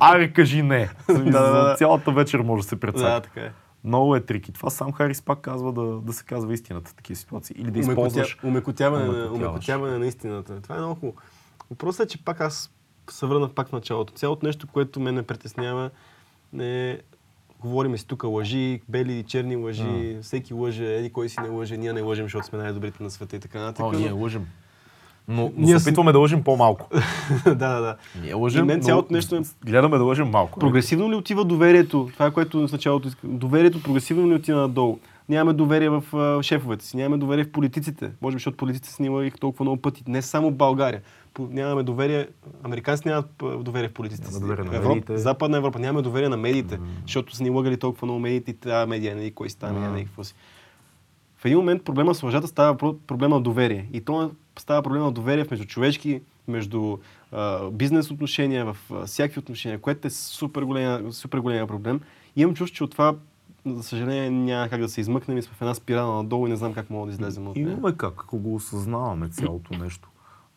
Аре, 0.00 0.32
кажи 0.32 0.62
не. 0.62 0.88
Да, 1.08 1.14
да, 1.14 1.24
да. 1.24 1.68
За 1.68 1.74
цялата 1.78 2.12
вечер 2.12 2.40
може 2.40 2.62
да 2.62 2.68
се 2.68 2.74
Да, 2.74 2.80
прецака. 2.80 3.20
така 3.20 3.40
е. 3.40 3.52
Много 3.84 4.16
е 4.16 4.20
трики. 4.20 4.52
Това 4.52 4.70
сам 4.70 4.92
Харис 4.92 5.22
пак 5.22 5.40
казва 5.40 5.72
да, 5.72 5.82
да 5.82 6.12
се 6.12 6.24
казва 6.24 6.54
истината 6.54 6.90
в 6.90 6.94
такива 6.94 7.16
ситуации. 7.16 7.56
Или 7.58 7.70
да 7.70 7.78
използваш... 7.78 8.38
Умекотя... 8.44 8.88
Умекотяване, 8.88 9.24
умекотяване 9.28 9.98
на 9.98 10.06
истината. 10.06 10.60
Това 10.62 10.74
е 10.74 10.78
много 10.78 10.94
хубаво. 10.94 11.16
Въпросът 11.70 12.06
е, 12.06 12.10
че 12.10 12.24
пак 12.24 12.40
аз 12.40 12.70
се 13.10 13.26
върна 13.26 13.48
пак 13.48 13.68
в 13.68 13.72
началото. 13.72 14.12
Цялото 14.12 14.46
нещо, 14.46 14.66
което 14.66 15.00
ме 15.00 15.22
притеснява, 15.22 15.90
е 16.60 16.98
говориме 17.62 17.98
си 17.98 18.06
тук 18.06 18.24
лъжи, 18.24 18.80
бели 18.88 19.12
и 19.12 19.22
черни 19.22 19.56
лъжи, 19.56 20.16
всеки 20.22 20.54
лъже, 20.54 20.84
еди 20.86 21.10
кой 21.10 21.28
си 21.28 21.40
не 21.40 21.48
лъже, 21.48 21.76
ние 21.76 21.92
не 21.92 22.00
лъжем, 22.00 22.24
защото 22.24 22.46
сме 22.46 22.58
най-добрите 22.58 23.02
на 23.02 23.10
света 23.10 23.36
и 23.36 23.40
така 23.40 23.60
нататък. 23.60 23.84
О, 23.86 23.92
ние 23.92 24.10
лъжем. 24.10 24.46
Но, 25.28 25.42
но 25.56 25.66
Ние 25.66 25.78
се 25.78 25.88
опитваме 25.88 26.12
да 26.12 26.18
лъжем 26.18 26.42
по-малко. 26.42 26.88
да, 27.44 27.54
да, 27.54 27.80
да. 27.80 27.96
Ние 28.22 28.34
лъжем, 28.34 28.64
И 28.64 28.66
мен 28.66 28.82
цялото 28.82 29.12
нещо 29.12 29.36
е- 29.36 29.42
гледаме 29.64 29.98
да 29.98 30.04
лъжем 30.04 30.28
малко. 30.30 30.58
Прогресивно 30.58 31.10
ли 31.10 31.14
отива 31.14 31.44
доверието? 31.44 32.08
Това 32.12 32.26
е 32.26 32.30
което 32.30 32.68
в 32.68 32.72
началото 32.72 33.08
искам. 33.08 33.38
Доверието 33.38 33.82
прогресивно 33.82 34.30
ли 34.30 34.34
отива 34.34 34.60
надолу? 34.60 34.98
Нямаме 35.28 35.52
доверие 35.52 35.88
в 35.90 36.04
а, 36.14 36.42
шефовете 36.42 36.84
си, 36.84 36.96
нямаме 36.96 37.16
доверие 37.16 37.44
в 37.44 37.52
политиците. 37.52 38.10
Може 38.20 38.34
би, 38.34 38.38
защото 38.38 38.56
политиците 38.56 38.90
са 38.90 39.02
ни 39.02 39.30
толкова 39.30 39.64
много 39.64 39.82
пъти. 39.82 40.02
Не 40.06 40.22
само 40.22 40.50
България. 40.50 41.02
По- 41.34 41.48
Нямаме 41.50 41.82
доверие. 41.82 42.28
Американците 42.62 43.08
нямат 43.08 43.26
доверие 43.58 43.88
в 43.88 43.92
политиците. 43.92 44.28
Нямаме 44.28 44.36
си. 44.36 44.42
доверие 44.42 44.64
на 44.64 44.76
Европа, 44.76 44.88
медиите. 44.88 45.16
Западна 45.16 45.56
Европа 45.56 45.78
нямаме 45.78 46.02
доверие 46.02 46.28
на 46.28 46.36
медиите, 46.36 46.78
защото 47.02 47.36
са 47.36 47.42
ни 47.42 47.50
лъгали 47.50 47.76
толкова 47.76 48.06
много 48.06 48.20
медиите 48.20 48.50
и 48.50 48.54
тази 48.54 48.88
медия, 48.88 49.16
нали, 49.16 49.30
кой 49.30 49.50
става, 49.50 49.72
медия, 49.72 49.90
нали, 49.90 50.04
какво 50.04 50.24
си. 50.24 50.34
В 51.36 51.44
един 51.44 51.58
момент 51.58 51.84
проблема 51.84 52.14
с 52.14 52.22
лъжата 52.22 52.46
става 52.46 52.76
про- 52.76 52.98
проблема 52.98 53.36
на 53.36 53.42
доверие. 53.42 53.88
И 53.92 54.00
то 54.00 54.30
става 54.58 54.82
проблема 54.82 55.04
на 55.04 55.12
доверие 55.12 55.44
в 55.44 55.50
междучовешки, 55.50 56.20
между 56.48 56.98
а, 57.32 57.70
бизнес 57.70 58.10
отношения, 58.10 58.64
в 58.64 58.76
а, 58.92 59.06
всякакви 59.06 59.38
отношения, 59.38 59.78
което 59.78 60.06
е 60.06 60.10
супер 60.10 60.62
големия, 60.62 61.12
супер 61.12 61.38
големия 61.38 61.66
проблем. 61.66 62.00
И 62.36 62.42
имам 62.42 62.54
чувство, 62.54 62.76
че 62.76 62.84
от 62.84 62.90
това, 62.90 63.14
за 63.66 63.82
съжаление, 63.82 64.30
няма 64.30 64.68
как 64.68 64.80
да 64.80 64.88
се 64.88 65.00
измъкнем 65.00 65.38
и 65.38 65.42
сме 65.42 65.54
в 65.54 65.62
една 65.62 65.74
спирала 65.74 66.16
надолу 66.16 66.46
и 66.46 66.50
не 66.50 66.56
знам 66.56 66.74
как 66.74 66.90
мога 66.90 67.06
да 67.06 67.12
излезем 67.12 67.48
от 67.48 67.56
нея. 67.56 67.72
Имаме 67.72 67.96
как, 67.96 68.20
ако 68.20 68.38
го 68.38 68.54
осъзнаваме 68.54 69.28
цялото 69.28 69.78
нещо. 69.78 70.08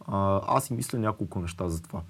А, 0.08 0.42
аз 0.48 0.66
си 0.66 0.74
мисля 0.74 1.00
няколко 1.00 1.40
неща 1.40 1.70
за 1.70 1.82
това. 1.82 2.02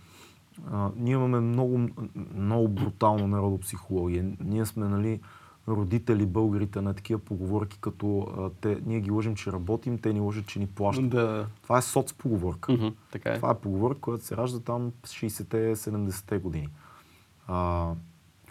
А, 0.71 0.89
ние 0.95 1.13
имаме 1.13 1.39
много, 1.39 1.89
много 2.35 2.67
брутална 2.67 3.27
народопсихология. 3.27 4.31
Ние 4.39 4.65
сме, 4.65 4.87
нали, 4.87 5.19
родители, 5.67 6.25
българите 6.25 6.81
на 6.81 6.93
такива 6.93 7.19
поговорки, 7.19 7.77
като 7.81 8.27
а, 8.37 8.49
те, 8.61 8.81
ние 8.85 8.99
ги 8.99 9.11
лъжим, 9.11 9.35
че 9.35 9.51
работим, 9.51 9.97
те 9.97 10.13
ни 10.13 10.19
лъжат, 10.19 10.47
че 10.47 10.59
ни 10.59 10.67
плащат. 10.67 11.09
Да. 11.09 11.47
Това 11.63 11.77
е 11.77 11.81
соцпоговорка. 11.81 12.71
Мгм, 12.71 12.87
така 13.11 13.29
е. 13.29 13.35
Това 13.35 13.51
е 13.51 13.59
поговорка, 13.59 14.01
която 14.01 14.25
се 14.25 14.37
ражда 14.37 14.59
там 14.59 14.91
в 15.03 15.07
60-те, 15.07 15.75
70-те 15.75 16.37
години. 16.37 16.69
А, 17.47 17.91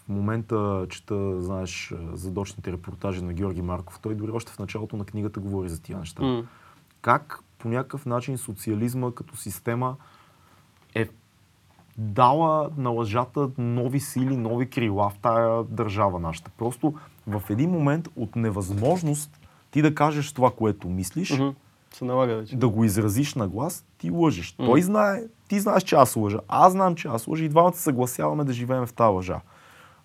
момента 0.08 0.86
чета, 0.90 1.42
знаеш, 1.42 1.94
задочните 2.12 2.72
репортажи 2.72 3.22
на 3.22 3.32
Георги 3.32 3.62
Марков. 3.62 3.98
Той 4.02 4.14
дори 4.14 4.30
още 4.30 4.52
в 4.52 4.58
началото 4.58 4.96
на 4.96 5.04
книгата 5.04 5.40
говори 5.40 5.68
за 5.68 5.82
тия 5.82 5.98
неща. 5.98 6.22
М. 6.22 6.42
Как 7.02 7.40
по 7.58 7.68
някакъв 7.68 8.06
начин 8.06 8.38
социализма 8.38 9.10
като 9.12 9.36
система 9.36 9.96
е 10.94 11.08
дала 11.98 12.70
на 12.76 12.90
лъжата 12.90 13.50
нови 13.58 14.00
сили, 14.00 14.36
нови 14.36 14.70
крила 14.70 15.10
в 15.10 15.18
тая 15.22 15.64
държава 15.64 16.18
нашата. 16.20 16.50
Просто 16.58 16.94
в 17.26 17.42
един 17.50 17.70
момент 17.70 18.08
от 18.16 18.36
невъзможност 18.36 19.40
ти 19.70 19.82
да 19.82 19.94
кажеш 19.94 20.32
това, 20.32 20.50
което 20.50 20.88
мислиш, 20.88 21.30
Мгм. 21.38 21.48
Се 21.92 22.04
налага 22.04 22.36
вече. 22.36 22.56
да 22.56 22.68
го 22.68 22.84
изразиш 22.84 23.34
на 23.34 23.48
глас, 23.48 23.84
ти 23.98 24.10
лъжеш. 24.10 24.52
Той 24.52 24.82
знае, 24.82 25.22
ти 25.48 25.60
знаеш, 25.60 25.82
че 25.82 25.94
аз 25.94 26.16
лъжа. 26.16 26.38
Аз 26.48 26.72
знам, 26.72 26.94
че 26.94 27.08
аз 27.08 27.26
лъжа 27.26 27.44
и 27.44 27.48
двамата 27.48 27.72
се 27.72 27.82
съгласяваме 27.82 28.44
да 28.44 28.52
живеем 28.52 28.86
в 28.86 28.92
тази 28.92 29.12
лъжа. 29.12 29.40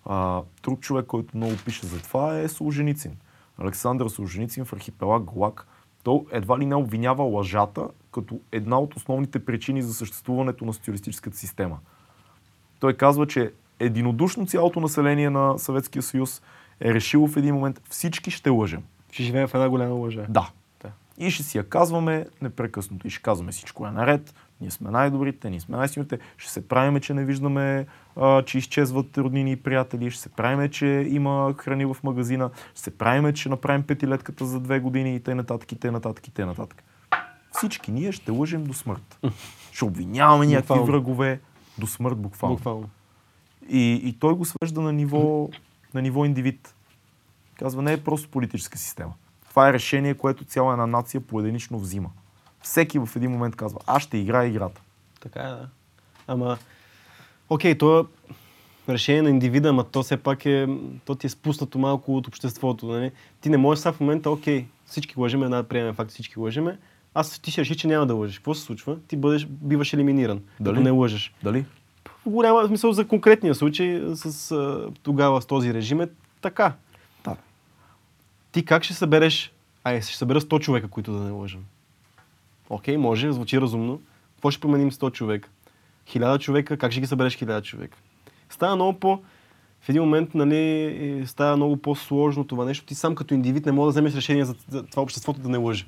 А, 0.04 0.42
друг 0.62 0.80
човек, 0.80 1.06
който 1.06 1.36
много 1.36 1.52
пише 1.64 1.86
за 1.86 2.02
това 2.02 2.38
е 2.38 2.48
Солженицин. 2.48 3.16
Александър 3.58 4.08
Солженицин 4.08 4.64
в 4.64 4.72
архипелаг 4.72 5.22
Глак. 5.22 5.66
Той 6.02 6.20
едва 6.32 6.58
ли 6.58 6.66
не 6.66 6.74
обвинява 6.74 7.24
лъжата 7.24 7.88
като 8.12 8.40
една 8.52 8.78
от 8.78 8.96
основните 8.96 9.44
причини 9.44 9.82
за 9.82 9.94
съществуването 9.94 10.64
на 10.64 10.72
социалистическата 10.72 11.36
система. 11.36 11.78
Той 12.80 12.94
казва, 12.94 13.26
че 13.26 13.52
единодушно 13.80 14.46
цялото 14.46 14.80
население 14.80 15.30
на 15.30 15.58
Съветския 15.58 16.02
съюз 16.02 16.42
е 16.80 16.94
решило 16.94 17.28
в 17.28 17.36
един 17.36 17.54
момент 17.54 17.82
всички 17.90 18.30
ще 18.30 18.50
лъжем. 18.50 18.82
Ще 19.10 19.22
живеем 19.22 19.48
в 19.48 19.54
една 19.54 19.68
голяма 19.68 19.94
лъжа. 19.94 20.26
Да. 20.28 20.50
Да. 20.82 20.90
И 21.18 21.30
ще 21.30 21.42
си 21.42 21.58
я 21.58 21.68
казваме 21.68 22.26
непрекъснато. 22.42 23.06
И 23.06 23.10
ще 23.10 23.22
казваме 23.22 23.52
всичко 23.52 23.86
е 23.86 23.90
наред. 23.90 24.34
Ние 24.60 24.70
сме 24.70 24.90
най-добрите, 24.90 25.50
ние 25.50 25.60
сме 25.60 25.76
най-силните. 25.76 26.18
Ще 26.36 26.52
се 26.52 26.68
правиме, 26.68 27.00
че 27.00 27.14
не 27.14 27.24
виждаме, 27.24 27.86
а, 28.16 28.42
че 28.42 28.58
изчезват 28.58 29.18
роднини 29.18 29.52
и 29.52 29.56
приятели. 29.56 30.10
Ще 30.10 30.22
се 30.22 30.28
правиме, 30.28 30.68
че 30.70 30.86
има 31.08 31.54
храни 31.58 31.84
в 31.84 31.96
магазина. 32.04 32.50
Ще 32.72 32.80
се 32.80 32.98
правиме, 32.98 33.32
че 33.32 33.48
направим 33.48 33.82
петилетката 33.82 34.46
за 34.46 34.60
две 34.60 34.80
години 34.80 35.14
и 35.14 35.20
т.н. 35.20 35.34
нататък, 35.34 35.72
и 35.72 35.76
т.н. 35.76 35.98
и 36.26 36.30
т.н. 36.30 36.46
нататък. 36.46 36.84
Всички 37.52 37.92
ние 37.92 38.12
ще 38.12 38.30
лъжим 38.30 38.64
до 38.64 38.72
смърт. 38.74 39.18
Ще 39.72 39.84
обвиняваме 39.84 40.46
някакви 40.46 40.80
врагове 40.80 41.40
до 41.78 41.86
смърт 41.86 42.18
буквално. 42.18 42.56
Буквално. 42.56 42.90
И, 43.68 44.00
и 44.04 44.12
той 44.12 44.34
го 44.34 44.44
свежда 44.44 44.80
на 44.80 44.92
ниво, 44.92 45.48
на 45.94 46.02
ниво 46.02 46.24
индивид. 46.24 46.74
Казва, 47.58 47.82
не 47.82 47.92
е 47.92 48.04
просто 48.04 48.28
политическа 48.28 48.78
система. 48.78 49.12
Това 49.48 49.68
е 49.68 49.72
решение, 49.72 50.14
което 50.14 50.44
цяла 50.44 50.72
една 50.72 50.86
нация 50.86 51.20
поединично 51.20 51.78
взима. 51.78 52.10
Всеки 52.62 52.98
в 52.98 53.08
един 53.16 53.30
момент 53.30 53.56
казва, 53.56 53.80
аз 53.86 54.02
ще 54.02 54.18
играя 54.18 54.48
играта. 54.48 54.80
Така 55.20 55.40
е, 55.40 55.48
да. 55.48 55.68
Ама, 56.26 56.58
окей, 57.48 57.78
то 57.78 58.00
е 58.00 58.04
решение 58.92 59.22
на 59.22 59.30
индивида, 59.30 59.68
ама 59.68 59.84
то 59.84 60.02
все 60.02 60.16
пак 60.16 60.46
е, 60.46 60.68
то 61.04 61.14
ти 61.14 61.26
е 61.26 61.30
спуснато 61.30 61.78
малко 61.78 62.16
от 62.16 62.28
обществото. 62.28 62.86
Нали? 62.86 63.10
Ти 63.40 63.50
не 63.50 63.56
можеш 63.56 63.82
сега 63.82 63.92
в 63.92 64.00
момента, 64.00 64.30
окей, 64.30 64.66
всички 64.86 65.14
лъжеме, 65.16 65.44
една 65.44 65.56
да 65.56 65.68
приемем 65.68 65.94
факт, 65.94 66.10
всички 66.10 66.40
лъжеме. 66.40 66.78
Аз 67.14 67.38
ти 67.38 67.50
ще 67.50 67.60
решиш, 67.60 67.76
че 67.76 67.86
няма 67.86 68.06
да 68.06 68.14
лъжеш. 68.14 68.38
Какво 68.38 68.54
се 68.54 68.62
случва? 68.62 68.96
Ти 69.08 69.16
бъдеш, 69.16 69.46
биваш 69.46 69.92
елиминиран, 69.92 70.40
Дали? 70.60 70.74
ако 70.74 70.82
не 70.82 70.90
лъжеш. 70.90 71.34
Дали? 71.42 71.64
В 72.04 72.30
голяма 72.30 72.66
смисъл 72.66 72.92
за 72.92 73.08
конкретния 73.08 73.54
случай 73.54 74.02
с, 74.14 74.56
тогава 75.02 75.42
с 75.42 75.46
този 75.46 75.74
режим 75.74 76.00
е 76.00 76.08
така. 76.40 76.72
Да. 77.24 77.36
Ти 78.52 78.64
как 78.64 78.84
ще 78.84 78.94
събереш, 78.94 79.52
ай, 79.84 80.02
ще 80.02 80.16
събера 80.16 80.40
100 80.40 80.60
човека, 80.60 80.88
които 80.88 81.12
да 81.12 81.18
не 81.18 81.30
лъжем. 81.30 81.64
Окей, 82.70 82.96
може, 82.96 83.32
звучи 83.32 83.60
разумно. 83.60 84.00
Какво 84.34 84.50
ще 84.50 84.60
променим 84.60 84.90
100 84.90 85.12
човека? 85.12 85.48
1000 86.06 86.38
човека, 86.38 86.76
как 86.76 86.92
ще 86.92 87.00
ги 87.00 87.06
събереш 87.06 87.36
1000 87.38 87.62
човека? 87.62 87.98
Става 88.50 88.76
много 88.76 88.98
по... 88.98 89.22
В 89.80 89.88
един 89.88 90.02
момент, 90.02 90.34
нали, 90.34 91.22
става 91.26 91.56
много 91.56 91.76
по-сложно 91.76 92.44
това 92.44 92.64
нещо. 92.64 92.86
Ти 92.86 92.94
сам 92.94 93.14
като 93.14 93.34
индивид 93.34 93.66
не 93.66 93.72
можеш 93.72 93.86
да 93.86 93.90
вземеш 93.90 94.14
решение 94.14 94.44
за, 94.44 94.54
това 94.90 95.02
обществото 95.02 95.40
да 95.40 95.48
не 95.48 95.58
лъже. 95.58 95.86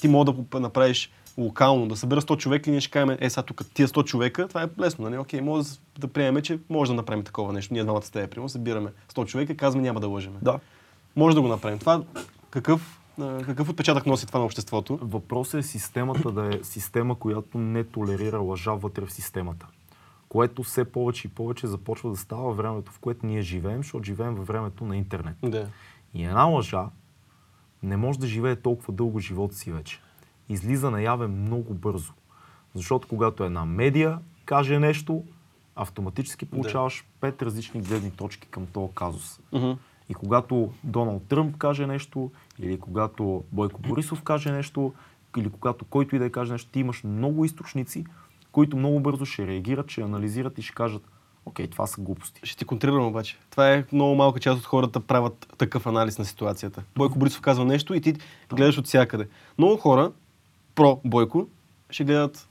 Ти 0.00 0.08
мога 0.08 0.32
да 0.32 0.60
направиш 0.60 1.10
локално, 1.38 1.88
да 1.88 1.96
събера 1.96 2.20
100 2.20 2.36
човека 2.36 2.70
и 2.70 2.72
ние 2.72 2.80
ще 2.80 2.90
кажем, 2.90 3.16
е, 3.20 3.30
сега 3.30 3.42
тук 3.42 3.62
тия 3.74 3.88
100 3.88 4.04
човека, 4.04 4.48
това 4.48 4.62
е 4.62 4.68
лесно, 4.80 5.04
нали? 5.04 5.18
Окей, 5.18 5.40
може 5.40 5.68
да, 5.98 6.08
приемем, 6.08 6.42
че 6.42 6.58
може 6.70 6.90
да 6.90 6.94
направим 6.94 7.24
такова 7.24 7.52
нещо. 7.52 7.74
Ние 7.74 7.84
двамата 7.84 8.02
с 8.02 8.10
теб, 8.10 8.30
примерно, 8.30 8.48
събираме 8.48 8.90
100 9.14 9.26
човека 9.26 9.52
и 9.52 9.56
казваме, 9.56 9.86
няма 9.86 10.00
да 10.00 10.08
лъжеме. 10.08 10.36
Да. 10.42 10.58
Може 11.16 11.34
да 11.34 11.42
го 11.42 11.48
направим. 11.48 11.78
Това 11.78 12.02
какъв, 12.50 12.99
какъв 13.46 13.68
отпечатък 13.68 14.06
носи 14.06 14.26
това 14.26 14.38
на 14.38 14.44
обществото? 14.44 14.98
Въпросът 15.02 15.54
е 15.54 15.62
системата 15.62 16.32
да 16.32 16.54
е 16.54 16.60
система, 16.62 17.14
която 17.14 17.58
не 17.58 17.84
толерира 17.84 18.38
лъжа 18.38 18.72
вътре 18.72 19.06
в 19.06 19.12
системата. 19.12 19.66
Което 20.28 20.62
все 20.62 20.84
повече 20.84 21.28
и 21.28 21.30
повече 21.30 21.66
започва 21.66 22.10
да 22.10 22.16
става 22.16 22.52
времето, 22.52 22.92
в 22.92 22.98
което 22.98 23.26
ние 23.26 23.42
живеем, 23.42 23.78
защото 23.78 24.04
живеем 24.04 24.34
във 24.34 24.46
времето 24.46 24.84
на 24.84 24.96
интернет. 24.96 25.36
Да. 25.42 25.68
И 26.14 26.24
една 26.24 26.44
лъжа 26.44 26.86
не 27.82 27.96
може 27.96 28.18
да 28.18 28.26
живее 28.26 28.56
толкова 28.56 28.92
дълго 28.92 29.18
живота 29.18 29.54
си 29.54 29.72
вече. 29.72 30.00
Излиза 30.48 30.90
наяве 30.90 31.26
много 31.26 31.74
бързо. 31.74 32.12
Защото 32.74 33.08
когато 33.08 33.44
една 33.44 33.64
медия 33.64 34.18
каже 34.44 34.78
нещо, 34.78 35.24
автоматически 35.76 36.46
получаваш 36.46 37.04
пет 37.20 37.42
различни 37.42 37.80
гледни 37.80 38.10
точки 38.10 38.48
към 38.48 38.66
този 38.66 38.94
казус. 38.94 39.40
Мгм. 39.52 39.72
И 40.10 40.14
когато 40.14 40.72
Доналд 40.84 41.22
Тръмп 41.28 41.56
каже 41.56 41.86
нещо, 41.86 42.30
или 42.58 42.80
когато 42.80 43.44
Бойко 43.52 43.80
Борисов 43.82 44.22
каже 44.22 44.52
нещо, 44.52 44.92
или 45.36 45.50
когато 45.50 45.84
който 45.84 46.16
и 46.16 46.18
да 46.18 46.24
е 46.24 46.30
каже 46.30 46.52
нещо, 46.52 46.70
ти 46.70 46.80
имаш 46.80 47.04
много 47.04 47.44
източници, 47.44 48.04
които 48.52 48.76
много 48.76 49.00
бързо 49.00 49.24
ще 49.24 49.46
реагират, 49.46 49.90
ще 49.90 50.00
анализират 50.00 50.58
и 50.58 50.62
ще 50.62 50.74
кажат, 50.74 51.02
окей, 51.46 51.66
това 51.66 51.86
са 51.86 52.00
глупости. 52.00 52.40
Ще 52.44 52.58
ти 52.58 52.64
контрирам 52.64 53.06
обаче. 53.06 53.38
Това 53.50 53.72
е 53.72 53.84
много 53.92 54.14
малка 54.14 54.40
част 54.40 54.58
от 54.58 54.66
хората 54.66 55.00
правят 55.00 55.54
такъв 55.58 55.86
анализ 55.86 56.18
на 56.18 56.24
ситуацията. 56.24 56.82
Бойко 56.96 57.18
Борисов 57.18 57.40
казва 57.40 57.64
нещо 57.64 57.94
и 57.94 58.00
ти 58.00 58.14
гледаш 58.54 58.78
от 58.78 58.86
всякъде. 58.86 59.28
Много 59.58 59.76
хора, 59.76 60.12
про 60.74 61.00
Бойко, 61.04 61.48
ще 61.90 62.04
гледат 62.04 62.48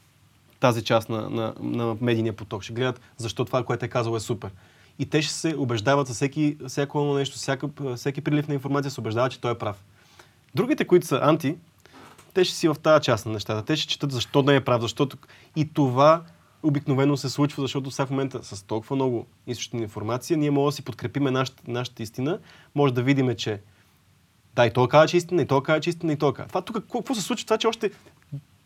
тази 0.60 0.84
част 0.84 1.10
на, 1.10 1.30
на, 1.30 1.54
на 1.60 1.98
медийния 2.02 2.36
поток. 2.36 2.64
Ще 2.64 2.74
гледат 2.74 3.02
защо 3.18 3.46
това, 3.46 3.64
което 3.64 3.86
е 3.86 3.88
казал 3.88 4.16
е 4.16 4.20
супер. 4.20 4.52
И 5.00 5.06
те 5.06 5.22
ще 5.22 5.34
се 5.34 5.56
убеждават 5.58 6.08
за 6.08 6.14
всеки, 6.14 6.58
всяко 6.68 7.00
едно 7.00 7.14
нещо, 7.14 7.36
всяка, 7.36 7.70
всеки 7.96 8.22
прилив 8.22 8.48
на 8.48 8.54
информация 8.54 8.92
се 8.92 9.00
убеждават, 9.00 9.32
че 9.32 9.42
той 9.42 9.52
е 9.52 9.58
прав. 9.58 9.84
Другите, 10.56 10.86
които 10.88 11.08
са 11.08 11.20
анти, 11.24 11.56
те 12.34 12.44
ще 12.44 12.56
си 12.56 12.68
в 12.68 12.76
тази 12.84 13.04
част 13.04 13.26
на 13.26 13.32
нещата. 13.32 13.66
Те 13.66 13.76
ще 13.76 13.88
четат 13.88 14.12
защо 14.12 14.44
да 14.44 14.56
е 14.56 14.62
прав, 14.62 14.82
защото 14.82 15.18
и 15.56 15.74
това 15.74 16.22
обикновено 16.64 17.18
се 17.18 17.30
случва, 17.30 17.62
защото 17.62 17.92
сега 17.92 18.06
в 18.06 18.10
момента 18.10 18.40
с 18.44 18.64
толкова 18.64 18.96
много 18.96 19.26
източни 19.48 19.80
на 19.80 19.84
информация, 19.84 20.38
ние 20.38 20.52
можем 20.52 20.68
да 20.68 20.76
си 20.76 20.82
подкрепиме 20.82 21.32
нашата, 21.32 21.64
нашата 21.68 22.04
истина, 22.04 22.40
може 22.76 22.94
да 22.94 23.04
видим, 23.04 23.36
че 23.36 23.62
да, 24.56 24.66
и 24.66 24.74
той 24.74 24.88
казва, 24.88 25.08
че 25.08 25.18
е 25.18 25.20
истина, 25.20 25.42
и 25.42 25.48
той 25.48 25.64
казва, 25.64 25.80
че 25.80 25.90
е 25.90 25.92
истина, 25.92 26.14
и 26.14 26.18
той 26.18 26.34
казва. 26.34 26.48
Това 26.48 26.62
тук, 26.62 26.76
какво, 26.76 27.00
какво 27.00 27.16
се 27.16 27.22
случва? 27.22 27.46
Това, 27.46 27.58
че 27.58 27.68
още 27.68 27.92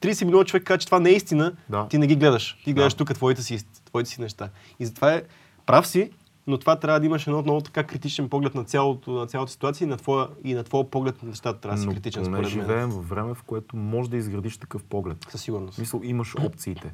30 0.02 0.26
милиона 0.26 0.46
човек 0.46 0.64
казва, 0.64 0.78
че 0.78 0.86
това 0.86 1.00
не 1.00 1.10
е 1.10 1.14
истина, 1.14 1.54
Да. 1.70 1.88
ти 1.88 1.98
не 1.98 2.08
ги 2.08 2.16
гледаш. 2.16 2.58
Ти 2.64 2.74
гледаш 2.74 2.94
Да. 2.94 2.98
тук 2.98 3.14
твоите 3.14 3.44
си, 3.44 3.66
твоите 3.86 4.10
си 4.10 4.22
неща. 4.22 4.50
И 4.80 4.86
затова 4.86 5.14
е 5.14 5.24
прав 5.66 5.88
си, 5.88 6.12
но 6.48 6.58
това 6.58 6.76
трябва 6.80 7.00
да 7.00 7.06
имаш 7.06 7.28
едно 7.28 7.42
много 7.42 7.62
така 7.62 7.84
критичен 7.84 8.30
поглед 8.30 8.56
на, 8.56 8.64
цялото, 8.64 9.12
на 9.12 9.28
цялата 9.28 9.52
ситуация 9.52 9.86
и 9.86 9.90
на 9.90 9.98
твоя, 9.98 10.28
и 10.44 10.54
на 10.54 10.64
твоя 10.64 10.90
поглед 10.90 11.24
на 11.24 11.30
нещата 11.30 11.60
трябва 11.60 11.76
да 11.76 11.82
си 11.82 11.88
критичен, 11.88 12.26
според 12.26 12.42
мен. 12.42 12.50
живеем 12.50 12.90
във 12.90 13.10
време, 13.10 13.34
в 13.34 13.44
което 13.44 13.76
може 13.78 14.10
да 14.10 14.18
изградиш 14.18 14.58
такъв 14.58 14.84
поглед. 14.84 15.18
Със 15.30 15.42
сигурност. 15.42 15.74
В 15.74 15.76
смисъл, 15.76 16.02
имаш 16.04 16.36
опциите. 16.46 16.94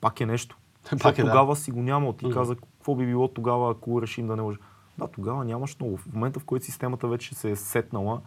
Пак 0.00 0.20
е 0.20 0.26
нещо. 0.26 0.56
Пак 1.02 1.18
е, 1.18 1.22
да. 1.22 1.28
тогава 1.30 1.56
си 1.56 1.70
го 1.70 1.82
няма. 1.82 2.16
Ти 2.16 2.30
каза, 2.30 2.56
какво 2.56 2.94
би 2.94 3.06
било 3.06 3.28
тогава, 3.28 3.70
ако 3.70 4.02
решим 4.02 4.26
да 4.26 4.36
не 4.36 4.42
лъжа. 4.42 4.58
Да, 4.98 5.06
тогава 5.06 5.44
нямаш 5.44 5.76
много. 5.80 5.96
В 5.96 6.12
момента, 6.12 6.40
в 6.40 6.44
който 6.44 6.64
системата 6.64 7.08
вече 7.08 7.34
се 7.34 7.50
е 7.50 7.56
сетнала 7.56 8.20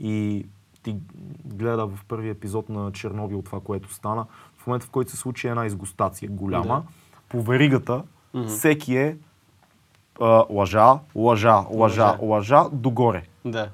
и 0.00 0.46
ти 0.82 0.96
гледа 1.44 1.86
в 1.86 2.04
първи 2.08 2.28
епизод 2.28 2.68
на 2.68 2.92
Чернобил 2.92 3.42
това, 3.42 3.60
което 3.60 3.94
стана, 3.94 4.26
в 4.56 4.66
момента, 4.66 4.86
в 4.86 4.90
който 4.90 5.10
се 5.10 5.16
случи 5.16 5.48
една 5.48 5.66
изгустация 5.66 6.30
голяма, 6.30 6.64
Да. 6.64 6.82
по 7.28 7.42
веригата 7.42 8.02
всеки 8.48 8.96
е 8.96 9.16
лъжа, 10.50 10.98
лъжа, 11.14 11.64
лъжа, 11.70 12.16
Лъжа. 12.20 12.64
догоре. 12.72 13.22
Да. 13.44 13.70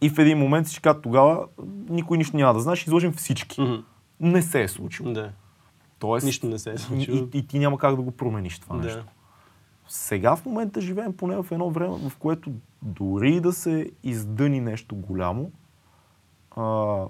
И 0.00 0.10
в 0.10 0.18
един 0.18 0.38
момент 0.38 0.68
си 0.68 0.80
казват 0.80 1.02
тогава, 1.02 1.46
никой 1.88 2.18
нищо 2.18 2.36
няма 2.36 2.54
да 2.54 2.60
знае, 2.60 2.76
ще 2.76 2.90
изложим 2.90 3.12
всички. 3.12 3.60
Мгм. 3.60 3.74
Не 4.20 4.42
се 4.42 4.62
е 4.62 4.68
случило. 4.68 5.12
Да. 5.12 5.30
Тоест, 5.98 6.26
Нищо 6.26 6.46
не 6.46 6.58
се 6.58 6.72
е 6.72 6.78
случило. 6.78 7.16
и, 7.16 7.38
и 7.38 7.46
ти 7.46 7.58
няма 7.58 7.78
как 7.78 7.96
да 7.96 8.02
го 8.02 8.10
промениш 8.10 8.58
това 8.58 8.76
нещо. 8.76 8.98
Да. 8.98 9.04
Сега 9.88 10.36
в 10.36 10.46
момента 10.46 10.80
живеем 10.80 11.12
поне 11.12 11.36
в 11.36 11.46
едно 11.50 11.70
време, 11.70 11.96
в 12.00 12.16
което 12.16 12.50
дори 12.82 13.40
да 13.40 13.52
се 13.52 13.90
издъни 14.02 14.60
нещо 14.60 14.96
голямо, 14.96 15.50
а, 16.52 17.04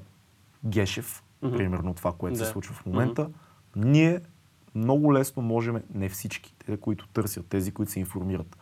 Гешев, 0.64 1.22
Мгм. 1.42 1.56
примерно 1.56 1.94
това, 1.94 2.12
което 2.12 2.38
Да. 2.38 2.44
се 2.44 2.50
случва 2.50 2.74
в 2.74 2.86
момента, 2.86 3.28
ние 3.76 4.20
много 4.74 5.14
лесно 5.14 5.42
можем, 5.42 5.82
не 5.94 6.08
всички, 6.08 6.54
те, 6.56 6.76
които 6.76 7.08
търсят, 7.08 7.46
тези, 7.46 7.72
които 7.72 7.92
се 7.92 8.00
информират, 8.00 8.57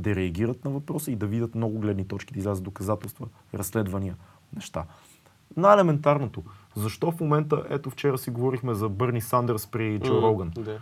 да 0.00 0.14
реагират 0.14 0.64
на 0.64 0.70
въпроса 0.70 1.10
и 1.10 1.16
да 1.16 1.26
видят 1.26 1.54
много 1.54 1.78
гледни 1.78 2.04
точки, 2.04 2.32
да 2.32 2.38
излязат 2.38 2.64
доказателства, 2.64 3.26
разследвания, 3.54 4.16
неща. 4.56 4.84
Най-елементарното. 5.56 6.42
Защо 6.76 7.10
в 7.10 7.20
момента, 7.20 7.64
ето 7.68 7.90
вчера 7.90 8.18
си 8.18 8.30
говорихме 8.30 8.74
за 8.74 8.88
Бърни 8.88 9.20
Сандърс 9.20 9.66
при 9.66 10.00
Джо 10.00 10.14
Мгм. 10.14 10.26
Роган. 10.26 10.50
Да. 10.50 10.78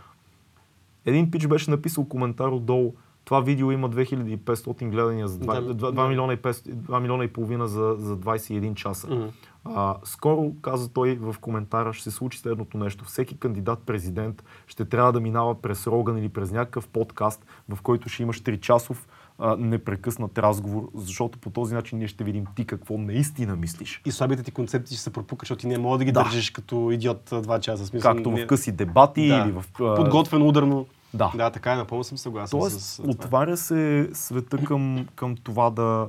Един 1.04 1.30
пич 1.30 1.46
беше 1.46 1.70
написал 1.70 2.04
коментар 2.04 2.48
отдолу. 2.48 2.94
Това 3.24 3.40
видео 3.40 3.70
има 3.70 3.90
2500 3.90 4.90
гледания 4.90 5.28
за 5.28 5.38
2, 5.38 5.74
Да, 5.74 5.86
2, 5.86 5.92
да. 5.92 6.08
милиона, 6.08 6.32
и 6.32 6.36
500 6.36 6.74
2 6.74 7.00
милиона 7.00 7.24
и 7.24 7.28
половина 7.28 7.68
за, 7.68 7.94
за 7.98 8.16
21 8.16 8.74
часа. 8.74 9.14
Мгм. 9.14 9.26
А, 9.64 9.96
скоро, 10.04 10.52
каза 10.62 10.88
той 10.88 11.14
в 11.14 11.36
коментара, 11.40 11.92
ще 11.92 12.04
се 12.04 12.10
случи 12.10 12.38
следното 12.38 12.78
нещо. 12.78 13.04
Всеки 13.04 13.36
кандидат 13.36 13.78
президент 13.78 14.44
ще 14.66 14.84
трябва 14.84 15.12
да 15.12 15.20
минава 15.20 15.62
през 15.62 15.86
Роган 15.86 16.18
или 16.18 16.28
през 16.28 16.50
някакъв 16.50 16.88
подкаст, 16.88 17.46
в 17.68 17.82
който 17.82 18.08
ще 18.08 18.22
имаш 18.22 18.42
3 18.42 18.60
часов 18.60 19.08
а, 19.38 19.56
непрекъснат 19.56 20.38
разговор, 20.38 20.88
защото 20.94 21.38
по 21.38 21.50
този 21.50 21.74
начин 21.74 21.98
ние 21.98 22.08
ще 22.08 22.24
видим 22.24 22.44
ти 22.56 22.64
какво 22.64 22.98
наистина 22.98 23.56
мислиш. 23.56 24.02
И 24.06 24.12
слабите 24.12 24.42
ти 24.42 24.50
концепции 24.50 24.94
ще 24.96 25.04
се 25.04 25.12
пропукат, 25.12 25.40
защото 25.42 25.60
ти 25.60 25.66
не 25.66 25.78
мога 25.78 25.98
да 25.98 26.04
ги 26.04 26.12
Да. 26.12 26.22
държиш 26.22 26.50
като 26.50 26.90
идиот 26.90 27.32
два 27.32 27.60
часа. 27.60 27.86
Смисъл, 27.86 28.12
Както 28.12 28.30
не- 28.30 28.44
в 28.44 28.46
къси 28.46 28.72
дебати 28.72 29.28
Да. 29.28 29.34
или 29.36 29.52
в... 29.52 29.64
Подготвено, 29.96 30.48
ударно. 30.48 30.86
Да. 31.14 31.32
Да, 31.36 31.50
така 31.50 31.72
е, 31.72 31.76
напълно 31.76 32.04
съм 32.04 32.18
съгласен 32.18 32.58
Тоест, 32.60 32.80
с 32.80 32.96
това. 32.96 33.10
отваря 33.10 33.56
се 33.56 34.10
света 34.12 34.64
към, 34.64 35.06
към 35.16 35.36
това 35.36 35.70
да, 35.70 36.06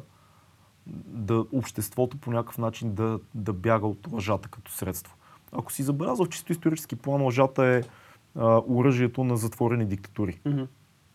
да 1.06 1.46
обществото 1.52 2.18
по 2.18 2.32
някакъв 2.32 2.58
начин 2.58 2.94
да, 2.94 3.20
да 3.36 3.54
бяга 3.54 3.88
от 3.88 4.08
лъжата 4.12 4.50
като 4.50 4.72
средство. 4.72 5.16
Ако 5.52 5.72
си 5.72 5.84
забелязал, 5.84 6.26
в 6.26 6.30
чисто 6.30 6.52
исторически 6.52 6.96
план, 6.96 7.22
лъжата 7.22 7.66
е 7.66 7.82
а, 8.36 8.62
оръжието 8.68 9.24
на 9.24 9.38
затворени 9.38 9.86
диктатури. 9.86 10.40
Мгм. 10.46 10.64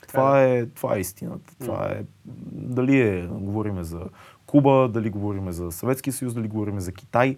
Това 0.08 0.44
е, 0.44 0.66
това 0.66 0.96
е 0.96 1.00
истината. 1.00 1.54
Това 1.58 1.86
е, 1.86 2.04
дали 2.52 3.00
е, 3.00 3.26
говориме 3.26 3.84
за 3.84 4.00
Куба, 4.46 4.88
дали 4.88 5.10
говориме 5.10 5.52
за 5.52 5.72
Съветския 5.72 6.12
съюз, 6.12 6.34
дали 6.34 6.48
говориме 6.48 6.80
за 6.80 6.92
Китай, 6.92 7.36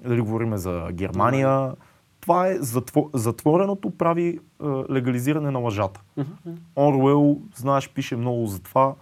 дали 0.00 0.20
говориме 0.20 0.58
за 0.58 0.88
Германия. 0.92 1.72
Това 2.20 2.48
е 2.48 2.56
затво, 2.58 3.10
затвореното 3.14 3.90
прави 3.90 4.38
а, 4.60 4.84
легализиране 4.90 5.50
на 5.50 5.58
лъжата. 5.58 6.02
Орвел, 6.76 7.40
знаеш, 7.54 7.88
пише 7.88 8.16
много 8.16 8.46
за 8.46 8.62
това, 8.62 8.94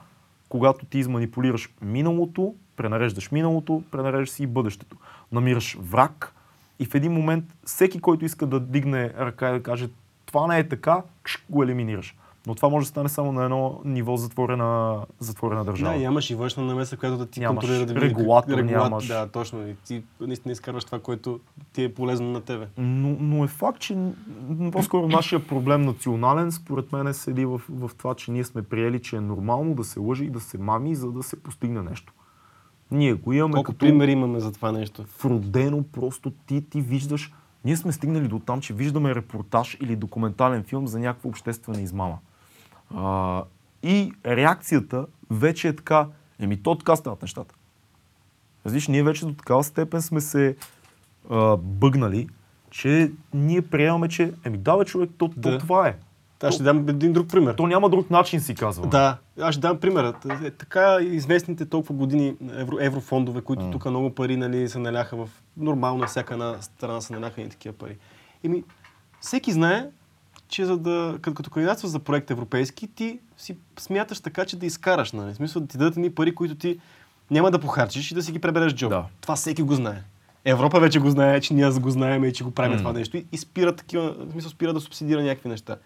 когато 0.48 0.86
ти 0.86 0.98
изманипулираш 0.98 1.74
миналото, 1.82 2.54
пренареждаш 2.78 3.30
миналото, 3.30 3.82
пренареждаш 3.90 4.30
си 4.30 4.42
и 4.42 4.46
бъдещето. 4.46 4.96
Намираш 5.32 5.78
враг 5.80 6.34
и 6.78 6.84
в 6.84 6.94
един 6.94 7.12
момент 7.12 7.44
всеки, 7.64 8.00
който 8.00 8.24
иска 8.24 8.46
да 8.46 8.60
дигне 8.60 9.12
ръка 9.18 9.50
и 9.50 9.52
да 9.52 9.62
каже 9.62 9.88
това 10.26 10.46
не 10.46 10.58
е 10.58 10.68
така, 10.68 11.02
го 11.50 11.62
елиминираш. 11.62 12.16
Но 12.46 12.54
това 12.54 12.68
може 12.68 12.84
да 12.84 12.88
стане 12.88 13.08
само 13.08 13.32
на 13.32 13.44
едно 13.44 13.80
ниво 13.84 14.16
затворена, 14.16 15.00
затворена 15.20 15.64
държава. 15.64 15.92
Да, 15.92 15.98
нямаш 15.98 16.30
и 16.30 16.34
външна 16.34 16.64
намеса, 16.64 16.96
която 16.96 17.16
да 17.16 17.26
ти 17.26 17.40
Нямаш 17.40 17.60
контролира 17.64 17.86
да 17.86 17.94
види 17.94 18.06
регулатор, 18.06 18.52
регулат- 18.52 18.64
нямаш. 18.64 19.06
Да, 19.06 19.28
точно. 19.28 19.68
И 19.68 19.74
ти 19.86 20.02
наистина 20.20 20.52
изкарваш 20.52 20.84
това, 20.84 20.98
което 20.98 21.40
ти 21.72 21.84
е 21.84 21.94
полезно 21.94 22.30
на 22.30 22.40
тебе. 22.40 22.66
Но, 22.78 23.16
но 23.20 23.44
е 23.44 23.48
факт, 23.48 23.78
че 23.78 23.96
по-скоро 24.72 25.08
нашия 25.08 25.46
проблем 25.46 25.82
национален, 25.82 26.52
според 26.52 26.92
мен, 26.92 27.14
седи 27.14 27.44
в, 27.44 27.60
в 27.68 27.90
това, 27.98 28.14
че 28.14 28.30
ние 28.30 28.44
сме 28.44 28.62
приели, 28.62 29.02
че 29.02 29.16
е 29.16 29.20
нормално 29.20 29.74
да 29.74 29.84
се 29.84 30.00
лъжи 30.00 30.24
и 30.24 30.30
да 30.30 30.40
се 30.40 30.58
мами, 30.58 30.94
за 30.94 31.12
да 31.12 31.22
се 31.22 31.42
постигне 31.42 31.82
нещо. 31.82 32.12
Ние 32.90 33.14
го 33.14 33.32
имаме 33.32 33.52
Колко 33.52 33.64
като 33.66 33.78
примери 33.78 34.12
имаме 34.12 34.40
за 34.40 34.52
това 34.52 34.72
нещо? 34.72 35.04
вродено, 35.22 35.82
просто 35.82 36.30
ти, 36.30 36.60
ти 36.70 36.80
виждаш. 36.80 37.32
Ние 37.64 37.76
сме 37.76 37.92
стигнали 37.92 38.28
до 38.28 38.38
там, 38.38 38.60
че 38.60 38.74
виждаме 38.74 39.14
репортаж 39.14 39.76
или 39.80 39.96
документален 39.96 40.64
филм 40.64 40.86
за 40.86 40.98
някаква 40.98 41.28
обществена 41.30 41.80
измама. 41.80 42.18
А, 42.94 43.42
и 43.82 44.12
реакцията 44.26 45.06
вече 45.30 45.68
е 45.68 45.76
така, 45.76 46.06
еми 46.38 46.62
то 46.62 46.74
така 46.74 46.96
стават 46.96 47.22
нещата. 47.22 47.54
Разбираш, 48.66 48.88
ние 48.88 49.02
вече 49.02 49.26
до 49.26 49.34
такава 49.34 49.64
степен 49.64 50.02
сме 50.02 50.20
се 50.20 50.56
а, 51.30 51.56
бъгнали, 51.56 52.28
че 52.70 53.12
ние 53.34 53.62
приемаме, 53.62 54.08
че 54.08 54.32
еми 54.44 54.58
да 54.58 54.76
бе 54.76 54.84
човек, 54.84 55.10
то, 55.18 55.28
то 55.28 55.50
Да. 55.50 55.58
това 55.58 55.88
е. 55.88 55.96
Аз 56.42 56.54
ще 56.54 56.62
дам 56.62 56.88
един 56.88 57.12
друг 57.12 57.28
пример. 57.28 57.54
То 57.54 57.66
няма 57.66 57.90
друг 57.90 58.10
начин 58.10 58.40
си 58.40 58.54
казваме. 58.54 58.90
Да, 58.90 59.16
аз 59.40 59.54
ще 59.54 59.60
дам 59.60 59.80
пример. 59.80 60.14
Е, 60.44 60.50
Така 60.50 60.98
известните 61.00 61.66
толкова 61.66 61.94
години 61.94 62.34
евро, 62.56 62.76
еврофондове, 62.80 63.40
които 63.40 63.70
тук 63.70 63.84
много 63.84 64.14
пари 64.14 64.36
нали, 64.36 64.68
се 64.68 64.78
наляха 64.78 65.16
в 65.16 65.28
нормално 65.56 66.06
всяка 66.06 66.34
една 66.34 66.62
страна 66.62 67.00
се 67.00 67.12
наляха 67.12 67.40
и 67.40 67.48
такива 67.48 67.74
пари. 67.74 67.96
Еми, 68.44 68.64
всеки 69.20 69.52
знае, 69.52 69.86
че 70.48 70.64
за 70.64 70.78
да, 70.78 71.18
като, 71.20 71.34
като 71.34 71.50
кандидатстваш 71.50 71.90
за 71.90 71.98
проект 71.98 72.30
европейски, 72.30 72.86
ти 72.86 73.18
си 73.36 73.56
смяташ 73.78 74.20
така, 74.20 74.44
че 74.44 74.56
да 74.56 74.66
изкараш. 74.66 75.12
Нали? 75.12 75.32
В 75.32 75.36
смисъл 75.36 75.62
да 75.62 75.68
ти 75.68 75.78
дадат 75.78 75.96
едни 75.96 76.14
пари, 76.14 76.34
които 76.34 76.54
ти 76.54 76.78
няма 77.30 77.50
да 77.50 77.58
похарчиш 77.58 78.10
и 78.10 78.14
да 78.14 78.22
си 78.22 78.32
ги 78.32 78.38
пребереш 78.38 78.74
джоб. 78.74 78.90
Да. 78.90 79.04
Това 79.20 79.36
всеки 79.36 79.62
го 79.62 79.74
знае. 79.74 80.02
Европа 80.44 80.80
вече 80.80 81.00
го 81.00 81.10
знае, 81.10 81.40
че 81.40 81.54
ние 81.54 81.70
го 81.70 81.90
знаем 81.90 82.24
и 82.24 82.32
че 82.32 82.44
го 82.44 82.50
правим 82.50 82.72
М. 82.72 82.78
това 82.78 82.92
нещо. 82.92 83.16
И, 83.16 83.26
и 83.32 83.38
спира 83.38 83.76
такива, 83.76 84.14
в 84.18 84.32
смисъл 84.32 84.50
спира 84.50 84.72
да 84.72 84.80
субсидира 84.80 85.22
някакви 85.22 85.48
неща. 85.48 85.76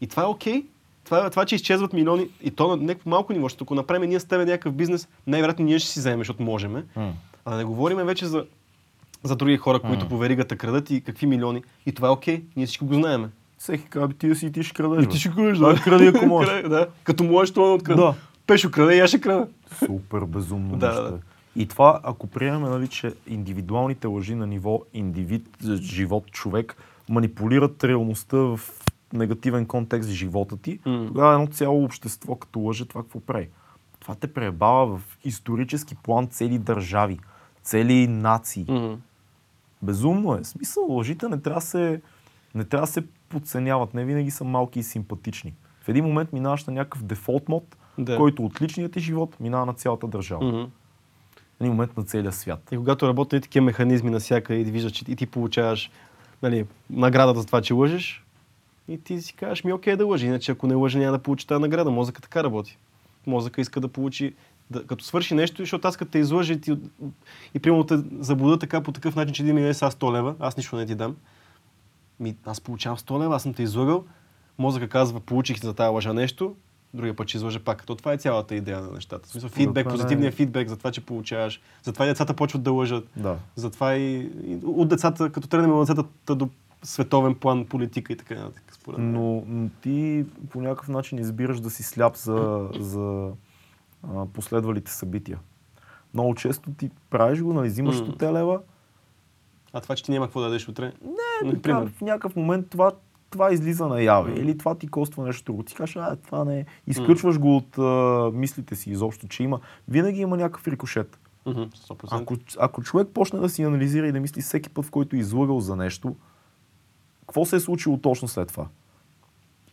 И 0.00 0.06
това 0.06 0.22
е 0.22 0.26
окей. 0.26 0.64
Това, 1.04 1.30
това, 1.30 1.44
че 1.44 1.54
изчезват 1.54 1.92
милиони, 1.92 2.28
и 2.42 2.50
то 2.50 2.68
на 2.68 2.76
някакво 2.76 3.10
малко 3.10 3.32
ниво, 3.32 3.44
защото 3.44 3.64
ако 3.64 3.74
направим 3.74 4.08
ние 4.08 4.20
с 4.20 4.24
тебе 4.24 4.44
някакъв 4.44 4.72
бизнес, 4.74 5.08
най-вероятно 5.26 5.64
ние 5.64 5.78
ще 5.78 5.90
си 5.90 5.98
вземем, 5.98 6.20
защото 6.20 6.42
можем. 6.42 6.72
М. 6.96 7.12
А 7.44 7.50
да 7.50 7.56
не 7.56 7.64
говорим 7.64 7.98
вече 7.98 8.26
за, 8.26 8.44
за 9.22 9.36
други 9.36 9.56
хора, 9.56 9.80
които 9.80 10.08
по 10.08 10.18
веригата 10.18 10.56
крадат 10.56 10.90
и 10.90 11.00
какви 11.00 11.26
милиони. 11.26 11.62
И 11.86 11.92
това 11.92 12.08
е 12.08 12.10
окей. 12.10 12.42
Ние 12.56 12.66
всичко 12.66 12.86
го 12.86 12.94
знаем. 12.94 13.30
Всеки 13.58 13.84
«Бе, 13.98 14.14
ти 14.18 14.34
си 14.34 14.46
и 14.46 14.52
ти 14.52 14.62
ще 14.62 14.74
крадеш. 14.74 15.04
И 15.04 15.06
бе». 15.06 15.12
ти 15.12 15.18
ще 15.18 15.30
крадеш, 15.30 15.58
Да, 15.58 15.74
кради, 15.84 16.06
ако 16.06 16.26
можеш. 16.36 16.62
Да. 16.62 16.86
Като 17.04 17.24
можеш, 17.24 17.54
това 17.54 17.66
да 17.66 17.72
открада. 17.72 18.02
Да. 18.02 18.14
Пешо 18.46 18.70
краде 18.70 18.96
и 18.96 19.00
аз 19.00 19.08
ще 19.10 19.20
крада. 19.20 19.48
Супер 19.86 20.20
безумно 20.20 20.76
Да, 20.76 21.02
да. 21.02 21.16
е. 21.16 21.20
И 21.56 21.66
това, 21.66 22.00
ако 22.02 22.26
приемем, 22.26 22.62
нали, 22.62 22.88
че 22.88 23.12
индивидуалните 23.26 24.06
лъжи 24.06 24.34
на 24.34 24.46
ниво 24.46 24.82
индивид, 24.94 25.48
живот, 25.74 26.30
човек, 26.30 26.76
манипулират 27.08 27.84
реалността 27.84 28.36
в 28.36 28.60
негативен 29.14 29.66
контекст 29.66 30.08
в 30.10 30.12
живота 30.12 30.56
ти, 30.56 30.78
М. 30.86 31.04
тогава 31.06 31.34
едно 31.34 31.46
цяло 31.46 31.84
общество, 31.84 32.36
като 32.36 32.60
лъже, 32.60 32.84
това 32.84 33.02
какво 33.02 33.20
прави? 33.20 33.48
Това 34.00 34.14
те 34.14 34.26
преебава 34.26 34.98
в 34.98 35.18
исторически 35.24 35.94
план 35.94 36.26
цели 36.26 36.58
държави, 36.58 37.18
цели 37.62 38.06
нации. 38.06 38.66
Безумно 39.82 40.34
е. 40.34 40.44
Смисъл, 40.44 40.84
лъжите 40.88 41.28
не 41.28 41.40
трябва 41.40 41.60
да 41.60 41.66
се, 41.66 42.00
не 42.54 42.64
трябва 42.64 42.86
да 42.86 42.92
се 42.92 43.04
подценяват. 43.28 43.94
Не 43.94 44.04
винаги 44.04 44.30
са 44.30 44.44
малки 44.44 44.78
и 44.78 44.82
симпатични. 44.82 45.54
В 45.82 45.88
един 45.88 46.04
момент 46.04 46.32
минаваш 46.32 46.64
на 46.64 46.72
някакъв 46.72 47.02
дефолт 47.04 47.48
мод 47.48 47.76
Да. 47.98 48.16
който 48.16 48.44
от 48.44 48.62
личният 48.62 48.92
ти 48.92 49.00
живот 49.00 49.40
минава 49.40 49.66
на 49.66 49.74
цялата 49.74 50.06
държава. 50.06 50.44
Мгм. 50.44 50.64
Един 51.60 51.72
момент 51.72 51.96
на 51.96 52.04
целия 52.04 52.32
свят. 52.32 52.68
И 52.72 52.76
когато 52.76 53.08
работят 53.08 53.42
такива 53.42 53.64
механизми 53.64 54.10
на 54.10 54.20
всяка 54.20 54.54
и 54.54 54.64
виждаш, 54.64 54.92
че 54.92 55.04
и 55.08 55.16
ти 55.16 55.26
получаваш 55.26 55.90
нали, 56.42 56.66
наградата 56.90 57.40
за 57.40 57.46
това, 57.46 57.62
че 57.62 57.74
лъжеш, 57.74 58.23
и 58.88 58.98
ти 58.98 59.22
си 59.22 59.32
кажеш, 59.34 59.64
ми 59.64 59.72
окей 59.72 59.96
да 59.96 60.06
лъжи, 60.06 60.26
иначе 60.26 60.52
ако 60.52 60.66
не 60.66 60.74
лъжи 60.74 60.98
няма 60.98 61.12
да 61.12 61.22
получи 61.22 61.46
тази 61.46 61.60
награда. 61.60 61.90
Мозъка 61.90 62.22
така 62.22 62.44
работи. 62.44 62.78
Мозъка 63.26 63.60
иска 63.60 63.80
да 63.80 63.88
получи, 63.88 64.34
да, 64.70 64.86
като 64.86 65.04
свърши 65.04 65.34
нещо, 65.34 65.62
защото 65.62 65.88
аз 65.88 65.96
като 65.96 66.10
те 66.10 66.18
излъжа 66.18 66.52
и, 66.52 66.60
ти, 66.60 66.76
и 67.54 67.58
примерно 67.58 67.84
те 67.84 67.98
заблуда 68.18 68.58
така 68.58 68.80
по 68.80 68.92
такъв 68.92 69.16
начин, 69.16 69.34
че 69.34 69.42
да 69.44 69.52
ми 69.52 69.60
даде 69.60 69.74
сега 69.74 69.90
100 69.90 70.12
лева, 70.16 70.34
аз 70.40 70.56
нищо 70.56 70.76
не 70.76 70.86
ти 70.86 70.94
дам. 70.94 71.16
Ми, 72.20 72.36
аз 72.44 72.60
получавам 72.60 72.98
100 72.98 73.22
лева, 73.22 73.36
аз 73.36 73.42
съм 73.42 73.54
те 73.54 73.62
излъгал, 73.62 74.04
мозъка 74.58 74.88
казва, 74.88 75.20
получих 75.20 75.60
за 75.60 75.74
тази 75.74 75.88
лъжа 75.88 76.14
нещо, 76.14 76.54
другия 76.94 77.16
път 77.16 77.28
ще 77.28 77.36
излъжа 77.38 77.60
пак. 77.60 77.86
То 77.86 77.94
това 77.94 78.12
е 78.12 78.16
цялата 78.16 78.54
идея 78.54 78.80
на 78.80 78.90
нещата. 78.90 79.28
В 79.28 79.32
смисъл, 79.32 79.50
фидбек, 79.50 79.86
е- 79.86 79.88
позитивният 79.88 80.34
фидбек 80.34 80.68
за 80.68 80.76
това, 80.76 80.90
че 80.90 81.00
получаваш. 81.00 81.60
Затова 81.82 82.04
и 82.04 82.08
децата 82.08 82.34
почват 82.34 82.62
да 82.62 82.72
лъжат. 82.72 83.08
Да. 83.16 83.36
Затова 83.56 83.94
и, 83.94 84.30
и 84.46 84.58
от 84.64 84.88
децата, 84.88 85.32
като 85.32 85.48
тръгнем 85.48 85.72
от 85.72 85.86
децата 85.86 86.34
до 86.34 86.48
световен 86.84 87.34
план, 87.34 87.66
политика 87.66 88.12
и 88.12 88.16
така 88.16 88.34
нататък. 88.34 88.64
Според. 88.72 88.98
Но, 88.98 89.44
но 89.46 89.68
ти 89.82 90.24
по 90.50 90.60
някакъв 90.60 90.88
начин 90.88 91.18
избираш 91.18 91.60
да 91.60 91.70
си 91.70 91.82
сляп 91.82 92.16
за, 92.16 92.68
за 92.80 93.30
а, 94.14 94.26
последвалите 94.26 94.92
събития. 94.92 95.38
Много 96.14 96.34
често 96.34 96.70
ти 96.70 96.90
правиш 97.10 97.42
го, 97.42 97.52
нали, 97.52 97.68
взимаш. 97.68 97.96
100 97.96 98.32
лева, 98.32 98.60
А 99.72 99.80
това, 99.80 99.94
че 99.94 100.04
ти 100.04 100.10
няма 100.12 100.26
какво 100.26 100.40
да 100.40 100.46
дадеш 100.46 100.68
утре? 100.68 100.92
не, 101.02 101.52
Например. 101.52 101.92
в 101.96 102.00
някакъв 102.00 102.36
момент 102.36 102.70
това, 102.70 102.92
това 103.30 103.52
излиза 103.52 103.86
наяве. 103.86 104.30
М. 104.30 104.36
Или 104.36 104.58
това 104.58 104.74
ти 104.74 104.88
коства 104.88 105.24
нещо 105.24 105.44
друго. 105.44 105.62
Ти 105.62 105.74
кажеш, 105.74 105.96
а, 105.96 106.16
това 106.16 106.44
не 106.44 106.60
е. 106.60 106.66
Изключваш 106.86 107.38
го 107.38 107.56
от 107.56 107.78
а, 107.78 108.30
мислите 108.34 108.76
си 108.76 108.90
изобщо, 108.90 109.28
че 109.28 109.42
има. 109.42 109.60
Винаги 109.88 110.20
има 110.20 110.36
някакъв 110.36 110.68
рикошет. 110.68 111.18
100%. 111.46 112.22
Ако, 112.22 112.36
ако 112.58 112.82
човек 112.82 113.08
почне 113.14 113.38
да 113.38 113.48
си 113.48 113.62
анализира 113.62 114.08
и 114.08 114.12
да 114.12 114.20
мисли 114.20 114.42
всеки 114.42 114.70
път, 114.70 114.84
в 114.84 114.90
който 114.90 115.16
е 115.16 115.18
излъгал 115.18 115.60
за 115.60 115.76
нещо, 115.76 116.16
какво 117.26 117.44
се 117.44 117.56
е 117.56 117.60
случило 117.60 117.98
точно 117.98 118.28
след 118.28 118.48
това? 118.48 118.66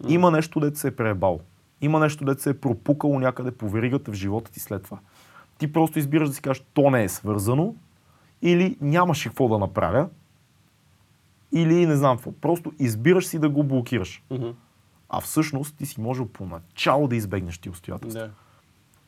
Има 0.08 0.32
нещо, 0.32 0.60
дето 0.60 0.80
се 0.80 0.88
е 0.88 0.96
преебал. 0.96 1.40
Има 1.82 2.00
нещо, 2.00 2.26
дето 2.26 2.42
се 2.42 2.50
е 2.50 2.60
пропукало 2.60 3.20
някъде 3.20 3.52
по 3.52 3.70
веригата 3.70 4.12
в 4.12 4.16
живота 4.16 4.52
ти 4.52 4.60
след 4.60 4.84
това. 4.84 4.98
Ти 5.58 5.74
просто 5.74 6.00
избираш 6.00 6.30
да 6.30 6.36
си 6.36 6.42
кажеш, 6.42 6.64
то 6.74 6.90
не 6.90 7.04
е 7.04 7.10
свързано, 7.10 7.76
или 8.42 8.78
нямаше 8.82 9.30
какво 9.30 9.48
да 9.48 9.58
направя, 9.58 10.10
или 11.52 11.86
не 11.86 11.96
знам 11.96 12.18
какво. 12.18 12.32
Просто 12.32 12.74
избираш 12.80 13.28
си 13.28 13.40
да 13.40 13.50
го 13.50 13.64
блокираш. 13.64 14.24
Мгм, 14.32 14.50
А 15.10 15.22
всъщност 15.22 15.76
ти 15.78 15.86
си 15.86 16.02
можел 16.02 16.28
поначало 16.28 17.08
да 17.08 17.16
избегнеш 17.16 17.58
ти 17.58 17.70
обстоятелства. 17.70 18.22
Да. 18.22 18.32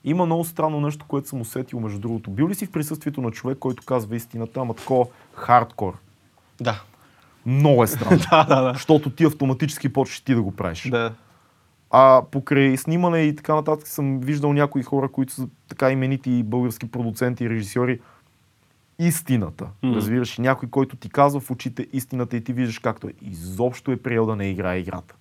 Има 0.03 0.25
много 0.25 0.43
странно 0.43 0.81
нещо, 0.81 1.05
което 1.07 1.27
съм 1.27 1.41
усетил, 1.41 1.79
между 1.79 1.99
другото. 1.99 2.31
Бил 2.31 2.49
ли 2.49 2.55
си 2.55 2.65
в 2.65 2.71
присъствието 2.71 3.21
на 3.21 3.31
човек, 3.31 3.57
който 3.57 3.85
казва 3.85 4.15
истината, 4.15 4.59
ама 4.59 4.73
такова 4.73 5.05
хардкор? 5.33 5.97
Да. 6.61 6.81
Много 7.45 7.83
е 7.83 7.87
странно. 7.87 8.19
Да, 8.29 8.43
да, 8.43 8.61
да. 8.61 8.73
Защото 8.73 9.09
ти 9.09 9.23
автоматически 9.23 9.93
почваш 9.93 10.21
ти 10.21 10.35
да 10.35 10.41
го 10.41 10.51
правиш. 10.51 10.89
Да. 10.89 11.13
А 11.91 12.21
покрай 12.31 12.77
снимане 12.77 13.21
и 13.21 13.35
така 13.35 13.55
нататък 13.55 13.87
съм 13.87 14.19
виждал 14.19 14.53
някои 14.53 14.83
хора, 14.83 15.09
които 15.09 15.33
са 15.33 15.47
така 15.67 15.91
именити 15.91 16.43
български 16.43 16.91
продуценти 16.91 17.43
и 17.43 17.49
режисьори. 17.49 17.99
Истината. 18.99 19.67
Мгм. 19.83 19.95
Разбираш, 19.95 20.37
някой, 20.37 20.69
който 20.69 20.95
ти 20.95 21.09
казва 21.09 21.39
в 21.39 21.51
очите 21.51 21.87
истината 21.93 22.37
и 22.37 22.43
ти 22.43 22.53
виждаш 22.53 22.79
както 22.79 23.07
е. 23.07 23.13
Изобщо 23.21 23.91
е 23.91 23.97
приел 23.97 24.25
да 24.25 24.35
не 24.35 24.49
играе 24.49 24.77
играта. 24.77 25.15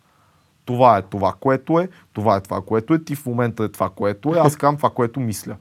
Това 0.64 0.98
е 0.98 1.02
това, 1.02 1.34
което 1.40 1.80
е, 1.80 1.88
това 2.12 2.36
е 2.36 2.40
това, 2.40 2.62
което 2.62 2.94
е, 2.94 3.04
ти 3.04 3.16
в 3.16 3.26
момента 3.26 3.64
е 3.64 3.68
това, 3.68 3.90
което 3.90 4.34
е, 4.34 4.38
аз 4.38 4.56
казвам 4.56 4.76
това, 4.76 4.90
което 4.90 5.20
мисля. 5.20 5.56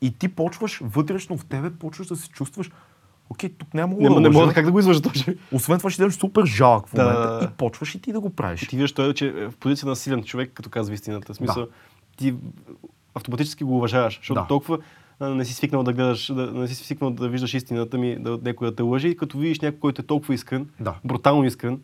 И 0.00 0.18
ти 0.18 0.28
почваш 0.28 0.80
вътрешно 0.84 1.36
в 1.36 1.44
тебе, 1.44 1.70
почваш 1.70 2.06
да 2.06 2.16
се 2.16 2.28
чувстваш, 2.28 2.70
окей, 3.30 3.50
тук 3.58 3.74
няма 3.74 3.94
Не, 3.94 4.08
да 4.08 4.20
не 4.20 4.28
мога 4.28 4.52
как 4.52 4.64
да 4.64 4.72
го 4.72 4.78
излъжа 4.78 5.02
точно. 5.02 5.34
Освен 5.52 5.78
това 5.78 5.90
ще 5.90 6.02
бъдеш 6.02 6.14
супер 6.16 6.44
жалък 6.44 6.88
в 6.88 6.94
Да, 6.94 7.02
момента 7.04 7.28
да, 7.28 7.38
да. 7.38 7.44
и 7.44 7.48
почваш 7.48 7.94
и 7.94 8.00
ти 8.00 8.12
да 8.12 8.20
го 8.20 8.30
правиш. 8.30 8.62
И 8.62 8.68
ти 8.68 8.76
виждаш 8.76 8.92
той, 8.92 9.14
че 9.14 9.26
е 9.28 9.48
в 9.48 9.56
позиция 9.60 9.88
на 9.88 9.96
силен 9.96 10.24
човек, 10.24 10.50
като 10.54 10.70
казва 10.70 10.94
истината. 10.94 11.32
В 11.32 11.36
смисъл, 11.36 11.66
ти 12.16 12.34
автоматически 13.14 13.64
го 13.64 13.76
уважаваш, 13.76 14.16
защото 14.18 14.40
Да. 14.40 14.46
толкова 14.46 14.78
не 15.20 15.44
си 15.44 15.54
свикнал 15.54 15.82
да 15.82 15.92
гледаш, 15.92 16.32
да, 16.34 16.52
не 16.52 16.68
си 16.68 16.74
свикнал 16.74 17.10
да 17.10 17.28
виждаш 17.28 17.54
истината 17.54 17.98
ми, 17.98 18.16
да 18.18 18.38
някой 18.42 18.70
да 18.70 18.76
те 18.76 18.82
лъжи, 18.82 19.08
и 19.08 19.16
като 19.16 19.38
видиш 19.38 19.60
някой, 19.60 19.80
който 19.80 20.02
е 20.02 20.06
толкова 20.06 20.34
искрен, 20.34 20.68
Да. 20.80 20.94
брутално 21.04 21.44
искрен, 21.44 21.80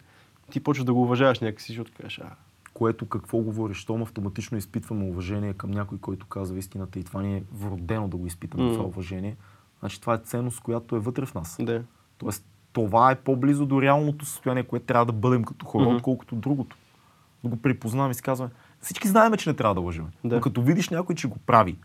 ти 0.51 0.61
почваш 0.61 0.85
да 0.85 0.95
го 0.95 1.03
уважаваш 1.03 1.41
някакси, 1.41 1.73
защото 1.73 1.93
кажеш, 1.97 2.19
а, 2.19 2.31
което 2.75 3.07
какво 3.07 3.39
говориш, 3.39 3.77
щом 3.77 4.03
автоматично 4.03 4.59
изпитваме 4.59 5.05
уважение 5.05 5.53
към 5.53 5.71
някой, 5.71 5.99
който 5.99 6.27
казва 6.27 6.59
истината 6.59 6.99
и 6.99 7.05
това 7.05 7.23
ни 7.23 7.37
е 7.37 7.43
вродено 7.55 8.09
да 8.09 8.17
го 8.17 8.27
изпитаме 8.27 8.65
М. 8.65 8.73
това 8.73 8.85
уважение, 8.85 9.37
значи 9.83 10.01
това 10.01 10.15
е 10.15 10.19
ценност, 10.19 10.61
която 10.61 10.97
е 10.97 10.99
вътре 10.99 11.27
в 11.27 11.35
нас. 11.35 11.57
да. 11.61 11.83
Тоест, 12.19 12.45
това 12.73 13.11
е 13.11 13.15
по-близо 13.15 13.67
до 13.67 13.83
реалното 13.83 14.25
състояние, 14.25 14.63
което 14.65 14.87
трябва 14.87 15.07
да 15.07 15.13
бъдем 15.13 15.45
като 15.45 15.67
хора, 15.67 15.85
Мгм. 15.85 15.95
отколкото 15.97 16.35
другото. 16.35 16.77
Да 17.45 17.51
го 17.51 17.57
припознаваме 17.57 18.11
и 18.11 18.15
си 18.15 18.23
казваме, 18.23 18.51
всички 18.81 19.09
знаем, 19.09 19.35
че 19.35 19.51
не 19.51 19.57
трябва 19.57 19.75
да 19.75 19.81
лъжем. 19.81 20.07
Да. 20.25 20.35
Но 20.35 20.41
като 20.41 20.63
видиш 20.63 20.89
някой, 20.89 21.15
че 21.15 21.29
го 21.29 21.37
прави 21.39 21.77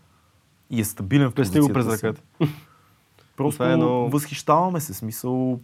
и 0.69 0.81
е 0.81 0.85
стабилен 0.85 1.29
в 1.29 1.33
Прести 1.33 1.59
го 1.59 1.67
позицията 1.67 1.89
през 1.89 2.03
ръката. 2.03 2.21
Просто 3.37 3.63
е 3.63 3.75
много- 3.75 4.09
възхищаваме 4.09 4.79
се, 4.79 4.93
смисъл. 4.93 5.59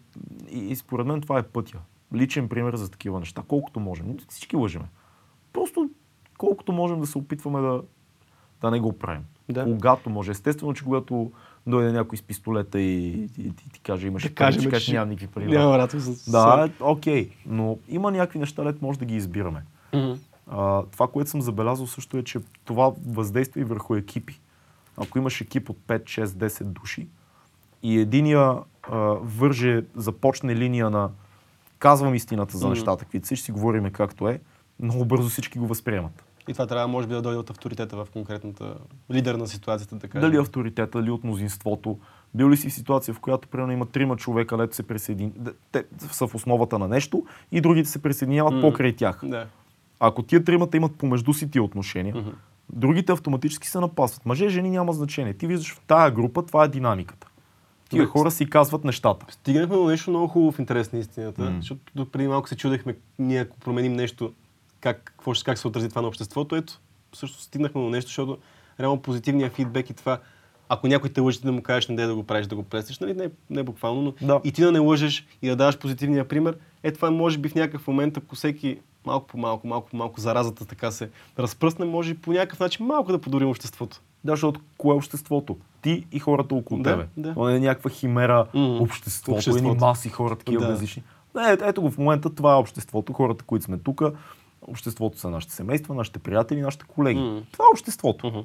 И, 0.50 0.60
и 0.60 0.76
според 0.76 1.08
мен 1.08 1.22
това 1.22 1.40
е 1.40 1.44
пътя. 1.44 1.78
Личен 2.16 2.50
пример 2.50 2.76
за 2.76 2.92
такива 2.92 3.20
неща. 3.20 3.44
Колкото 3.48 3.80
можем. 3.80 4.18
Всички 4.30 4.56
лъжеме. 4.56 4.86
Просто 5.54 5.90
колкото 6.38 6.72
можем 6.72 7.00
да 7.00 7.08
се 7.08 7.18
опитваме 7.18 7.62
да, 7.62 7.82
да 8.62 8.72
не 8.72 8.80
го 8.80 8.94
правим. 8.94 9.24
Да. 9.50 9.64
Когато 9.64 10.10
може. 10.10 10.32
Естествено, 10.32 10.74
че 10.74 10.84
когато 10.84 11.32
дойде 11.68 11.92
някой 11.92 12.18
с 12.18 12.22
пистолета 12.22 12.80
и, 12.80 13.08
и, 13.14 13.30
и 13.38 13.72
ти, 13.74 13.80
каже, 13.80 14.08
имаш 14.08 14.24
Да 14.24 14.30
пари, 14.30 14.36
кажем, 14.36 14.82
че 14.82 14.94
нямам 14.94 15.10
никакви 15.10 15.28
пари. 15.28 15.46
Няма 15.48 15.72
брат. 15.72 15.92
с- 15.92 16.32
Да, 16.32 16.40
окей. 16.82 17.30
Но 17.46 17.78
има 17.90 18.12
някакви 18.12 18.40
неща, 18.40 18.64
дето 18.64 18.80
може 18.82 19.00
да 19.00 19.06
ги 19.06 19.16
избираме. 19.16 19.64
А, 20.48 20.84
това, 20.84 21.08
което 21.08 21.30
съм 21.30 21.42
забелязал 21.42 21.88
също 21.88 22.18
е, 22.18 22.24
че 22.24 22.40
това 22.66 22.92
въздейства 23.08 23.62
и 23.62 23.66
върху 23.66 23.96
екипи. 23.96 24.40
Ако 24.98 25.18
имаш 25.18 25.42
екип 25.42 25.70
от 25.70 25.78
5, 25.80 26.04
6, 26.04 26.26
10 26.26 26.64
души 26.64 27.08
и 27.84 28.00
единия 28.00 28.54
а, 28.84 28.98
върже, 29.14 29.84
започне 29.96 30.56
линия 30.56 30.90
на 30.90 31.10
казвам 31.80 32.16
истината 32.16 32.52
за 32.54 32.70
нещата, 32.70 33.04
каквито 33.04 33.28
си, 33.28 33.36
ще 33.36 33.46
си 33.46 33.52
говориме 33.52 33.92
както 33.92 34.28
е, 34.28 34.40
много 34.80 35.06
бързо 35.06 35.30
всички 35.30 35.60
го 35.60 35.68
възприемат. 35.68 36.24
И 36.48 36.54
това 36.54 36.68
трябва, 36.68 36.88
може 36.88 37.08
би, 37.08 37.14
да 37.14 37.22
дойде 37.22 37.38
от 37.38 37.50
авторитета 37.50 37.96
в 37.96 38.08
конкретната 38.14 38.74
лидер 39.12 39.36
на 39.36 39.48
ситуацията, 39.48 40.00
кажем. 40.00 40.22
Дали 40.22 40.38
авторитета, 40.38 40.98
дали 40.98 41.12
от 41.12 41.24
мнозинството. 41.24 41.98
Бил 42.34 42.50
ли 42.50 42.58
си 42.58 42.70
в 42.70 42.74
ситуация, 42.74 43.14
в 43.14 43.20
която 43.20 43.48
примерно 43.48 43.72
има 43.72 43.86
трима 43.86 44.16
човека, 44.16 44.58
лето 44.58 44.76
се 44.76 44.84
присъедини, 44.84 45.32
д- 45.36 45.54
те 45.72 45.84
са 46.00 46.28
в 46.28 46.36
основата 46.36 46.80
на 46.80 46.88
нещо 46.88 47.24
и 47.52 47.62
другите 47.62 47.90
се 47.90 48.02
присъединяват 48.02 48.54
М. 48.54 48.62
покрай 48.62 48.96
тях. 48.96 49.20
Да. 49.24 49.48
Ако 50.00 50.24
тия 50.24 50.44
тримата 50.44 50.78
имат 50.78 50.96
помежду 50.96 51.34
си 51.34 51.52
тия 51.52 51.64
отношения, 51.64 52.16
Мгм. 52.16 52.30
другите 52.70 53.12
автоматически 53.12 53.68
се 53.68 53.80
напасват. 53.80 54.26
Мъже, 54.26 54.50
жени 54.50 54.70
няма 54.70 54.94
значение. 54.94 55.34
Ти 55.34 55.48
виждаш 55.48 55.74
в 55.74 55.82
тая 55.82 56.12
група, 56.12 56.46
това 56.46 56.64
е 56.64 56.68
динамиката. 56.68 57.28
Тия 57.90 58.06
хора 58.06 58.32
си 58.32 58.50
казват 58.50 58.84
нещата. 58.84 59.26
Стигнахме 59.30 59.76
до 59.76 59.86
нещо 59.86 60.10
много 60.10 60.28
хубаво 60.28 60.52
в 60.52 60.60
интерес 60.60 60.92
на 60.92 61.00
истината, 61.00 61.42
М. 61.42 61.56
защото 61.56 61.82
преди 62.06 62.28
малко 62.28 62.50
се 62.50 62.56
чудехме, 62.58 62.96
ние 63.20 63.40
ако 63.40 63.60
променим 63.60 63.94
нещо, 63.94 64.34
как, 64.84 65.04
какво, 65.04 65.32
как 65.46 65.58
се 65.58 65.68
отрази 65.68 65.90
това 65.90 66.02
на 66.02 66.08
обществото. 66.08 66.56
Ето, 66.56 66.80
също 67.14 67.42
стигнахме 67.42 67.82
до 67.82 67.90
нещо, 67.90 68.08
защото 68.10 68.38
реално 68.80 69.02
позитивният 69.02 69.54
фидбек 69.54 69.90
и 69.90 69.94
това, 69.94 70.20
ако 70.70 70.88
някой 70.88 71.10
те 71.10 71.22
лъжи, 71.22 71.40
да 71.40 71.52
му 71.52 71.62
кажеш, 71.62 71.88
не 71.88 72.06
да 72.06 72.16
го 72.16 72.24
правиш, 72.24 72.48
да 72.48 72.56
го 72.56 72.64
престиш, 72.64 73.00
нали? 73.00 73.14
Не, 73.14 73.30
не 73.50 73.64
буквално, 73.64 74.02
но 74.02 74.28
Да. 74.28 74.42
и 74.44 74.52
ти 74.52 74.62
да 74.62 74.72
не 74.72 74.80
лъжеш 74.80 75.26
и 75.42 75.50
да 75.50 75.56
даваш 75.56 75.78
позитивния 75.78 76.28
пример, 76.28 76.58
е 76.84 76.92
това 76.92 77.12
може 77.12 77.38
би 77.38 77.50
в 77.50 77.56
някакъв 77.56 77.88
момент, 77.88 78.18
ако 78.18 78.36
всеки 78.36 78.80
малко 79.06 79.28
по 79.28 79.38
малко, 79.38 79.68
малко 79.68 79.90
по 79.90 79.98
малко 79.98 80.20
заразата 80.20 80.66
така 80.66 80.92
се 80.92 81.10
разпръсне, 81.40 81.86
може 81.86 82.16
по 82.16 82.32
някакъв 82.32 82.60
начин 82.60 82.86
малко 82.86 83.12
да 83.12 83.20
подорим 83.20 83.50
обществото. 83.50 84.02
Да, 84.24 84.32
защото 84.32 84.60
кое 84.78 84.94
е 84.94 84.98
обществото? 84.98 85.58
Ти 85.82 86.06
и 86.12 86.20
хората 86.20 86.56
около 86.56 86.82
Да, 86.82 86.92
тебе. 86.92 87.08
да. 87.18 87.34
То 87.34 87.46
не 87.46 87.56
е 87.56 87.60
някаква 87.60 87.90
химера 87.90 88.46
М. 88.54 88.78
обществото, 88.82 89.32
Обществото. 89.32 89.68
едни 89.68 89.78
маси 89.82 90.10
хора, 90.10 90.36
такива 90.36 90.68
Да. 90.68 90.80
Не, 91.36 91.52
ето, 91.52 91.66
ето 91.66 91.82
го 91.82 91.92
в 91.92 91.98
момента, 91.98 92.36
това 92.36 92.54
е 92.54 92.58
обществото, 92.58 93.14
хората, 93.14 93.44
които 93.44 93.66
сме 93.66 93.78
тук. 93.78 94.02
Обществото 94.68 95.20
са 95.20 95.30
нашите 95.30 95.54
семейства, 95.54 95.96
нашите 95.96 96.20
приятели, 96.20 96.62
нашите 96.62 96.86
колеги. 96.86 97.20
М. 97.20 97.42
Това 97.52 97.66
е 97.66 97.74
обществото. 97.74 98.28
Мгм. 98.28 98.40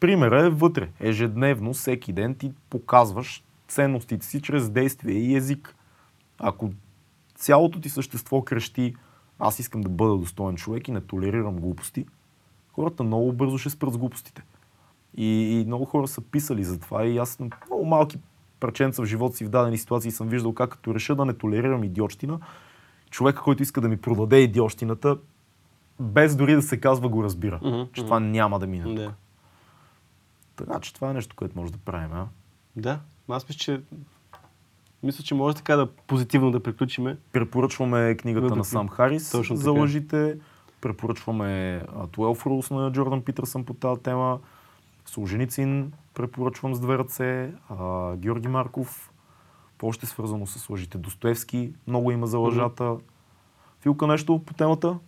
Примера 0.00 0.46
е 0.46 0.50
вътре. 0.50 0.88
Ежедневно, 1.00 1.72
всеки 1.72 2.12
ден 2.12 2.34
ти 2.34 2.52
показваш 2.70 3.44
ценностите 3.68 4.26
си 4.26 4.42
чрез 4.42 4.70
действие 4.70 5.14
и 5.14 5.36
език. 5.36 5.74
Ако 6.38 6.72
цялото 7.34 7.80
ти 7.80 7.88
същество 7.88 8.42
крещи, 8.42 8.94
аз 9.38 9.58
искам 9.58 9.80
да 9.80 9.88
бъда 9.88 10.16
достоен 10.16 10.56
човек 10.56 10.88
и 10.88 10.92
не 10.92 11.00
толерирам 11.00 11.56
глупости, 11.56 12.06
хората 12.72 13.02
много 13.02 13.32
бързо 13.32 13.58
ще 13.58 13.70
спрат 13.70 13.92
с 13.92 13.98
глупостите. 13.98 14.42
И, 15.16 15.60
и 15.60 15.64
много 15.66 15.84
хора 15.84 16.08
са 16.08 16.20
писали 16.20 16.64
за 16.64 16.80
това 16.80 17.06
и 17.06 17.18
аз 17.18 17.38
на 17.38 17.50
много 17.66 17.84
малки 17.84 18.18
парченца 18.60 19.02
в 19.02 19.06
живота 19.06 19.36
си 19.36 19.44
в 19.44 19.48
дадени 19.48 19.78
ситуации 19.78 20.10
съм 20.10 20.28
виждал 20.28 20.54
как 20.54 20.70
като 20.70 20.94
реша 20.94 21.14
да 21.14 21.24
не 21.24 21.34
толерирам 21.34 21.84
идиотщина, 21.84 22.38
човека, 23.16 23.42
който 23.42 23.62
иска 23.62 23.80
да 23.80 23.88
ми 23.88 23.96
продаде 23.96 24.38
идиотщината, 24.38 25.18
без 26.00 26.36
дори 26.36 26.54
да 26.54 26.62
се 26.62 26.80
казва 26.80 27.08
го 27.08 27.24
разбира, 27.24 27.60
Мгм, 27.62 27.82
че 27.92 28.04
това 28.04 28.20
няма 28.20 28.58
да 28.58 28.66
мине. 28.66 28.94
Да. 28.94 29.12
Така 30.56 30.80
че 30.80 30.94
това 30.94 31.10
е 31.10 31.14
нещо, 31.14 31.36
което 31.36 31.58
може 31.58 31.72
да 31.72 31.78
правим. 31.78 32.12
А? 32.12 32.26
Да. 32.76 33.00
Аз 33.28 33.48
мисля, 33.48 33.58
че 33.58 33.80
мисля, 35.02 35.24
че 35.24 35.34
може 35.34 35.56
така 35.56 35.76
да 35.76 35.86
позитивно 35.86 36.50
да 36.50 36.62
приключиме. 36.62 37.16
Препоръчваме 37.32 38.16
книгата 38.16 38.42
Въпреки- 38.42 38.58
на 38.58 38.64
Сам 38.64 38.88
Харис 38.88 39.30
Точно 39.30 39.56
за 39.56 39.70
лъжите. 39.70 40.38
Препоръчваме 40.80 41.76
а, 41.96 42.06
12 42.06 42.46
Rules 42.46 42.74
на 42.74 42.92
Джордан 42.92 43.22
Питърсън 43.22 43.64
по 43.64 43.74
тази 43.74 44.00
тема. 44.00 44.38
Солженицин 45.06 45.92
препоръчвам 46.14 46.74
с 46.74 46.80
две 46.80 46.98
ръце. 46.98 47.52
А, 47.68 48.16
Георги 48.16 48.48
Марков. 48.48 49.10
По 49.78 49.86
още 49.86 50.06
свързано 50.06 50.46
с 50.46 50.68
лъжите. 50.68 50.98
Достоевски. 50.98 51.72
Много 51.86 52.10
има 52.10 52.26
за 52.26 52.38
лъжата. 52.38 52.96
Филка 53.80 54.06
нещо 54.06 54.42
по 54.46 54.54
темата? 54.54 54.98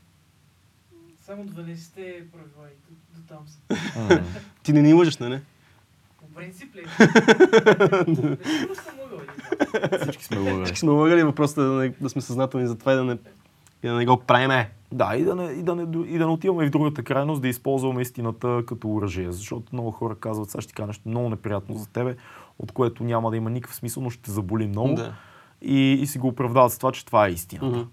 Само 1.21 1.45
12-те 1.45 2.25
правила 2.33 2.69
и 2.69 2.77
до, 2.91 3.21
до 3.21 3.27
там 3.29 3.39
са. 3.47 3.59
М, 4.01 4.21
Ти 4.63 4.73
не 4.73 4.83
ни 4.83 4.95
лъжеш, 4.95 5.19
не? 5.19 5.43
По 6.19 6.35
принцип 6.35 6.75
ли? 6.75 6.81
Сигурно 8.15 8.75
съм. 8.75 8.95
Всички 10.03 10.25
сме 10.25 10.39
лъгали. 10.39 10.65
Всички 10.65 10.79
сме 10.79 10.91
лъгали, 10.91 11.23
въпросът 11.23 11.59
е 11.59 11.61
да, 11.61 11.73
не, 11.73 11.89
да 12.01 12.09
сме 12.09 12.23
съзнателни 12.23 12.67
за 12.67 12.79
това 12.79 12.93
и 12.93 12.97
да 12.97 13.05
не, 13.05 13.19
и 13.83 13.89
да 13.89 13.95
не 13.95 14.07
го 14.07 14.17
правиме. 14.17 14.71
Да, 14.93 15.17
и 15.17 15.25
да, 15.25 15.35
не, 15.35 15.45
и, 15.45 15.63
да 15.63 15.75
не, 15.75 15.83
и 15.83 16.19
да 16.19 16.27
не 16.27 16.33
отиваме 16.33 16.65
и 16.65 16.67
в 16.67 16.71
другата 16.71 17.03
крайност, 17.03 17.43
да 17.43 17.49
използваме 17.49 18.03
истината 18.03 18.63
като 18.67 18.95
оръжие. 18.95 19.33
Защото 19.33 19.67
много 19.73 19.91
хора 19.91 20.15
казват, 20.15 20.51
сега 20.51 20.63
ще 20.63 20.69
ти 20.69 20.75
кажа 20.75 20.87
нещо 20.87 21.09
много 21.09 21.29
неприятно 21.29 21.75
за 21.75 21.89
тебе, 21.89 22.17
от 22.59 22.73
което 22.73 23.05
няма 23.05 23.31
да 23.31 23.37
има 23.37 23.51
никакъв 23.51 23.77
смисъл, 23.77 24.03
но 24.03 24.11
ще 24.11 24.31
заболи 24.31 24.67
много. 24.67 24.95
Да. 24.95 25.15
И, 25.63 25.93
и 25.93 26.07
си 26.07 26.19
го 26.19 26.29
оправдават 26.29 26.73
с 26.73 26.79
това, 26.79 26.93
че 26.93 27.07
това 27.07 27.27
е 27.27 27.31
истината. 27.31 27.67
Мгм. 27.67 27.89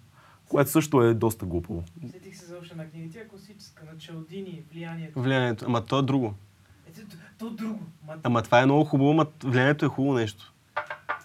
Което 0.50 0.70
също 0.70 1.02
е 1.02 1.14
доста 1.14 1.46
глупаво. 1.46 1.84
Сетих 2.12 2.38
се 2.38 2.46
за 2.46 2.58
още 2.62 2.74
една 2.74 2.90
книга. 2.90 3.10
Тя 3.14 3.20
е 3.20 3.28
класическа, 3.28 3.86
на 3.86 3.98
Чалдини, 3.98 4.64
влиянието. 4.74 5.22
Влиянието. 5.22 5.66
Ама 5.68 5.86
то 5.86 6.00
е 6.00 6.02
друго. 6.02 6.34
Ето, 6.90 7.02
то, 7.10 7.16
то 7.38 7.50
друго. 7.50 7.80
Ма, 8.08 8.14
Ама 8.24 8.42
това 8.42 8.62
е 8.62 8.66
много 8.66 8.84
хубаво, 8.84 9.12
ама 9.12 9.26
влиянието 9.44 9.86
е 9.86 9.88
хубаво 9.88 10.14
нещо. 10.14 10.54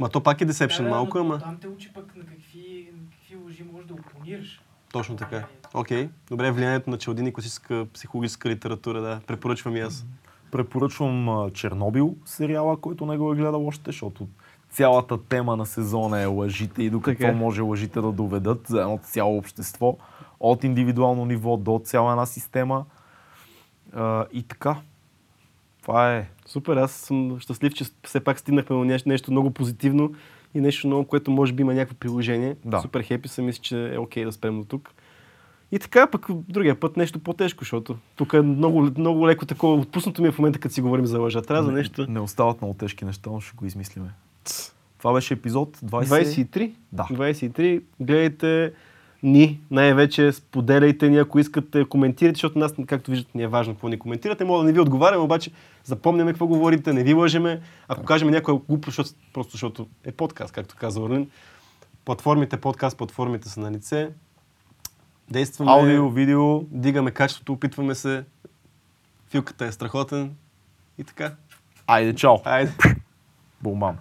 Ма 0.00 0.08
то 0.08 0.22
пак 0.22 0.40
е 0.40 0.44
десепшн 0.44 0.84
да, 0.84 0.90
малко, 0.90 1.18
ама... 1.18 1.38
Там 1.38 1.58
те 1.60 1.68
учи 1.68 1.92
пък 1.92 2.16
на 2.16 2.26
какви, 2.26 2.90
на 2.96 3.10
какви 3.10 3.36
лъжи 3.36 3.64
можеш 3.72 3.86
да 3.88 3.94
опонираш. 3.94 4.62
Точно 4.92 5.16
така. 5.16 5.46
Окей. 5.74 6.08
Добре, 6.28 6.50
влиянието 6.50 6.90
на 6.90 6.98
Чалдини, 6.98 7.32
класическа 7.32 7.86
психологическа 7.94 8.48
литература, 8.48 9.00
да. 9.00 9.20
Препоръчвам 9.26 9.76
и 9.76 9.80
аз. 9.80 10.06
Препоръчвам 10.50 11.50
Чернобил 11.50 12.16
сериала, 12.24 12.76
който 12.76 13.06
не 13.06 13.16
го 13.16 13.32
е 13.32 13.36
гледал 13.36 13.66
още, 13.66 13.82
защото 13.86 14.26
цялата 14.70 15.18
тема 15.22 15.56
на 15.56 15.66
сезона 15.66 16.20
е 16.20 16.26
лъжите 16.26 16.82
и 16.82 16.90
до 16.90 17.00
какво 17.00 17.18
Така 17.18 17.32
е. 17.32 17.34
може 17.34 17.60
лъжите 17.62 18.00
да 18.00 18.12
доведат 18.12 18.66
за 18.66 18.80
едно 18.80 18.98
цяло 19.02 19.38
общество. 19.38 19.96
От 20.40 20.64
индивидуално 20.64 21.24
ниво 21.24 21.56
до 21.56 21.80
цяла 21.84 22.10
една 22.10 22.26
система. 22.26 22.84
А, 23.92 24.26
и 24.32 24.42
така. 24.42 24.76
Това 25.82 26.14
е. 26.16 26.28
Супер, 26.46 26.76
аз 26.76 26.92
съм 26.92 27.36
щастлив, 27.40 27.74
че 27.74 27.84
все 28.04 28.20
пак 28.20 28.38
стигнахме 28.38 28.76
до 28.76 28.84
нещо, 28.84 29.08
нещо 29.08 29.30
много 29.30 29.50
позитивно 29.50 30.14
и 30.54 30.60
нещо 30.60 30.86
много, 30.86 31.04
което 31.04 31.30
може 31.30 31.52
би 31.52 31.62
има 31.62 31.74
някакво 31.74 31.96
приложение. 31.96 32.56
Да. 32.64 32.80
Супер 32.80 33.02
хепи 33.02 33.28
съм, 33.28 33.44
мисля, 33.44 33.62
че 33.62 33.94
е 33.94 33.98
окей 33.98 34.24
да 34.24 34.32
спрем 34.32 34.58
до 34.58 34.64
тук. 34.64 34.94
И 35.72 35.78
така, 35.78 36.06
пък 36.06 36.26
другия 36.48 36.80
път 36.80 36.96
нещо 36.96 37.18
по-тежко, 37.18 37.64
защото 37.64 37.96
тук 38.16 38.32
е 38.32 38.40
много, 38.40 38.88
много 38.98 39.28
леко 39.28 39.46
такова. 39.46 39.74
Отпуснато 39.74 40.22
ми 40.22 40.28
е 40.28 40.32
в 40.32 40.38
момента, 40.38 40.58
като 40.58 40.74
си 40.74 40.80
говорим 40.80 41.06
за 41.06 41.18
лъжа. 41.18 41.42
Трябва 41.42 41.64
за 41.64 41.72
нещо. 41.72 42.06
Не, 42.08 42.20
остават 42.20 42.60
много 42.60 42.74
тежки 42.74 43.04
неща, 43.04 43.30
но 43.30 43.40
ще 43.40 43.56
го 43.56 43.66
измислиме. 43.66 44.08
Това 44.98 45.12
беше 45.12 45.34
епизод 45.34 45.76
20. 45.76 46.04
23. 46.04 46.72
Да. 46.92 47.02
23. 47.02 47.82
Гледайте 48.00 48.72
ни, 49.22 49.60
най-вече 49.70 50.32
споделяйте 50.32 51.08
ни, 51.08 51.18
ако 51.18 51.38
искате, 51.38 51.84
коментирайте, 51.84 52.36
защото 52.36 52.58
нас, 52.58 52.74
както 52.86 53.10
виждате, 53.10 53.38
ни 53.38 53.42
е 53.42 53.46
важно 53.46 53.74
какво 53.74 53.88
ни 53.88 53.98
коментирате. 53.98 54.44
Мога 54.44 54.58
да 54.58 54.64
не 54.64 54.72
ви 54.72 54.80
отговаряме, 54.80 55.22
обаче 55.22 55.50
запомняме 55.84 56.30
какво 56.32 56.46
говорите, 56.46 56.92
не 56.92 57.02
ви 57.02 57.14
лъжеме. 57.14 57.60
Ако 57.88 58.04
кажем 58.04 58.30
някой 58.30 58.58
глупо, 58.68 58.90
защото, 58.90 59.10
просто 59.32 59.52
защото 59.52 59.86
е 60.04 60.12
подкаст, 60.12 60.52
както 60.52 60.76
каза 60.78 61.00
Орлин. 61.00 61.30
Платформите, 62.04 62.56
подкаст 62.56 62.96
платформите 62.96 63.48
са 63.48 63.60
на 63.60 63.72
лице. 63.72 64.10
Действаме, 65.30 65.70
Аудио, 65.70 66.10
видео. 66.10 66.60
дигаме 66.60 67.10
качеството, 67.10 67.52
опитваме 67.52 67.94
се. 67.94 68.24
Филката 69.28 69.64
е 69.66 69.72
страхотен. 69.72 70.36
И 70.98 71.04
така. 71.04 71.34
Айде, 71.86 72.14
чао! 72.14 72.36
Айде. 72.44 72.72
Бумбам. 73.62 73.96